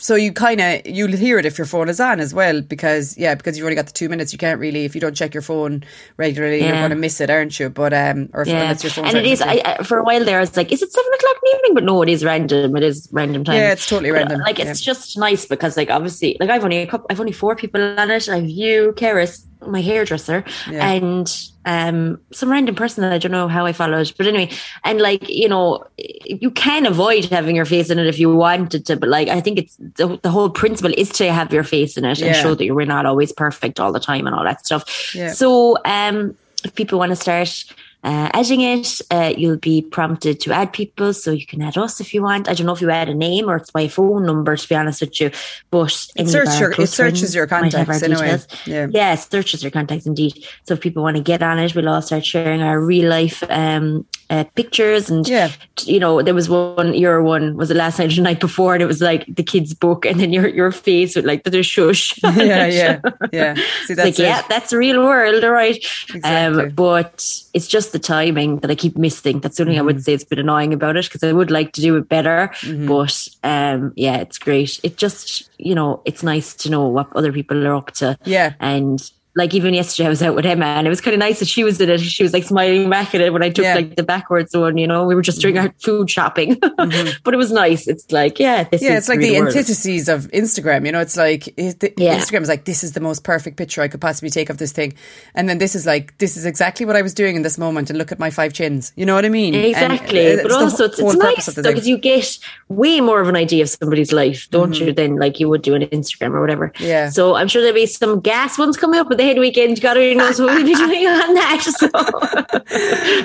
so 0.00 0.14
you 0.14 0.32
kind 0.32 0.60
of 0.60 0.86
you'll 0.86 1.12
hear 1.12 1.38
it 1.38 1.46
if 1.46 1.58
your 1.58 1.66
phone 1.66 1.88
is 1.88 2.00
on 2.00 2.20
as 2.20 2.32
well 2.32 2.60
because 2.60 3.16
yeah 3.18 3.34
because 3.34 3.56
you've 3.56 3.64
only 3.64 3.74
got 3.74 3.86
the 3.86 3.92
two 3.92 4.08
minutes 4.08 4.32
you 4.32 4.38
can't 4.38 4.60
really 4.60 4.84
if 4.84 4.94
you 4.94 5.00
don't 5.00 5.16
check 5.16 5.34
your 5.34 5.42
phone 5.42 5.82
regularly 6.16 6.60
yeah. 6.60 6.66
you're 6.66 6.76
going 6.76 6.90
to 6.90 6.96
miss 6.96 7.20
it 7.20 7.30
aren't 7.30 7.58
you 7.58 7.68
but 7.68 7.92
um 7.92 8.28
or 8.32 8.42
if 8.42 8.48
yeah. 8.48 8.74
your 8.80 8.90
phone 8.90 9.06
and 9.06 9.16
it 9.16 9.26
is 9.26 9.40
I, 9.40 9.60
I, 9.64 9.82
for 9.82 9.98
a 9.98 10.04
while 10.04 10.24
there 10.24 10.38
I 10.38 10.40
was 10.40 10.56
like 10.56 10.72
is 10.72 10.82
it 10.82 10.92
seven 10.92 11.12
o'clock 11.12 11.36
in 11.36 11.40
the 11.42 11.56
evening 11.56 11.74
but 11.74 11.84
no 11.84 12.02
it 12.02 12.08
is 12.08 12.24
random 12.24 12.76
it 12.76 12.82
is 12.82 13.08
random 13.12 13.44
time 13.44 13.56
yeah 13.56 13.72
it's 13.72 13.86
totally 13.86 14.10
but, 14.10 14.16
random 14.16 14.40
like 14.40 14.58
it's 14.58 14.80
yeah. 14.86 14.92
just 14.92 15.18
nice 15.18 15.46
because 15.46 15.76
like 15.76 15.90
obviously 15.90 16.36
like 16.40 16.50
I've 16.50 16.64
only 16.64 16.78
a 16.78 16.86
couple 16.86 17.06
I've 17.10 17.20
only 17.20 17.32
four 17.32 17.56
people 17.56 17.82
on 17.82 18.10
it 18.10 18.28
I've 18.28 18.48
you 18.48 18.92
Karis 18.96 19.47
my 19.66 19.80
hairdresser 19.80 20.44
yeah. 20.70 20.90
and 20.90 21.48
um 21.64 22.20
some 22.32 22.50
random 22.50 22.74
person 22.74 23.02
that 23.02 23.12
I 23.12 23.18
don't 23.18 23.32
know 23.32 23.48
how 23.48 23.66
I 23.66 23.72
followed. 23.72 24.12
But 24.16 24.26
anyway, 24.26 24.50
and 24.84 25.00
like, 25.00 25.28
you 25.28 25.48
know, 25.48 25.84
you 25.96 26.50
can 26.50 26.86
avoid 26.86 27.26
having 27.26 27.56
your 27.56 27.64
face 27.64 27.90
in 27.90 27.98
it 27.98 28.06
if 28.06 28.18
you 28.18 28.34
wanted 28.34 28.86
to, 28.86 28.96
but 28.96 29.08
like 29.08 29.28
I 29.28 29.40
think 29.40 29.58
it's 29.58 29.76
the, 29.76 30.18
the 30.22 30.30
whole 30.30 30.50
principle 30.50 30.92
is 30.96 31.10
to 31.10 31.32
have 31.32 31.52
your 31.52 31.64
face 31.64 31.96
in 31.96 32.04
it 32.04 32.18
yeah. 32.18 32.28
and 32.28 32.36
show 32.36 32.54
that 32.54 32.64
you're 32.64 32.84
not 32.86 33.06
always 33.06 33.32
perfect 33.32 33.80
all 33.80 33.92
the 33.92 34.00
time 34.00 34.26
and 34.26 34.34
all 34.34 34.44
that 34.44 34.64
stuff. 34.64 35.14
Yeah. 35.14 35.32
So 35.32 35.78
um 35.84 36.36
if 36.64 36.74
people 36.74 36.98
want 36.98 37.10
to 37.10 37.16
start 37.16 37.64
uh, 38.04 38.30
adding 38.32 38.60
it, 38.60 39.00
uh, 39.10 39.32
you'll 39.36 39.56
be 39.56 39.82
prompted 39.82 40.40
to 40.40 40.52
add 40.52 40.72
people. 40.72 41.12
So 41.12 41.32
you 41.32 41.46
can 41.46 41.60
add 41.62 41.76
us 41.76 42.00
if 42.00 42.14
you 42.14 42.22
want. 42.22 42.48
I 42.48 42.54
don't 42.54 42.66
know 42.66 42.72
if 42.72 42.80
you 42.80 42.90
add 42.90 43.08
a 43.08 43.14
name 43.14 43.50
or 43.50 43.56
it's 43.56 43.70
by 43.70 43.88
phone 43.88 44.24
number, 44.24 44.56
to 44.56 44.68
be 44.68 44.74
honest 44.74 45.00
with 45.00 45.20
you. 45.20 45.30
But 45.70 46.06
it, 46.16 46.28
search 46.28 46.60
your, 46.60 46.72
it 46.78 46.88
searches 46.88 47.34
your 47.34 47.46
contacts 47.46 48.02
anyway. 48.02 48.38
Yeah. 48.66 48.86
yeah, 48.90 49.14
it 49.14 49.18
searches 49.18 49.62
your 49.62 49.72
contacts 49.72 50.06
indeed. 50.06 50.44
So 50.64 50.74
if 50.74 50.80
people 50.80 51.02
want 51.02 51.16
to 51.16 51.22
get 51.22 51.42
on 51.42 51.58
it, 51.58 51.74
we'll 51.74 51.88
all 51.88 52.02
start 52.02 52.24
sharing 52.24 52.62
our 52.62 52.80
real 52.80 53.10
life 53.10 53.42
um, 53.50 54.06
uh, 54.30 54.44
pictures. 54.54 55.10
And, 55.10 55.26
yeah. 55.26 55.50
you 55.84 55.98
know, 55.98 56.22
there 56.22 56.34
was 56.34 56.48
one, 56.48 56.94
your 56.94 57.22
one 57.22 57.56
was 57.56 57.68
the 57.68 57.74
last 57.74 57.98
night 57.98 58.12
or 58.12 58.14
the 58.14 58.22
night 58.28 58.40
before, 58.40 58.74
and 58.74 58.82
it 58.82 58.86
was 58.86 59.00
like 59.00 59.24
the 59.26 59.42
kid's 59.42 59.74
book, 59.74 60.04
and 60.04 60.20
then 60.20 60.32
your, 60.32 60.48
your 60.48 60.70
face 60.70 61.16
with 61.16 61.24
like 61.24 61.44
the 61.44 61.62
shush. 61.62 62.18
yeah, 62.22 62.66
yeah, 62.66 63.00
yeah. 63.32 63.54
See, 63.86 63.94
that's 63.94 64.18
like, 64.18 64.18
yeah, 64.18 64.42
that's 64.48 64.70
the 64.70 64.78
real 64.78 65.02
world, 65.02 65.44
all 65.44 65.50
right. 65.50 65.76
Exactly. 66.14 66.64
Um, 66.64 66.70
but 66.70 67.42
it's 67.54 67.66
just 67.66 67.92
the 67.92 67.98
timing 67.98 68.58
that 68.58 68.70
I 68.70 68.74
keep 68.74 68.96
missing. 68.96 69.40
That's 69.40 69.56
the 69.56 69.62
only 69.62 69.74
mm-hmm. 69.74 69.80
I 69.80 69.84
would 69.84 69.96
mm-hmm. 69.96 70.02
say 70.02 70.14
it's 70.14 70.24
a 70.24 70.28
bit 70.28 70.38
annoying 70.38 70.72
about 70.72 70.96
it 70.96 71.06
because 71.06 71.22
I 71.22 71.32
would 71.32 71.50
like 71.50 71.72
to 71.72 71.80
do 71.80 71.96
it 71.96 72.08
better. 72.08 72.50
Mm-hmm. 72.60 72.86
But 72.86 73.28
um, 73.42 73.92
yeah, 73.96 74.18
it's 74.18 74.38
great. 74.38 74.80
It 74.82 74.96
just, 74.96 75.50
you 75.58 75.74
know, 75.74 76.02
it's 76.04 76.22
nice 76.22 76.54
to 76.56 76.70
know 76.70 76.86
what 76.86 77.14
other 77.14 77.32
people 77.32 77.66
are 77.66 77.74
up 77.74 77.92
to. 77.92 78.18
Yeah. 78.24 78.54
And 78.60 79.10
like 79.38 79.54
even 79.54 79.72
yesterday 79.72 80.06
I 80.06 80.10
was 80.10 80.22
out 80.22 80.34
with 80.34 80.44
Emma 80.44 80.66
and 80.66 80.86
it 80.86 80.90
was 80.90 81.00
kind 81.00 81.14
of 81.14 81.20
nice 81.20 81.38
that 81.38 81.48
she 81.48 81.62
was 81.62 81.80
in 81.80 81.88
it. 81.88 82.00
She 82.00 82.24
was 82.24 82.32
like 82.32 82.44
smiling 82.44 82.90
back 82.90 83.14
at 83.14 83.20
it 83.20 83.32
when 83.32 83.42
I 83.42 83.50
took 83.50 83.64
yeah. 83.64 83.74
like 83.74 83.96
the 83.96 84.02
backwards 84.02 84.54
one, 84.54 84.76
you 84.76 84.86
know, 84.86 85.06
we 85.06 85.14
were 85.14 85.22
just 85.22 85.40
doing 85.40 85.54
mm-hmm. 85.54 85.66
our 85.66 85.74
food 85.78 86.10
shopping, 86.10 86.56
mm-hmm. 86.60 87.18
but 87.24 87.34
it 87.34 87.36
was 87.36 87.52
nice. 87.52 87.86
It's 87.88 88.10
like, 88.12 88.38
yeah, 88.38 88.64
this 88.64 88.82
yeah, 88.82 88.96
it's 88.96 89.08
like 89.08 89.20
the, 89.20 89.30
the 89.30 89.36
antitheses 89.36 90.08
of 90.08 90.28
Instagram, 90.32 90.86
you 90.86 90.92
know, 90.92 91.00
it's 91.00 91.16
like 91.16 91.48
it, 91.56 91.94
yeah. 91.98 92.18
Instagram 92.18 92.42
is 92.42 92.48
like, 92.48 92.64
this 92.64 92.84
is 92.84 92.92
the 92.92 93.00
most 93.00 93.24
perfect 93.24 93.56
picture 93.56 93.82
I 93.82 93.88
could 93.88 94.00
possibly 94.00 94.30
take 94.30 94.50
of 94.50 94.58
this 94.58 94.72
thing. 94.72 94.94
And 95.34 95.48
then 95.48 95.58
this 95.58 95.74
is 95.74 95.86
like, 95.86 96.16
this 96.18 96.36
is 96.36 96.44
exactly 96.44 96.86
what 96.86 96.96
I 96.96 97.02
was 97.02 97.14
doing 97.14 97.36
in 97.36 97.42
this 97.42 97.58
moment 97.58 97.90
and 97.90 97.98
look 97.98 98.12
at 98.12 98.18
my 98.18 98.30
five 98.30 98.52
chins. 98.52 98.92
You 98.96 99.06
know 99.06 99.14
what 99.14 99.24
I 99.24 99.28
mean? 99.28 99.54
Exactly. 99.54 100.32
And, 100.32 100.40
uh, 100.40 100.42
but 100.44 100.52
also 100.52 100.84
it's, 100.84 100.98
it's 100.98 101.14
nice 101.14 101.54
because 101.54 101.88
you 101.88 101.98
get 101.98 102.38
way 102.68 103.00
more 103.00 103.20
of 103.20 103.28
an 103.28 103.36
idea 103.36 103.62
of 103.62 103.70
somebody's 103.70 104.12
life, 104.12 104.48
don't 104.50 104.72
mm-hmm. 104.72 104.86
you, 104.86 104.92
than 104.92 105.16
like 105.16 105.40
you 105.40 105.48
would 105.48 105.62
do 105.62 105.74
on 105.74 105.82
Instagram 105.82 106.34
or 106.34 106.40
whatever. 106.40 106.72
Yeah. 106.78 107.10
So 107.10 107.34
I'm 107.34 107.48
sure 107.48 107.62
there'll 107.62 107.74
be 107.74 107.86
some 107.86 108.20
gas 108.20 108.58
ones 108.58 108.76
coming 108.76 108.98
up 108.98 109.08
but 109.08 109.18
the 109.18 109.24
head 109.28 109.38
weekend. 109.38 109.76
You 109.76 109.82
got 109.82 109.94
to 109.94 110.00
who 110.00 110.14
knows 110.14 110.40
what 110.40 110.54
we'll 110.54 110.64
be 110.64 110.74
doing 110.74 111.06
on 111.06 111.34
that. 111.34 111.62
So 111.62 111.86
uh, 111.86 112.64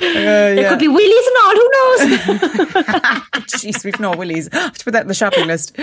yeah. 0.02 0.54
there 0.54 0.70
could 0.70 0.78
be 0.78 0.88
willies 0.88 1.26
and 1.26 1.36
all. 1.42 1.52
Who 1.52 1.70
knows? 1.74 2.00
Jeez, 3.48 3.84
we've 3.84 4.00
no 4.00 4.12
willies. 4.12 4.48
Let's 4.52 4.82
put 4.82 4.92
that 4.92 5.02
in 5.02 5.08
the 5.08 5.14
shopping 5.14 5.46
list. 5.46 5.74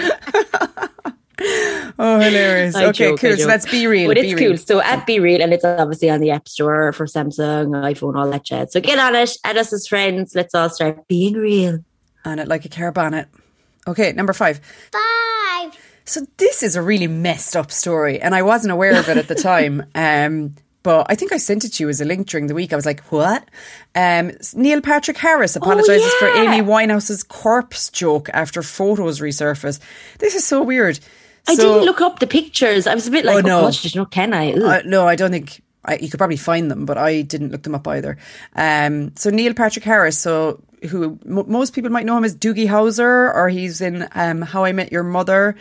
oh, 1.99 2.19
hilarious. 2.19 2.75
I 2.75 2.86
okay, 2.86 3.10
joke, 3.10 3.19
cool. 3.19 3.38
So 3.38 3.47
that's 3.47 3.65
BeReal. 3.65 4.07
But 4.07 4.17
it's 4.17 4.39
cool. 4.39 4.57
So 4.57 4.81
at 4.81 5.07
BeReal, 5.07 5.41
and 5.41 5.53
it's 5.53 5.65
obviously 5.65 6.10
on 6.10 6.19
the 6.19 6.31
App 6.31 6.47
Store 6.47 6.93
for 6.93 7.05
Samsung, 7.05 7.69
iPhone, 7.69 8.15
all 8.15 8.29
that 8.31 8.43
chat. 8.43 8.71
So 8.71 8.79
get 8.79 8.99
on 8.99 9.15
it, 9.15 9.31
add 9.43 9.57
us 9.57 9.73
as 9.73 9.88
friends. 9.88 10.36
Let's 10.36 10.53
all 10.53 10.69
start 10.69 11.07
being 11.07 11.34
real. 11.34 11.84
On 12.23 12.38
it 12.38 12.47
like 12.47 12.65
a 12.65 12.69
car 12.69 12.91
bonnet. 12.91 13.27
Okay, 13.88 14.12
number 14.12 14.34
five. 14.34 14.62
Five. 14.91 15.90
So 16.05 16.21
this 16.37 16.63
is 16.63 16.75
a 16.75 16.81
really 16.81 17.07
messed 17.07 17.55
up 17.55 17.71
story, 17.71 18.19
and 18.19 18.33
I 18.33 18.41
wasn't 18.41 18.71
aware 18.71 18.99
of 18.99 19.07
it 19.09 19.17
at 19.17 19.27
the 19.27 19.35
time. 19.51 19.85
Um, 19.95 20.55
but 20.83 21.05
I 21.09 21.15
think 21.15 21.31
I 21.31 21.37
sent 21.37 21.63
it 21.63 21.69
to 21.73 21.83
you 21.83 21.89
as 21.89 22.01
a 22.01 22.05
link 22.05 22.27
during 22.27 22.47
the 22.47 22.55
week. 22.55 22.73
I 22.73 22.75
was 22.75 22.85
like, 22.85 23.01
what? 23.11 23.47
Um, 23.93 24.31
Neil 24.55 24.81
Patrick 24.81 25.17
Harris 25.17 25.55
apologizes 25.55 26.01
oh, 26.03 26.19
yeah. 26.21 26.33
for 26.33 26.39
Amy 26.39 26.67
Winehouse's 26.67 27.23
corpse 27.23 27.89
joke 27.89 28.29
after 28.33 28.63
photos 28.63 29.19
resurface. 29.19 29.79
This 30.17 30.33
is 30.33 30.45
so 30.45 30.63
weird. 30.63 30.99
I 31.47 31.55
so, 31.55 31.73
didn't 31.73 31.85
look 31.85 32.01
up 32.01 32.19
the 32.19 32.27
pictures. 32.27 32.87
I 32.87 32.95
was 32.95 33.07
a 33.07 33.11
bit 33.11 33.25
like, 33.25 33.43
oh, 33.43 33.47
no. 33.47 33.59
oh 33.59 33.61
gosh, 33.63 33.95
no, 33.95 34.05
can 34.05 34.33
I? 34.33 34.53
Uh, 34.53 34.81
no, 34.85 35.07
I 35.07 35.15
don't 35.15 35.31
think. 35.31 35.61
I, 35.83 35.95
you 35.95 36.09
could 36.09 36.19
probably 36.19 36.37
find 36.37 36.69
them, 36.69 36.85
but 36.85 36.99
I 36.99 37.23
didn't 37.23 37.51
look 37.51 37.63
them 37.63 37.73
up 37.73 37.87
either. 37.87 38.17
Um, 38.55 39.15
so 39.15 39.31
Neil 39.31 39.55
Patrick 39.55 39.83
Harris, 39.83 40.19
so 40.19 40.61
who 40.89 41.19
m- 41.25 41.45
most 41.47 41.73
people 41.73 41.89
might 41.89 42.05
know 42.05 42.17
him 42.17 42.23
as 42.23 42.35
Doogie 42.35 42.67
Howser, 42.67 43.33
or 43.33 43.49
he's 43.49 43.81
in 43.81 44.07
um, 44.13 44.41
How 44.41 44.63
I 44.63 44.73
Met 44.73 44.91
Your 44.91 45.03
Mother. 45.03 45.55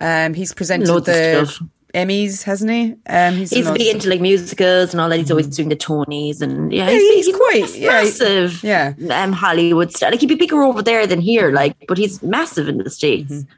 Um, 0.00 0.34
he's 0.34 0.52
presented 0.54 0.88
Loads 0.88 1.06
the 1.06 1.68
Emmys, 1.94 2.42
hasn't 2.44 2.70
he? 2.70 2.94
Um, 3.06 3.34
he's 3.34 3.50
he's 3.50 3.70
big 3.70 3.94
into 3.94 4.08
like 4.08 4.20
musicals 4.20 4.92
and 4.92 5.00
all 5.00 5.08
that. 5.08 5.18
He's 5.18 5.30
always 5.30 5.48
doing 5.48 5.68
the 5.68 5.76
Tonys 5.76 6.40
and 6.40 6.72
yeah, 6.72 6.88
yeah 6.88 6.98
he's, 6.98 7.26
he's, 7.26 7.36
quite 7.36 7.76
yeah, 7.76 7.88
massive. 7.88 8.62
Yeah, 8.62 8.94
um, 9.10 9.32
Hollywood 9.32 9.92
star. 9.92 10.10
Like 10.10 10.20
he'd 10.20 10.26
be 10.26 10.36
bigger 10.36 10.62
over 10.62 10.82
there 10.82 11.06
than 11.06 11.20
here. 11.20 11.50
Like, 11.50 11.76
but 11.88 11.98
he's 11.98 12.22
massive 12.22 12.68
in 12.68 12.78
the 12.78 12.90
states. 12.90 13.32
Mm-hmm. 13.32 13.50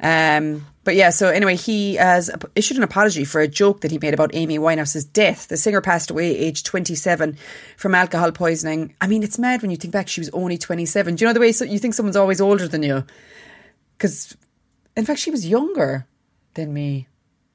Um, 0.00 0.66
but 0.84 0.94
yeah, 0.94 1.10
so 1.10 1.28
anyway, 1.28 1.56
he 1.56 1.96
has 1.96 2.30
issued 2.54 2.76
an 2.76 2.82
apology 2.82 3.24
for 3.24 3.40
a 3.40 3.48
joke 3.48 3.80
that 3.80 3.90
he 3.90 3.98
made 3.98 4.14
about 4.14 4.30
Amy 4.34 4.58
Winehouse's 4.58 5.04
death. 5.04 5.48
The 5.48 5.56
singer 5.56 5.80
passed 5.80 6.10
away 6.10 6.36
aged 6.36 6.64
27 6.64 7.36
from 7.76 7.94
alcohol 7.94 8.30
poisoning. 8.30 8.94
I 9.00 9.08
mean, 9.08 9.22
it's 9.22 9.38
mad 9.38 9.62
when 9.62 9.72
you 9.72 9.76
think 9.76 9.92
back, 9.92 10.08
she 10.08 10.20
was 10.20 10.30
only 10.30 10.58
27. 10.58 11.16
Do 11.16 11.24
you 11.24 11.28
know 11.28 11.32
the 11.32 11.40
way 11.40 11.52
so 11.52 11.64
you 11.64 11.80
think 11.80 11.94
someone's 11.94 12.16
always 12.16 12.40
older 12.40 12.68
than 12.68 12.84
you? 12.84 13.04
Because, 13.96 14.36
in 14.96 15.04
fact, 15.04 15.20
she 15.20 15.30
was 15.30 15.46
younger 15.46 16.06
than 16.54 16.72
me 16.72 17.08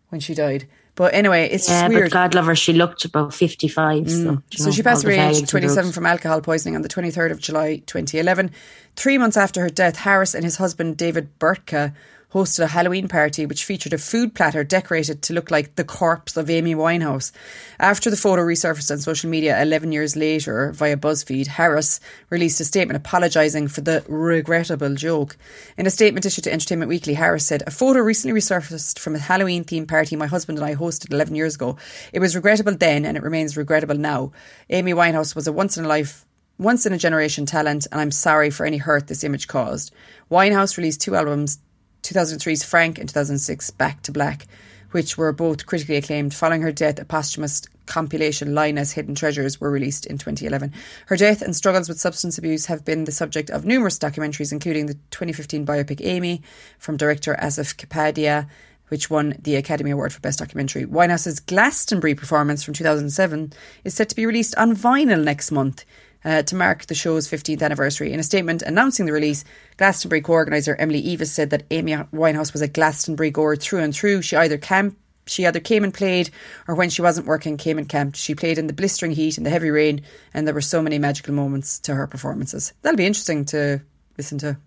when 0.09 0.21
she 0.21 0.33
died. 0.33 0.67
But 0.95 1.13
anyway, 1.13 1.49
it's 1.49 1.67
yeah, 1.67 1.81
just 1.81 1.93
weird. 1.93 2.11
But 2.11 2.13
God 2.13 2.35
love 2.35 2.45
her, 2.45 2.55
she 2.55 2.73
looked 2.73 3.05
about 3.05 3.33
55. 3.33 4.03
Mm. 4.03 4.09
So, 4.09 4.41
so 4.51 4.65
know, 4.65 4.71
she 4.71 4.83
passed 4.83 5.03
away 5.03 5.19
age 5.19 5.49
27 5.49 5.91
from 5.93 6.05
alcohol 6.05 6.41
poisoning 6.41 6.75
on 6.75 6.81
the 6.81 6.89
23rd 6.89 7.31
of 7.31 7.39
July 7.39 7.77
2011. 7.85 8.51
Three 8.95 9.17
months 9.17 9.37
after 9.37 9.61
her 9.61 9.69
death, 9.69 9.95
Harris 9.97 10.35
and 10.35 10.43
his 10.43 10.57
husband, 10.57 10.97
David 10.97 11.39
Burtka, 11.39 11.93
hosted 12.33 12.59
a 12.63 12.67
Halloween 12.67 13.07
party 13.07 13.45
which 13.45 13.65
featured 13.65 13.93
a 13.93 13.97
food 13.97 14.33
platter 14.33 14.63
decorated 14.63 15.21
to 15.21 15.33
look 15.33 15.51
like 15.51 15.75
the 15.75 15.83
corpse 15.83 16.37
of 16.37 16.49
Amy 16.49 16.75
Winehouse. 16.75 17.31
After 17.79 18.09
the 18.09 18.15
photo 18.15 18.41
resurfaced 18.41 18.91
on 18.91 18.99
social 18.99 19.29
media 19.29 19.61
11 19.61 19.91
years 19.91 20.15
later 20.15 20.71
via 20.71 20.95
BuzzFeed, 20.95 21.47
Harris 21.47 21.99
released 22.29 22.61
a 22.61 22.65
statement 22.65 22.97
apologising 22.97 23.67
for 23.67 23.81
the 23.81 24.03
regrettable 24.07 24.95
joke. 24.95 25.37
In 25.77 25.85
a 25.85 25.91
statement 25.91 26.25
issued 26.25 26.45
to 26.45 26.53
Entertainment 26.53 26.89
Weekly, 26.89 27.15
Harris 27.15 27.45
said, 27.45 27.63
A 27.67 27.71
photo 27.71 27.99
recently 27.99 28.39
resurfaced 28.39 28.97
from 28.97 29.15
a 29.15 29.19
Halloween 29.19 29.65
themed 29.65 29.89
party 29.89 30.15
my 30.15 30.27
husband 30.27 30.57
and 30.57 30.65
I 30.65 30.75
hosted 30.75 31.11
11 31.11 31.35
years 31.35 31.55
ago. 31.55 31.77
It 32.13 32.19
was 32.19 32.35
regrettable 32.35 32.75
then 32.75 33.05
and 33.05 33.17
it 33.17 33.23
remains 33.23 33.57
regrettable 33.57 33.97
now. 33.97 34.31
Amy 34.69 34.93
Winehouse 34.93 35.35
was 35.35 35.47
a 35.47 35.51
once 35.51 35.77
in 35.77 35.83
a 35.83 35.87
life 35.87 36.25
once 36.57 36.85
in 36.85 36.93
a 36.93 36.97
generation 36.97 37.47
talent, 37.47 37.87
and 37.91 37.99
I'm 37.99 38.11
sorry 38.11 38.51
for 38.51 38.67
any 38.67 38.77
hurt 38.77 39.07
this 39.07 39.23
image 39.23 39.47
caused. 39.47 39.91
Winehouse 40.29 40.77
released 40.77 41.01
two 41.01 41.15
albums 41.15 41.57
2003's 42.03 42.63
Frank 42.63 42.99
and 42.99 43.07
2006 43.07 43.71
Back 43.71 44.01
to 44.03 44.11
Black, 44.11 44.47
which 44.91 45.17
were 45.17 45.31
both 45.31 45.65
critically 45.65 45.95
acclaimed. 45.95 46.33
Following 46.33 46.61
her 46.61 46.71
death, 46.71 46.99
a 46.99 47.05
posthumous 47.05 47.63
compilation 47.85 48.55
Lioness 48.55 48.91
Hidden 48.91 49.15
Treasures 49.15 49.59
were 49.59 49.71
released 49.71 50.05
in 50.05 50.17
2011. 50.17 50.73
Her 51.07 51.17
death 51.17 51.41
and 51.41 51.55
struggles 51.55 51.89
with 51.89 51.99
substance 51.99 52.37
abuse 52.37 52.67
have 52.67 52.85
been 52.85 53.03
the 53.05 53.11
subject 53.11 53.49
of 53.49 53.65
numerous 53.65 53.99
documentaries, 53.99 54.51
including 54.51 54.85
the 54.85 54.95
2015 55.11 55.65
biopic 55.65 56.01
Amy 56.05 56.41
from 56.77 56.97
director 56.97 57.35
Asif 57.41 57.75
Kapadia, 57.75 58.47
which 58.87 59.09
won 59.09 59.35
the 59.41 59.55
Academy 59.55 59.91
Award 59.91 60.11
for 60.11 60.19
Best 60.19 60.39
Documentary. 60.39 60.85
Winehouse's 60.85 61.39
Glastonbury 61.39 62.13
performance 62.13 62.61
from 62.61 62.73
2007 62.73 63.53
is 63.85 63.93
set 63.93 64.09
to 64.09 64.15
be 64.15 64.25
released 64.25 64.53
on 64.55 64.75
vinyl 64.75 65.23
next 65.23 65.49
month 65.49 65.85
uh, 66.23 66.43
to 66.43 66.55
mark 66.55 66.85
the 66.85 66.95
show's 66.95 67.27
15th 67.29 67.61
anniversary. 67.61 68.13
In 68.13 68.19
a 68.19 68.23
statement 68.23 68.61
announcing 68.61 69.05
the 69.05 69.13
release, 69.13 69.43
Glastonbury 69.77 70.21
co 70.21 70.33
organiser 70.33 70.75
Emily 70.75 71.01
Eavis 71.03 71.27
said 71.27 71.49
that 71.49 71.63
Amy 71.71 71.93
Winehouse 71.93 72.53
was 72.53 72.61
a 72.61 72.67
Glastonbury 72.67 73.31
goer 73.31 73.55
through 73.55 73.79
and 73.79 73.95
through. 73.95 74.21
She 74.21 74.35
either 74.35 74.57
camp 74.57 74.97
she 75.27 75.45
either 75.45 75.59
came 75.59 75.83
and 75.83 75.93
played 75.93 76.31
or 76.67 76.75
when 76.75 76.89
she 76.89 77.01
wasn't 77.01 77.27
working 77.27 77.55
came 77.55 77.77
and 77.77 77.87
camped. 77.87 78.17
She 78.17 78.35
played 78.35 78.57
in 78.57 78.67
the 78.67 78.73
blistering 78.73 79.11
heat 79.11 79.37
and 79.37 79.45
the 79.45 79.51
heavy 79.51 79.69
rain 79.69 80.01
and 80.33 80.47
there 80.47 80.53
were 80.53 80.61
so 80.61 80.81
many 80.81 80.97
magical 80.99 81.33
moments 81.33 81.79
to 81.81 81.95
her 81.95 82.07
performances. 82.07 82.73
That'll 82.81 82.97
be 82.97 83.05
interesting 83.05 83.45
to 83.45 83.81
listen 84.17 84.37
to. 84.39 84.57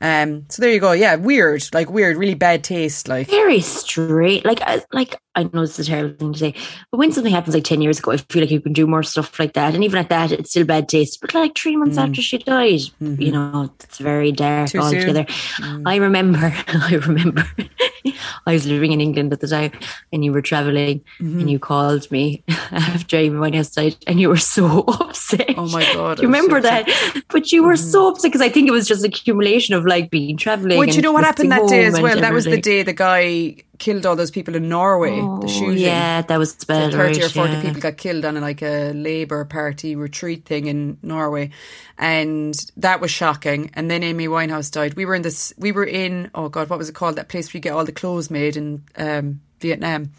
Um, 0.00 0.46
so 0.48 0.62
there 0.62 0.72
you 0.72 0.80
go. 0.80 0.92
Yeah, 0.92 1.16
weird, 1.16 1.68
like 1.72 1.90
weird, 1.90 2.16
really 2.16 2.34
bad 2.34 2.64
taste. 2.64 3.08
Like 3.08 3.28
very 3.28 3.60
straight. 3.60 4.44
Like, 4.44 4.60
I, 4.62 4.82
like 4.92 5.16
I 5.36 5.44
know 5.52 5.62
it's 5.62 5.78
a 5.78 5.84
terrible 5.84 6.16
thing 6.16 6.32
to 6.32 6.38
say, 6.38 6.54
but 6.90 6.98
when 6.98 7.12
something 7.12 7.32
happens 7.32 7.54
like 7.54 7.64
ten 7.64 7.82
years 7.82 7.98
ago, 7.98 8.12
I 8.12 8.16
feel 8.16 8.42
like 8.42 8.50
you 8.50 8.60
can 8.60 8.72
do 8.72 8.86
more 8.86 9.02
stuff 9.02 9.38
like 9.38 9.52
that. 9.52 9.74
And 9.74 9.84
even 9.84 9.98
at 9.98 10.08
that, 10.08 10.32
it's 10.32 10.50
still 10.50 10.64
bad 10.64 10.88
taste. 10.88 11.20
But 11.20 11.34
like 11.34 11.56
three 11.56 11.76
months 11.76 11.98
mm. 11.98 12.08
after 12.08 12.22
she 12.22 12.38
died, 12.38 12.80
mm-hmm. 12.80 13.20
you 13.20 13.32
know, 13.32 13.70
it's 13.82 13.98
very 13.98 14.32
dark 14.32 14.70
Too 14.70 14.78
altogether. 14.78 15.24
Mm. 15.24 15.82
I 15.84 15.96
remember, 15.96 16.54
I 16.68 16.94
remember, 17.06 17.44
I 18.46 18.52
was 18.52 18.66
living 18.66 18.92
in 18.92 19.00
England 19.00 19.32
at 19.32 19.40
the 19.40 19.48
time, 19.48 19.72
and 20.12 20.24
you 20.24 20.32
were 20.32 20.42
traveling, 20.42 21.00
mm-hmm. 21.20 21.40
and 21.40 21.50
you 21.50 21.58
called 21.58 22.10
me 22.10 22.42
after 22.70 23.18
Amy 23.18 23.36
Winehouse 23.36 23.74
died, 23.74 23.96
and 24.06 24.18
you 24.18 24.30
were 24.30 24.38
so 24.38 24.80
upset. 24.88 25.54
Oh 25.58 25.68
my 25.68 25.82
god! 25.92 26.18
You 26.18 26.28
remember 26.28 26.62
so 26.62 26.68
that? 26.68 27.24
But 27.28 27.52
you 27.52 27.62
were 27.62 27.74
mm-hmm. 27.74 27.90
so 27.90 28.08
upset 28.08 28.32
because 28.32 28.40
I 28.40 28.48
think 28.48 28.68
it 28.68 28.72
was 28.72 28.88
just 28.88 29.04
accumulation 29.04 29.74
of 29.74 29.84
like 29.84 30.10
being 30.10 30.38
traveling. 30.38 30.78
Well, 30.78 30.88
you 30.88 31.02
know 31.02 31.12
what 31.12 31.24
happened 31.24 31.52
that 31.52 31.68
day 31.68 31.84
as 31.84 32.00
well? 32.00 32.18
That 32.18 32.32
was 32.32 32.46
the 32.46 32.60
day 32.60 32.82
the 32.82 32.94
guy 32.94 33.56
killed 33.78 34.06
all 34.06 34.16
those 34.16 34.30
people 34.30 34.54
in 34.54 34.68
Norway. 34.68 35.18
Oh, 35.20 35.40
the 35.40 35.48
shooting. 35.48 35.78
Yeah, 35.78 36.22
that 36.22 36.38
was 36.38 36.54
bad. 36.64 36.92
Thirty 36.92 37.22
or 37.22 37.28
forty 37.28 37.54
yeah. 37.54 37.62
people 37.62 37.80
got 37.80 37.96
killed 37.96 38.24
on 38.24 38.40
like 38.40 38.62
a 38.62 38.92
Labour 38.92 39.44
Party 39.44 39.96
retreat 39.96 40.44
thing 40.44 40.66
in 40.66 40.98
Norway, 41.02 41.50
and 41.98 42.54
that 42.76 43.00
was 43.00 43.10
shocking. 43.10 43.70
And 43.74 43.90
then 43.90 44.02
Amy 44.02 44.28
Winehouse 44.28 44.70
died. 44.70 44.94
We 44.94 45.04
were 45.04 45.14
in 45.14 45.22
this. 45.22 45.52
We 45.58 45.72
were 45.72 45.84
in. 45.84 46.30
Oh 46.34 46.48
God, 46.48 46.68
what 46.68 46.78
was 46.78 46.88
it 46.88 46.94
called? 46.94 47.16
That 47.16 47.28
place 47.28 47.52
where 47.52 47.58
you 47.58 47.62
get 47.62 47.72
all 47.72 47.84
the 47.84 47.92
clothes 47.92 48.30
made 48.30 48.56
in 48.56 48.82
um, 48.96 49.40
Vietnam. 49.60 50.12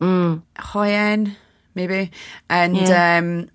Mm. 0.00 0.42
Hoi 0.58 0.88
An, 0.88 1.36
maybe, 1.74 2.10
and 2.48 2.76
yeah. 2.76 3.18
um, 3.18 3.50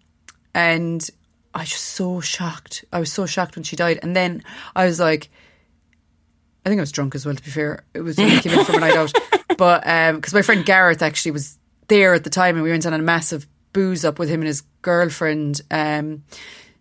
and 0.54 1.10
I 1.54 1.62
was 1.62 1.70
just 1.70 1.86
so 1.86 2.20
shocked. 2.22 2.86
I 2.92 3.00
was 3.00 3.12
so 3.12 3.26
shocked 3.26 3.56
when 3.56 3.64
she 3.64 3.76
died, 3.76 4.00
and 4.04 4.16
then 4.16 4.44
I 4.76 4.86
was 4.86 5.00
like 5.00 5.30
I 6.66 6.70
think 6.70 6.80
I 6.80 6.82
was 6.82 6.92
drunk 6.92 7.14
as 7.14 7.26
well. 7.26 7.36
To 7.36 7.44
be 7.44 7.52
fair, 7.52 7.84
it 7.94 8.02
was 8.02 8.18
when 8.18 8.32
I 8.32 8.40
came 8.42 8.58
in 8.58 8.66
from 8.66 8.76
a 8.76 8.80
night 8.80 8.96
out. 8.96 9.14
But 9.58 9.84
because 10.16 10.34
um, 10.34 10.38
my 10.38 10.42
friend 10.42 10.66
Gareth 10.66 11.02
actually 11.02 11.32
was 11.32 11.58
there 11.88 12.14
at 12.14 12.26
the 12.26 12.30
time, 12.30 12.56
and 12.56 12.64
we 12.64 12.72
went 12.72 12.86
on 12.86 12.94
a 12.94 12.98
massive 12.98 13.48
booze 13.72 14.04
up 14.04 14.20
with 14.20 14.28
him 14.28 14.42
and 14.42 14.48
his 14.48 14.64
girlfriend. 14.82 15.62
Um, 15.72 16.24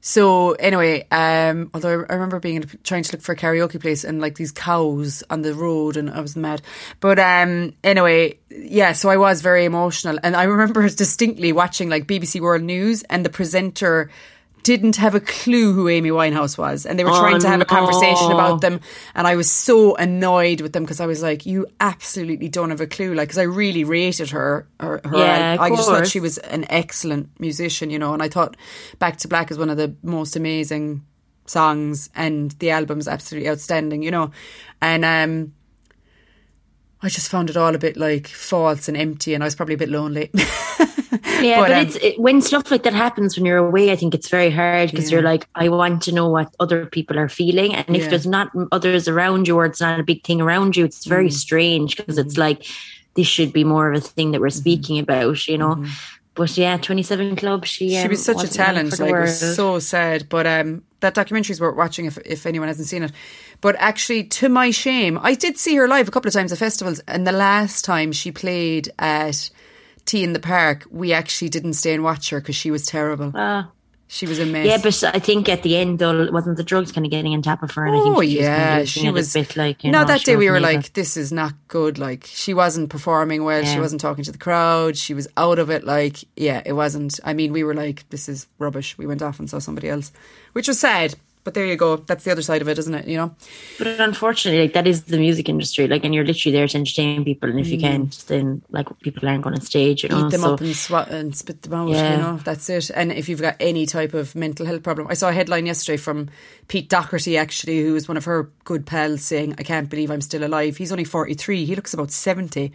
so 0.01 0.53
anyway, 0.53 1.07
um, 1.11 1.70
although 1.73 2.05
I 2.09 2.12
remember 2.12 2.40
being 2.40 2.64
trying 2.83 3.05
to 3.05 3.12
look 3.12 3.23
for 3.23 3.33
a 3.33 3.37
karaoke 3.37 3.81
place 3.81 4.05
and 4.05 4.20
like 4.20 4.35
these 4.35 4.53
cows 4.53 5.23
on 5.31 5.42
the 5.42 5.55
road, 5.55 5.97
and 5.97 6.11
I 6.11 6.20
was 6.20 6.37
mad. 6.37 6.62
But 7.01 7.18
um, 7.18 7.75
anyway, 7.85 8.38
yeah. 8.51 8.92
So 8.92 9.09
I 9.09 9.16
was 9.18 9.40
very 9.40 9.64
emotional, 9.64 10.18
and 10.23 10.35
I 10.35 10.44
remember 10.44 10.88
distinctly 10.88 11.53
watching 11.53 11.88
like 11.88 12.07
BBC 12.07 12.40
World 12.40 12.62
News 12.62 13.03
and 13.05 13.25
the 13.25 13.31
presenter 13.31 14.11
didn't 14.64 14.96
have 14.96 15.14
a 15.14 15.20
clue 15.20 15.74
who 15.74 15.88
Amy 15.88 16.09
Winehouse 16.09 16.59
was, 16.59 16.87
and 16.87 16.98
they 16.98 17.05
were 17.05 17.11
oh, 17.11 17.20
trying 17.20 17.38
to 17.40 17.48
have 17.48 17.61
a 17.61 17.66
conversation 17.66 18.31
no. 18.31 18.35
about 18.35 18.62
them. 18.62 18.81
And 19.14 19.27
I 19.27 19.37
was 19.37 19.48
so 19.48 19.94
annoyed 19.94 20.62
with 20.62 20.72
them 20.72 20.83
because 20.83 21.00
I 21.00 21.07
was 21.07 21.22
like, 21.22 21.46
"You 21.46 21.66
absolutely 21.81 22.48
don't 22.48 22.70
have 22.70 22.81
a 22.81 22.87
clue!" 22.87 23.14
Like, 23.14 23.29
because 23.29 23.38
I 23.38 23.42
really 23.42 23.85
rated 23.85 24.31
her. 24.31 24.66
her, 24.81 25.00
her 25.05 25.18
yeah, 25.18 25.57
I, 25.61 25.66
I 25.66 25.68
just 25.68 25.88
thought 25.88 26.07
she 26.09 26.18
was 26.18 26.38
an 26.38 26.64
excellent 26.70 27.29
musician, 27.38 27.90
you 27.90 27.98
know. 27.98 28.14
And 28.14 28.22
I 28.22 28.29
thought 28.29 28.57
Back 28.98 29.18
to 29.18 29.29
Black 29.29 29.50
is 29.50 29.59
one 29.59 29.70
of 29.70 29.77
the 29.77 29.94
most 30.03 30.35
amazing 30.35 31.05
songs, 31.46 32.09
and 32.16 32.50
the 32.53 32.70
album 32.70 32.98
is 32.98 33.07
absolutely 33.07 33.50
outstanding, 33.50 34.03
you 34.03 34.11
know. 34.11 34.33
And 34.81 35.05
um, 35.05 35.53
I 37.05 37.09
just 37.11 37.31
found 37.31 37.51
it 37.51 37.57
all 37.57 37.75
a 37.75 37.79
bit 37.79 37.99
like 37.99 38.29
false 38.29 38.88
and 38.88 38.97
empty, 38.97 39.35
and 39.35 39.45
I 39.45 39.47
was 39.47 39.55
probably 39.55 39.75
a 39.75 39.79
bit 39.79 39.90
lonely. 39.90 40.31
yeah, 40.35 41.61
but, 41.61 41.69
but 41.69 41.73
um, 41.73 41.87
it's 41.87 41.97
it, 41.97 42.19
when 42.19 42.40
stuff 42.40 42.71
like 42.71 42.83
that 42.85 42.95
happens 42.95 43.37
when 43.37 43.45
you're 43.45 43.59
away. 43.59 43.93
I 43.93 43.97
think 43.97 44.14
it's 44.14 44.31
very 44.31 44.51
hard 44.51 44.90
because 44.90 45.11
yeah. 45.11 45.17
you're 45.17 45.23
like, 45.23 45.47
I 45.55 45.69
want 45.69 46.03
to 46.05 46.12
know 46.12 46.29
what 46.29 46.55
other 46.61 46.87
people 46.87 47.19
are 47.19 47.29
feeling, 47.29 47.75
and 47.75 47.95
if 47.95 48.05
yeah. 48.05 48.09
there's 48.09 48.27
not 48.27 48.51
others 48.73 49.07
around 49.07 49.47
you 49.47 49.57
or 49.57 49.67
it's 49.67 49.83
not 49.83 50.01
a 50.01 50.03
big 50.03 50.25
thing 50.25 50.40
around 50.40 50.77
you, 50.77 50.85
it's 50.87 51.05
very 51.05 51.29
mm. 51.29 51.33
strange 51.33 51.97
because 51.97 52.17
mm. 52.17 52.25
it's 52.25 52.38
like 52.38 52.67
this 53.14 53.27
should 53.27 53.53
be 53.53 53.64
more 53.64 53.93
of 53.93 53.99
a 53.99 54.01
thing 54.01 54.33
that 54.33 54.40
we're 54.40 54.49
mm-hmm. 54.49 54.59
speaking 54.59 54.97
mm-hmm. 54.97 55.11
about, 55.11 55.47
you 55.47 55.59
know. 55.59 55.75
Mm-hmm. 55.75 55.93
But 56.35 56.57
yeah, 56.59 56.77
27 56.79 57.37
Club, 57.37 57.64
she, 57.64 57.97
um, 57.97 58.03
she 58.03 58.09
was 58.09 58.25
such 58.25 58.43
a 58.43 58.49
talent. 58.49 58.99
Like, 58.99 59.11
it 59.11 59.21
was 59.21 59.55
so 59.55 59.79
sad. 59.79 60.29
But 60.29 60.47
um, 60.49 60.83
that 60.99 61.14
documentary 61.14 61.53
is 61.53 61.61
worth 61.61 61.77
watching 61.77 62.07
if, 62.07 62.19
if 62.25 62.45
anyone 62.45 62.67
hasn't 62.67 62.88
seen 62.88 63.05
it. 63.05 63.12
But 63.64 63.77
actually, 63.79 64.24
to 64.24 64.50
my 64.50 64.70
shame, 64.72 65.18
I 65.22 65.33
did 65.33 65.57
see 65.57 65.74
her 65.77 65.88
live 65.88 66.07
a 66.07 66.11
couple 66.11 66.29
of 66.29 66.35
times 66.35 66.53
at 66.53 66.59
festivals. 66.59 67.00
And 67.09 67.27
the 67.27 67.33
last 67.33 67.83
time 67.83 68.12
she 68.12 68.31
played 68.31 68.92
at 68.98 69.48
T 70.05 70.22
in 70.22 70.35
the 70.35 70.38
Park, 70.38 70.85
we 70.90 71.14
actually 71.14 71.48
didn't 71.48 71.72
stay 71.72 71.94
and 71.94 72.05
watch 72.05 72.29
her 72.29 72.40
because 72.40 72.57
she 72.57 72.70
was 72.70 72.85
terrible. 72.85 73.33
Ah. 73.35 73.70
She 74.07 74.27
was 74.27 74.38
a 74.38 74.44
mess. 74.44 74.66
Yeah, 74.66 74.77
but 74.83 75.03
I 75.16 75.18
think 75.18 75.48
at 75.48 75.62
the 75.62 75.79
end 75.79 75.98
though, 75.98 76.31
wasn't 76.31 76.59
the 76.59 76.62
drugs 76.62 76.92
kind 76.92 77.07
of 77.07 77.11
getting 77.11 77.33
on 77.33 77.40
top 77.40 77.62
of 77.62 77.70
her? 77.70 77.87
And 77.87 77.96
oh 77.96 78.00
I 78.00 78.03
think 78.03 78.33
she 78.33 78.38
yeah, 78.38 78.79
was 78.81 78.88
she 78.90 79.11
was. 79.11 79.35
A 79.35 79.38
bit 79.38 79.57
like 79.57 79.83
you 79.83 79.90
no, 79.90 80.03
know, 80.03 80.09
that 80.09 80.24
day 80.24 80.37
we 80.37 80.50
were 80.50 80.61
like, 80.61 80.92
this 80.92 81.16
is 81.16 81.33
not 81.33 81.55
good. 81.68 81.98
Like 81.98 82.24
she 82.27 82.53
wasn't 82.53 82.90
performing 82.90 83.44
well. 83.44 83.62
Yeah. 83.62 83.72
She 83.72 83.81
wasn't 83.81 84.03
talking 84.03 84.24
to 84.24 84.33
the 84.33 84.37
crowd. 84.37 84.98
She 84.98 85.14
was 85.14 85.27
out 85.38 85.59
of 85.59 85.70
it. 85.70 85.85
Like 85.85 86.18
yeah, 86.37 86.61
it 86.66 86.74
wasn't. 86.74 87.18
I 87.24 87.33
mean, 87.33 87.50
we 87.55 87.64
were 87.64 87.74
like, 87.74 88.07
this 88.11 88.29
is 88.29 88.46
rubbish. 88.59 88.98
We 88.98 89.07
went 89.07 89.22
off 89.22 89.38
and 89.38 89.48
saw 89.48 89.59
somebody 89.59 89.88
else, 89.88 90.12
which 90.53 90.68
was 90.68 90.79
sad. 90.79 91.14
But 91.45 91.53
there 91.53 91.67
you 91.67 91.77
go. 91.77 91.97
That's 91.97 92.25
the 92.25 92.33
other 92.33 92.43
side 92.43 92.63
of 92.63 92.69
it, 92.69 92.79
isn't 92.79 92.95
it? 92.95 93.07
You 93.07 93.19
know. 93.19 93.37
But 93.79 93.87
unfortunately, 94.01 94.63
like 94.63 94.73
that 94.73 94.87
is 94.87 95.05
the 95.05 95.19
music 95.19 95.49
industry. 95.49 95.87
Like, 95.87 96.03
and 96.03 96.15
you're 96.15 96.25
literally 96.25 96.57
there 96.57 96.67
to 96.67 96.79
entertain 96.79 97.23
people. 97.23 97.51
And 97.51 97.61
if 97.61 97.69
you 97.69 97.77
mm. 97.77 97.83
can't, 97.83 98.25
then 98.29 98.63
like 98.71 98.89
people 99.01 99.29
aren't 99.29 99.45
going 99.45 99.55
to 99.55 99.65
stage. 99.65 100.03
You 100.03 100.09
know, 100.09 100.27
eat 100.27 100.31
them 100.31 100.41
so, 100.41 100.55
up 100.55 100.61
and 100.61 100.75
swat 100.75 101.11
and 101.11 101.37
spit 101.37 101.61
them 101.63 101.75
out. 101.75 101.91
Yeah. 101.91 102.13
You 102.13 102.23
know, 102.23 102.37
that's 102.39 102.69
it. 102.71 102.91
And 102.91 103.13
if 103.13 103.29
you've 103.29 103.43
got 103.43 103.57
any 103.61 103.85
type 103.85 104.15
of 104.15 104.35
mental 104.35 104.65
health 104.65 104.83
problem, 104.83 105.07
I 105.11 105.15
saw 105.15 105.29
a 105.29 105.33
headline 105.33 105.67
yesterday 105.67 105.99
from 105.99 106.31
Pete 106.69 106.89
Doherty, 106.89 107.37
actually, 107.37 107.83
who 107.83 107.93
was 107.93 108.09
one 108.09 108.17
of 108.17 108.25
her 108.25 108.51
good 108.65 108.87
pals, 108.87 109.23
saying, 109.23 109.55
"I 109.59 109.63
can't 109.65 109.91
believe 109.91 110.11
I'm 110.11 110.23
still 110.23 110.45
alive." 110.45 110.79
He's 110.79 110.93
only 110.93 111.05
43. 111.05 111.67
He 111.67 111.77
looks 111.77 111.93
about 111.93 112.11
70. 112.11 112.73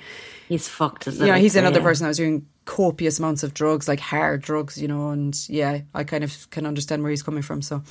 He's 0.48 0.68
fucked. 0.68 1.08
Yeah, 1.08 1.14
you 1.14 1.32
know, 1.32 1.38
he's 1.40 1.56
another 1.56 1.80
yeah. 1.80 1.86
person 1.86 2.04
that 2.04 2.10
was 2.10 2.18
doing 2.18 2.46
copious 2.66 3.18
amounts 3.18 3.42
of 3.42 3.56
drugs, 3.56 3.88
like 3.88 4.00
hard 4.00 4.44
drugs, 4.44 4.80
you 4.80 4.88
know. 4.88 5.10
And 5.10 5.36
yeah, 5.50 5.82
I 5.96 6.04
kind 6.04 6.24
of 6.24 6.50
can 6.52 6.68
understand 6.68 7.02
where 7.02 7.10
he's 7.10 7.24
coming 7.24 7.42
from. 7.42 7.64
So 7.64 7.82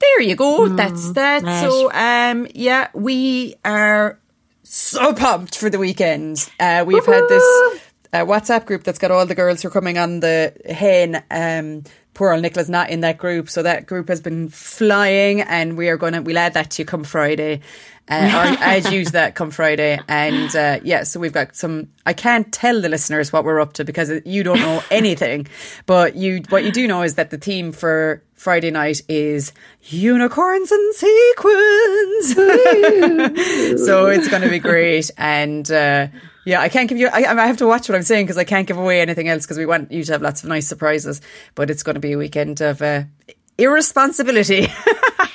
there 0.00 0.20
you 0.22 0.36
go. 0.36 0.68
Mm, 0.68 0.76
That's 0.76 1.12
that. 1.12 1.42
Right. 1.42 1.60
So, 1.60 1.92
um, 1.92 2.46
yeah, 2.54 2.88
we 2.94 3.54
are 3.64 4.18
so 4.62 5.12
pumped 5.14 5.56
for 5.56 5.70
the 5.70 5.78
weekend. 5.78 6.50
Uh, 6.58 6.84
we've 6.86 7.06
Woo-hoo! 7.06 7.12
had 7.12 7.28
this 7.28 7.80
uh, 8.12 8.24
WhatsApp 8.24 8.66
group 8.66 8.84
that's 8.84 8.98
got 8.98 9.10
all 9.10 9.26
the 9.26 9.34
girls 9.34 9.62
who 9.62 9.68
are 9.68 9.70
coming 9.70 9.98
on 9.98 10.20
the 10.20 10.52
hen. 10.68 11.22
Um, 11.30 11.84
poor 12.14 12.32
old 12.32 12.42
Nicola's 12.42 12.68
not 12.68 12.90
in 12.90 13.00
that 13.00 13.18
group, 13.18 13.48
so 13.50 13.62
that 13.62 13.86
group 13.86 14.08
has 14.08 14.20
been 14.20 14.48
flying, 14.48 15.40
and 15.42 15.76
we 15.76 15.88
are 15.88 15.96
going 15.96 16.14
to 16.14 16.20
we'll 16.20 16.38
add 16.38 16.54
that 16.54 16.70
to 16.72 16.82
you 16.82 16.86
come 16.86 17.04
Friday. 17.04 17.60
Uh, 18.08 18.56
I'd 18.60 18.92
use 18.92 19.12
that 19.12 19.34
come 19.34 19.50
Friday. 19.50 19.98
And 20.08 20.54
uh, 20.54 20.80
yeah, 20.84 21.02
so 21.02 21.20
we've 21.20 21.32
got 21.32 21.56
some. 21.56 21.88
I 22.04 22.12
can't 22.12 22.52
tell 22.52 22.80
the 22.80 22.88
listeners 22.88 23.32
what 23.32 23.44
we're 23.44 23.60
up 23.60 23.74
to 23.74 23.84
because 23.84 24.10
you 24.24 24.42
don't 24.42 24.60
know 24.60 24.82
anything. 24.90 25.46
but 25.86 26.16
you, 26.16 26.42
what 26.48 26.64
you 26.64 26.72
do 26.72 26.86
know 26.86 27.02
is 27.02 27.14
that 27.16 27.30
the 27.30 27.38
theme 27.38 27.72
for 27.72 28.22
Friday 28.36 28.70
night 28.70 29.00
is 29.08 29.52
unicorns 29.82 30.70
and 30.70 30.94
sequins. 30.94 32.34
so 33.86 34.06
it's 34.06 34.28
going 34.28 34.42
to 34.42 34.50
be 34.50 34.58
great. 34.58 35.10
And 35.16 35.68
uh, 35.70 36.08
yeah, 36.44 36.60
I 36.60 36.68
can't 36.68 36.88
give 36.88 36.98
you, 36.98 37.08
I, 37.08 37.24
I 37.24 37.46
have 37.46 37.56
to 37.56 37.66
watch 37.66 37.88
what 37.88 37.96
I'm 37.96 38.02
saying 38.02 38.26
because 38.26 38.38
I 38.38 38.44
can't 38.44 38.68
give 38.68 38.76
away 38.76 39.00
anything 39.00 39.28
else 39.28 39.44
because 39.44 39.58
we 39.58 39.66
want 39.66 39.90
you 39.90 40.04
to 40.04 40.12
have 40.12 40.22
lots 40.22 40.42
of 40.42 40.48
nice 40.48 40.68
surprises. 40.68 41.20
But 41.54 41.70
it's 41.70 41.82
going 41.82 41.94
to 41.94 42.00
be 42.00 42.12
a 42.12 42.18
weekend 42.18 42.60
of 42.60 42.82
uh, 42.82 43.04
irresponsibility. 43.58 44.68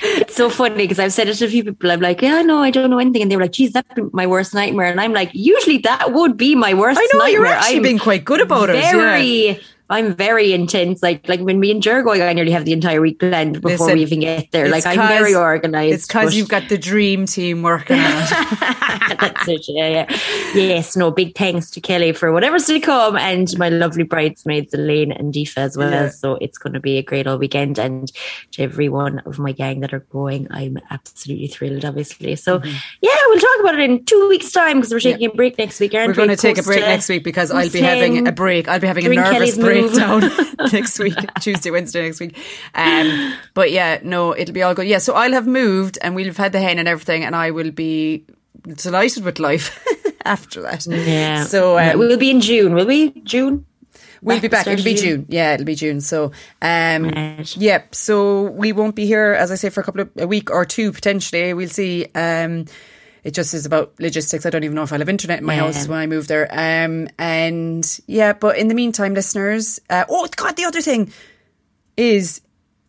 it's 0.02 0.36
so 0.36 0.50
funny 0.50 0.76
because 0.76 1.00
I've 1.00 1.14
said 1.14 1.28
it 1.28 1.36
to 1.36 1.46
a 1.46 1.50
few 1.50 1.64
people. 1.64 1.92
I'm 1.92 2.02
like, 2.02 2.22
yeah, 2.22 2.44
no, 2.44 2.62
I 2.62 2.70
don't 2.70 2.90
know 2.90 3.00
anything. 3.00 3.24
And 3.24 3.32
they 3.32 3.36
were 3.36 3.44
like, 3.44 3.52
geez, 3.52 3.74
that'd 3.74 3.94
be 3.96 4.04
my 4.14 4.28
worst 4.28 4.54
nightmare. 4.54 4.92
And 4.92 5.02
I'm 5.02 5.14
like, 5.14 5.32
usually 5.34 5.80
that 5.80 6.14
would 6.14 6.38
be 6.38 6.56
my 6.56 6.76
worst 6.76 7.00
I 7.00 7.08
know, 7.14 7.20
nightmare. 7.20 7.32
you're 7.32 7.46
actually 7.48 7.78
I'm 7.78 7.84
being 7.84 8.00
quite 8.00 8.24
good 8.24 8.42
about 8.42 8.70
it. 8.70 8.82
very, 8.82 9.48
yeah. 9.48 9.58
I'm 9.92 10.16
very 10.16 10.54
intense. 10.54 11.04
Like 11.04 11.28
like 11.28 11.42
when 11.42 11.60
me 11.60 11.72
and 11.72 11.84
Jer 11.84 12.02
go, 12.02 12.12
I 12.14 12.32
nearly 12.34 12.52
have 12.52 12.66
the 12.66 12.74
entire 12.74 13.02
week 13.02 13.20
planned 13.20 13.62
before 13.62 13.88
Listen, 13.88 13.94
we 13.96 14.02
even 14.02 14.20
get 14.22 14.52
there. 14.52 14.70
Like 14.70 14.86
I'm 14.86 14.98
very 15.08 15.36
organized. 15.36 15.94
It's 15.94 16.08
because 16.08 16.34
you've 16.34 16.50
got 16.50 16.70
the 16.70 16.78
dream 16.78 17.26
team 17.26 17.62
working 17.62 18.00
on 18.00 18.24
it. 18.24 18.30
That's 19.20 19.48
it. 19.48 19.66
Yeah, 19.68 19.88
yeah. 19.90 20.20
Yes. 20.54 20.96
No. 20.96 21.12
Big 21.12 21.36
thanks 21.36 21.70
to 21.72 21.82
Kelly 21.82 22.14
for 22.14 22.32
whatever's 22.32 22.66
to 22.68 22.80
come, 22.80 23.18
and 23.18 23.58
my 23.58 23.68
lovely 23.70 24.04
bridesmaids 24.04 24.74
Elaine 24.74 25.12
and 25.12 25.34
Deefa 25.34 25.58
as 25.58 25.76
well. 25.76 25.92
Yeah. 25.92 26.10
So 26.10 26.36
it's 26.36 26.58
going 26.58 26.74
to 26.74 26.80
be 26.80 26.98
a 26.98 27.04
great 27.04 27.28
all 27.28 27.38
weekend, 27.38 27.78
and 27.78 28.12
to 28.52 28.64
every 28.64 28.88
one 28.88 29.20
of 29.20 29.40
my 29.40 29.52
gang 29.52 29.82
that 29.82 29.94
are 29.94 30.06
going, 30.12 30.48
I'm 30.52 30.78
absolutely 30.90 31.48
thrilled. 31.48 31.84
Obviously. 31.84 32.36
So 32.38 32.62
Mm-hmm. 32.62 32.78
yeah, 33.02 33.16
we'll 33.28 33.40
talk 33.40 33.60
about 33.62 33.80
it 33.80 33.90
in 33.90 34.06
two 34.06 34.28
weeks' 34.30 34.52
time 34.52 34.78
because 34.78 34.92
we're 34.92 35.00
taking 35.00 35.30
a 35.30 35.34
break 35.34 35.58
next 35.58 35.80
week. 35.80 35.94
Aren't 35.94 36.10
We're 36.10 36.14
going 36.14 36.30
to 36.30 36.36
take 36.36 36.58
a 36.58 36.64
break 36.64 36.82
next 36.82 37.10
week 37.10 37.24
because 37.24 37.52
I'll 37.52 37.70
be 37.70 37.82
having 37.82 38.28
a 38.28 38.32
break. 38.32 38.68
I'll 38.68 38.80
be 38.80 38.88
having 38.88 39.06
a 39.06 39.10
nervous 39.10 39.32
Kelly's 39.32 39.58
move. 39.58 39.81
Breakdown 39.90 40.32
next 40.72 41.00
week, 41.00 41.16
Tuesday, 41.40 41.72
Wednesday 41.72 42.02
next 42.04 42.20
week. 42.20 42.38
Um, 42.76 43.34
but 43.54 43.72
yeah, 43.72 44.00
no, 44.04 44.36
it'll 44.36 44.54
be 44.54 44.64
all 44.64 44.74
good. 44.74 44.88
Yeah, 44.88 45.00
so 45.00 45.14
I'll 45.14 45.34
have 45.34 45.48
moved 45.48 45.98
and 46.02 46.16
we'll 46.16 46.26
have 46.26 46.38
had 46.38 46.52
the 46.52 46.60
hen 46.60 46.80
and 46.80 46.88
everything, 46.88 47.24
and 47.24 47.36
I 47.36 47.52
will 47.52 47.72
be 47.72 48.26
delighted 48.64 49.24
with 49.24 49.40
life 49.40 49.86
after 50.26 50.62
that. 50.62 50.86
Yeah. 50.88 51.44
So 51.46 51.78
um, 51.80 52.00
we'll 52.00 52.18
be 52.18 52.30
in 52.32 52.42
June. 52.42 52.74
Will 52.74 52.86
we? 52.86 53.12
June. 53.22 53.66
We'll 54.24 54.40
be 54.40 54.50
back. 54.50 54.68
It'll 54.68 54.86
be 54.86 54.94
of 54.94 55.00
June. 55.00 55.26
Yeah, 55.30 55.56
it'll 55.56 55.66
be 55.66 55.74
June. 55.74 56.00
So, 56.00 56.26
um, 56.62 57.06
Right. 57.10 57.58
yeah. 57.58 57.82
So 57.92 58.44
we 58.52 58.72
won't 58.72 58.94
be 58.96 59.08
here, 59.08 59.34
as 59.34 59.52
I 59.52 59.56
say, 59.56 59.70
for 59.70 59.82
a 59.82 59.84
couple 59.84 60.02
of 60.02 60.10
a 60.16 60.28
week 60.28 60.52
or 60.52 60.64
two 60.64 60.92
potentially. 60.92 61.52
We'll 61.56 61.70
see. 61.70 62.06
Um, 62.14 62.66
it 63.24 63.32
just 63.32 63.54
is 63.54 63.66
about 63.66 63.94
logistics. 64.00 64.46
I 64.46 64.50
don't 64.50 64.64
even 64.64 64.76
know 64.76 64.84
if 64.84 64.92
I'll 64.94 65.00
have 65.00 65.10
internet 65.10 65.40
in 65.40 65.46
my 65.46 65.56
Yeah. 65.56 65.62
house 65.72 65.88
when 65.88 66.00
I 66.00 66.08
move 66.08 66.28
there. 66.28 66.48
Um, 66.52 67.08
and 67.20 68.00
yeah, 68.08 68.34
but 68.34 68.58
in 68.58 68.68
the 68.68 68.74
meantime, 68.76 69.14
listeners. 69.14 69.80
Uh, 69.90 70.06
oh 70.10 70.28
God, 70.36 70.56
the 70.58 70.66
other 70.66 70.82
thing 70.82 71.12
is. 71.98 72.42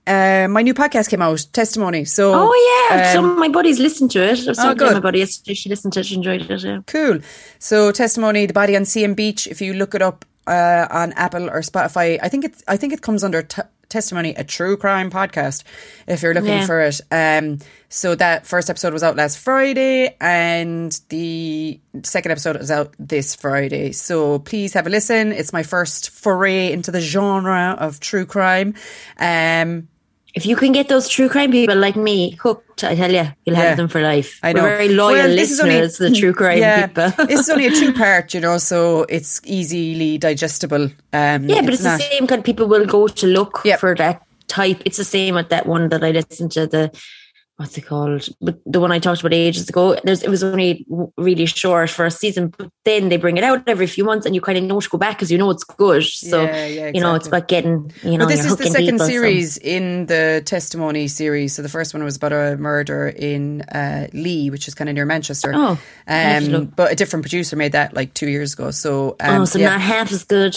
Uh, 0.05 0.49
my 0.51 0.63
new 0.63 0.75
podcast 0.75 1.09
came 1.09 1.23
out, 1.23 1.47
testimony. 1.53 2.05
So, 2.05 2.33
Oh 2.35 2.89
yeah, 2.91 3.07
um, 3.07 3.13
some 3.15 3.31
of 3.31 3.39
my 3.39 3.47
buddies 3.49 3.79
listened 3.79 4.11
to 4.11 4.19
it. 4.21 4.41
I 4.47 4.49
was 4.49 4.57
talking 4.57 4.79
to 4.79 4.85
good. 4.87 4.95
my 4.95 4.99
buddy 5.01 5.21
yesterday. 5.21 5.55
She 5.55 5.69
listened 5.69 5.93
to 5.93 6.01
it. 6.01 6.07
She 6.07 6.17
enjoyed 6.17 6.43
it. 6.51 6.61
Yeah. 6.65 6.81
Cool. 6.89 7.21
So 7.61 7.93
testimony, 7.93 8.47
the 8.47 8.53
body 8.53 8.75
on 8.75 8.83
CM 8.83 9.15
Beach. 9.15 9.47
If 9.47 9.61
you 9.61 9.75
look 9.75 9.95
it 9.95 10.03
up 10.03 10.25
uh, 10.49 10.89
on 10.91 11.13
Apple 11.13 11.49
or 11.49 11.61
Spotify, 11.61 12.19
I 12.21 12.29
think 12.29 12.47
it 12.47 12.65
I 12.67 12.77
think 12.77 12.93
it 12.93 13.01
comes 13.03 13.23
under 13.23 13.43
t- 13.43 13.63
testimony, 13.93 14.35
a 14.35 14.43
true 14.45 14.77
crime 14.77 15.11
podcast. 15.11 15.63
If 16.09 16.23
you're 16.23 16.35
looking 16.35 16.49
Yeah. 16.51 16.67
for 16.67 16.81
it, 16.81 17.01
um, 17.13 17.59
so 17.89 18.15
that 18.17 18.47
first 18.47 18.71
episode 18.71 18.93
was 18.93 19.03
out 19.03 19.17
last 19.17 19.39
Friday, 19.39 20.17
and 20.21 20.99
the 21.11 21.79
second 22.03 22.33
episode 22.33 22.57
is 22.57 22.71
out 22.71 22.95
this 22.99 23.35
Friday. 23.37 23.93
So 23.93 24.39
please 24.41 24.73
have 24.75 24.87
a 24.87 24.91
listen. 24.91 25.31
It's 25.33 25.53
my 25.53 25.63
first 25.63 26.11
foray 26.11 26.73
into 26.73 26.91
the 26.91 27.01
genre 27.01 27.77
of 27.79 28.01
true 28.01 28.27
crime. 28.27 28.75
Um, 29.19 29.89
If 30.35 30.47
you 30.47 30.57
can 30.57 30.73
get 30.73 30.89
those 30.89 31.09
true 31.09 31.29
crime 31.29 31.51
people 31.51 31.77
like 31.77 31.95
me 31.95 32.39
hooked, 32.41 32.85
I 32.85 32.95
tell 32.95 33.13
you, 33.13 33.27
you'll 33.45 33.57
Yeah. 33.57 33.63
have 33.65 33.77
them 33.77 33.89
for 33.89 34.01
life. 34.01 34.39
I 34.43 34.55
know. 34.55 34.63
We're 34.63 34.69
very 34.71 34.89
loyal 34.89 35.13
Well, 35.29 35.29
this 35.37 35.51
is 35.51 35.61
only- 35.61 35.81
listeners 35.81 36.11
the 36.15 36.19
true 36.21 36.33
crime 36.33 36.59
yeah, 36.59 36.87
people. 36.87 37.11
this 37.27 37.41
is 37.41 37.51
only 37.51 37.67
a 37.67 37.71
two 37.81 37.93
part, 37.93 38.33
you 38.33 38.41
know, 38.41 38.57
so 38.59 39.05
it's 39.11 39.41
easily 39.45 40.17
digestible. 40.17 40.85
Um, 41.13 41.45
yeah, 41.49 41.61
but 41.61 41.75
it's, 41.75 41.83
not. 41.85 41.99
the 42.01 42.05
same 42.05 42.27
kind 42.27 42.39
of 42.39 42.45
people 42.47 42.67
will 42.67 42.87
go 42.87 43.09
to 43.09 43.27
look 43.27 43.61
Yep. 43.65 43.81
for 43.81 43.95
that 43.97 44.23
type. 44.49 44.81
It's 44.87 44.97
the 44.97 45.05
same 45.05 45.35
with 45.35 45.51
that 45.51 45.67
one 45.67 45.91
that 45.91 46.03
I 46.03 46.13
listened 46.13 46.53
to 46.53 46.67
the 46.67 46.91
what's 47.57 47.77
it 47.79 47.83
called? 47.83 48.29
But 48.41 48.59
the 48.67 48.81
one 48.81 48.91
I 48.93 48.99
talked 48.99 49.21
about 49.21 49.33
ages 49.35 49.69
ago. 49.69 49.97
There's 50.05 50.23
it 50.23 50.31
was 50.31 50.43
only 50.43 50.85
really 51.17 51.47
short 51.47 51.91
for 51.91 52.05
a 52.07 52.11
season, 52.11 52.49
but 52.57 52.69
then 52.85 53.09
they 53.09 53.17
bring 53.17 53.37
it 53.37 53.45
out 53.45 53.63
every 53.69 53.87
few 53.87 54.05
months, 54.05 54.27
and 54.27 54.35
you 54.35 54.41
kind 54.41 54.59
of 54.59 54.65
know 54.65 54.81
to 54.81 54.89
go 54.89 54.99
back 54.99 55.17
because 55.17 55.31
you 55.31 55.39
know 55.39 55.51
it's 55.51 55.65
good. 55.65 56.05
So 56.05 56.43
Yeah, 56.45 56.67
yeah, 56.67 56.91
you 56.95 57.01
know 57.01 57.15
it's 57.15 57.29
about 57.29 57.49
getting 57.49 57.93
you 58.03 58.19
know. 58.19 58.25
But 58.27 58.35
this 58.35 58.45
is 58.45 58.57
the 58.57 58.67
second 58.67 58.85
people, 58.87 58.99
so- 59.01 59.07
series 59.07 59.59
in 59.59 60.07
the 60.07 60.43
testimony 60.45 61.09
series. 61.09 61.55
So 61.55 61.63
the 61.63 61.69
first 61.69 61.95
one 61.95 62.03
was 62.05 62.17
about 62.17 62.33
a 62.33 62.57
murder 62.57 63.09
in 63.09 63.63
uh, 63.63 64.09
Leigh, 64.13 64.51
which 64.51 64.67
is 64.67 64.75
kind 64.75 64.89
of 64.89 64.95
near 64.95 65.07
Manchester. 65.07 65.53
Oh, 65.55 65.79
um, 66.09 66.67
but 66.75 66.93
a 66.93 66.95
different 66.97 67.23
producer 67.23 67.57
made 67.57 67.73
that 67.73 67.95
like 67.95 68.15
two 68.15 68.29
years 68.29 68.55
ago. 68.55 68.71
So, 68.71 69.17
um, 69.21 69.43
Oh, 69.43 69.45
so 69.45 69.59
yeah. 69.59 69.71
not 69.71 69.81
half 69.81 70.11
as 70.13 70.25
good. 70.25 70.57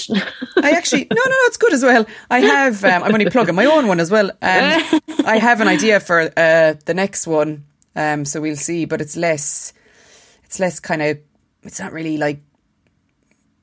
I 0.57 0.71
actually 0.71 1.07
no, 1.11 1.15
no, 1.15 1.29
no, 1.29 1.35
it's 1.41 1.57
good 1.57 1.73
as 1.73 1.83
well. 1.83 2.05
I 2.31 2.39
have. 2.39 2.83
Um, 2.83 3.03
I'm 3.03 3.13
only 3.13 3.29
plugging 3.29 3.55
my 3.55 3.65
own 3.65 3.87
one 3.87 3.99
as 3.99 4.09
well. 4.09 4.29
Um, 4.29 4.31
I 5.25 5.37
have 5.39 5.61
an 5.61 5.67
idea 5.67 5.99
for 5.99 6.31
uh, 6.37 6.73
the 6.85 6.93
next 6.93 7.27
one. 7.27 7.65
Um, 7.95 8.25
so 8.25 8.41
we'll 8.41 8.55
see, 8.55 8.85
but 8.85 9.01
it's 9.01 9.15
less. 9.15 9.73
It's 10.43 10.59
less 10.59 10.79
kind 10.79 11.01
of. 11.01 11.17
It's 11.63 11.79
not 11.79 11.91
really 11.93 12.17
like. 12.17 12.41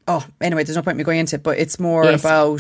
Oh, 0.09 0.27
anyway, 0.41 0.64
there's 0.64 0.77
no 0.77 0.83
point 0.83 0.95
in 0.95 0.99
me 0.99 1.05
going 1.05 1.20
into 1.20 1.37
it, 1.37 1.43
but 1.43 1.59
it's 1.59 1.79
more 1.79 2.05
Yes. 2.05 2.20
about 2.20 2.55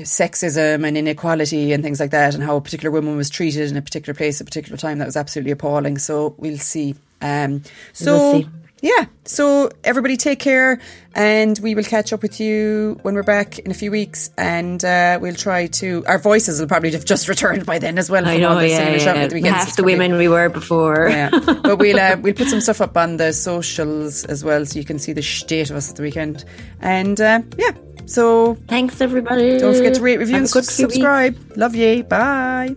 uh, 0.00 0.04
sexism 0.04 0.86
and 0.86 0.96
inequality 0.96 1.72
and 1.72 1.82
things 1.82 2.00
like 2.00 2.12
that, 2.12 2.34
and 2.34 2.42
how 2.42 2.56
a 2.56 2.60
particular 2.60 2.90
woman 2.90 3.16
was 3.16 3.28
treated 3.28 3.70
in 3.70 3.76
a 3.76 3.82
particular 3.82 4.14
place 4.16 4.40
at 4.40 4.42
a 4.42 4.44
particular 4.46 4.76
time. 4.78 4.98
That 4.98 5.06
was 5.06 5.16
absolutely 5.16 5.50
appalling. 5.52 5.98
So 5.98 6.34
we'll 6.38 6.58
see. 6.58 6.94
Um, 7.20 7.62
so 7.92 8.12
We'll 8.16 8.42
see. 8.42 8.48
Yeah, 8.82 9.06
so 9.24 9.70
everybody 9.84 10.16
take 10.16 10.38
care, 10.38 10.80
and 11.14 11.58
we 11.62 11.74
will 11.74 11.84
catch 11.84 12.12
up 12.12 12.22
with 12.22 12.40
you 12.40 12.98
when 13.02 13.14
we're 13.14 13.22
back 13.22 13.58
in 13.58 13.70
a 13.70 13.74
few 13.74 13.90
weeks, 13.90 14.30
and 14.38 14.84
uh, 14.84 15.18
we'll 15.20 15.34
try 15.34 15.66
to. 15.66 16.04
Our 16.06 16.18
voices 16.18 16.60
will 16.60 16.68
probably 16.68 16.90
have 16.92 17.04
just 17.04 17.28
returned 17.32 17.66
by 17.66 17.78
then 17.78 17.98
as 17.98 18.08
well. 18.10 18.26
I 18.26 18.38
know, 18.38 18.58
this 18.58 18.72
yeah, 18.72 19.14
yeah. 19.14 19.26
the 19.26 19.40
half 19.42 19.66
It's 19.68 19.76
the 19.76 19.82
probably- 19.82 19.94
women 19.98 20.16
we 20.18 20.28
were 20.28 20.48
before. 20.48 21.08
Yeah, 21.10 21.30
but 21.30 21.78
we'll 21.78 22.00
uh, 22.00 22.16
we'll 22.22 22.34
put 22.34 22.48
some 22.48 22.60
stuff 22.60 22.80
up 22.80 22.96
on 22.96 23.16
the 23.18 23.32
socials 23.32 24.24
as 24.24 24.44
well, 24.44 24.64
so 24.64 24.78
you 24.78 24.84
can 24.84 24.98
see 24.98 25.12
the 25.12 25.22
state 25.22 25.70
of 25.70 25.76
us 25.76 25.90
at 25.90 25.96
the 25.96 26.02
weekend, 26.02 26.44
and 26.80 27.20
uh, 27.20 27.42
yeah. 27.58 27.72
So 28.06 28.56
Thanks, 28.66 29.00
everybody. 29.00 29.58
don't 29.58 29.74
forget 29.76 29.94
to 29.94 30.00
rate, 30.02 30.18
review, 30.18 30.36
and 30.36 30.48
subscribe. 30.48 31.36
Love 31.56 31.74
you. 31.76 32.02
Bye. 32.02 32.74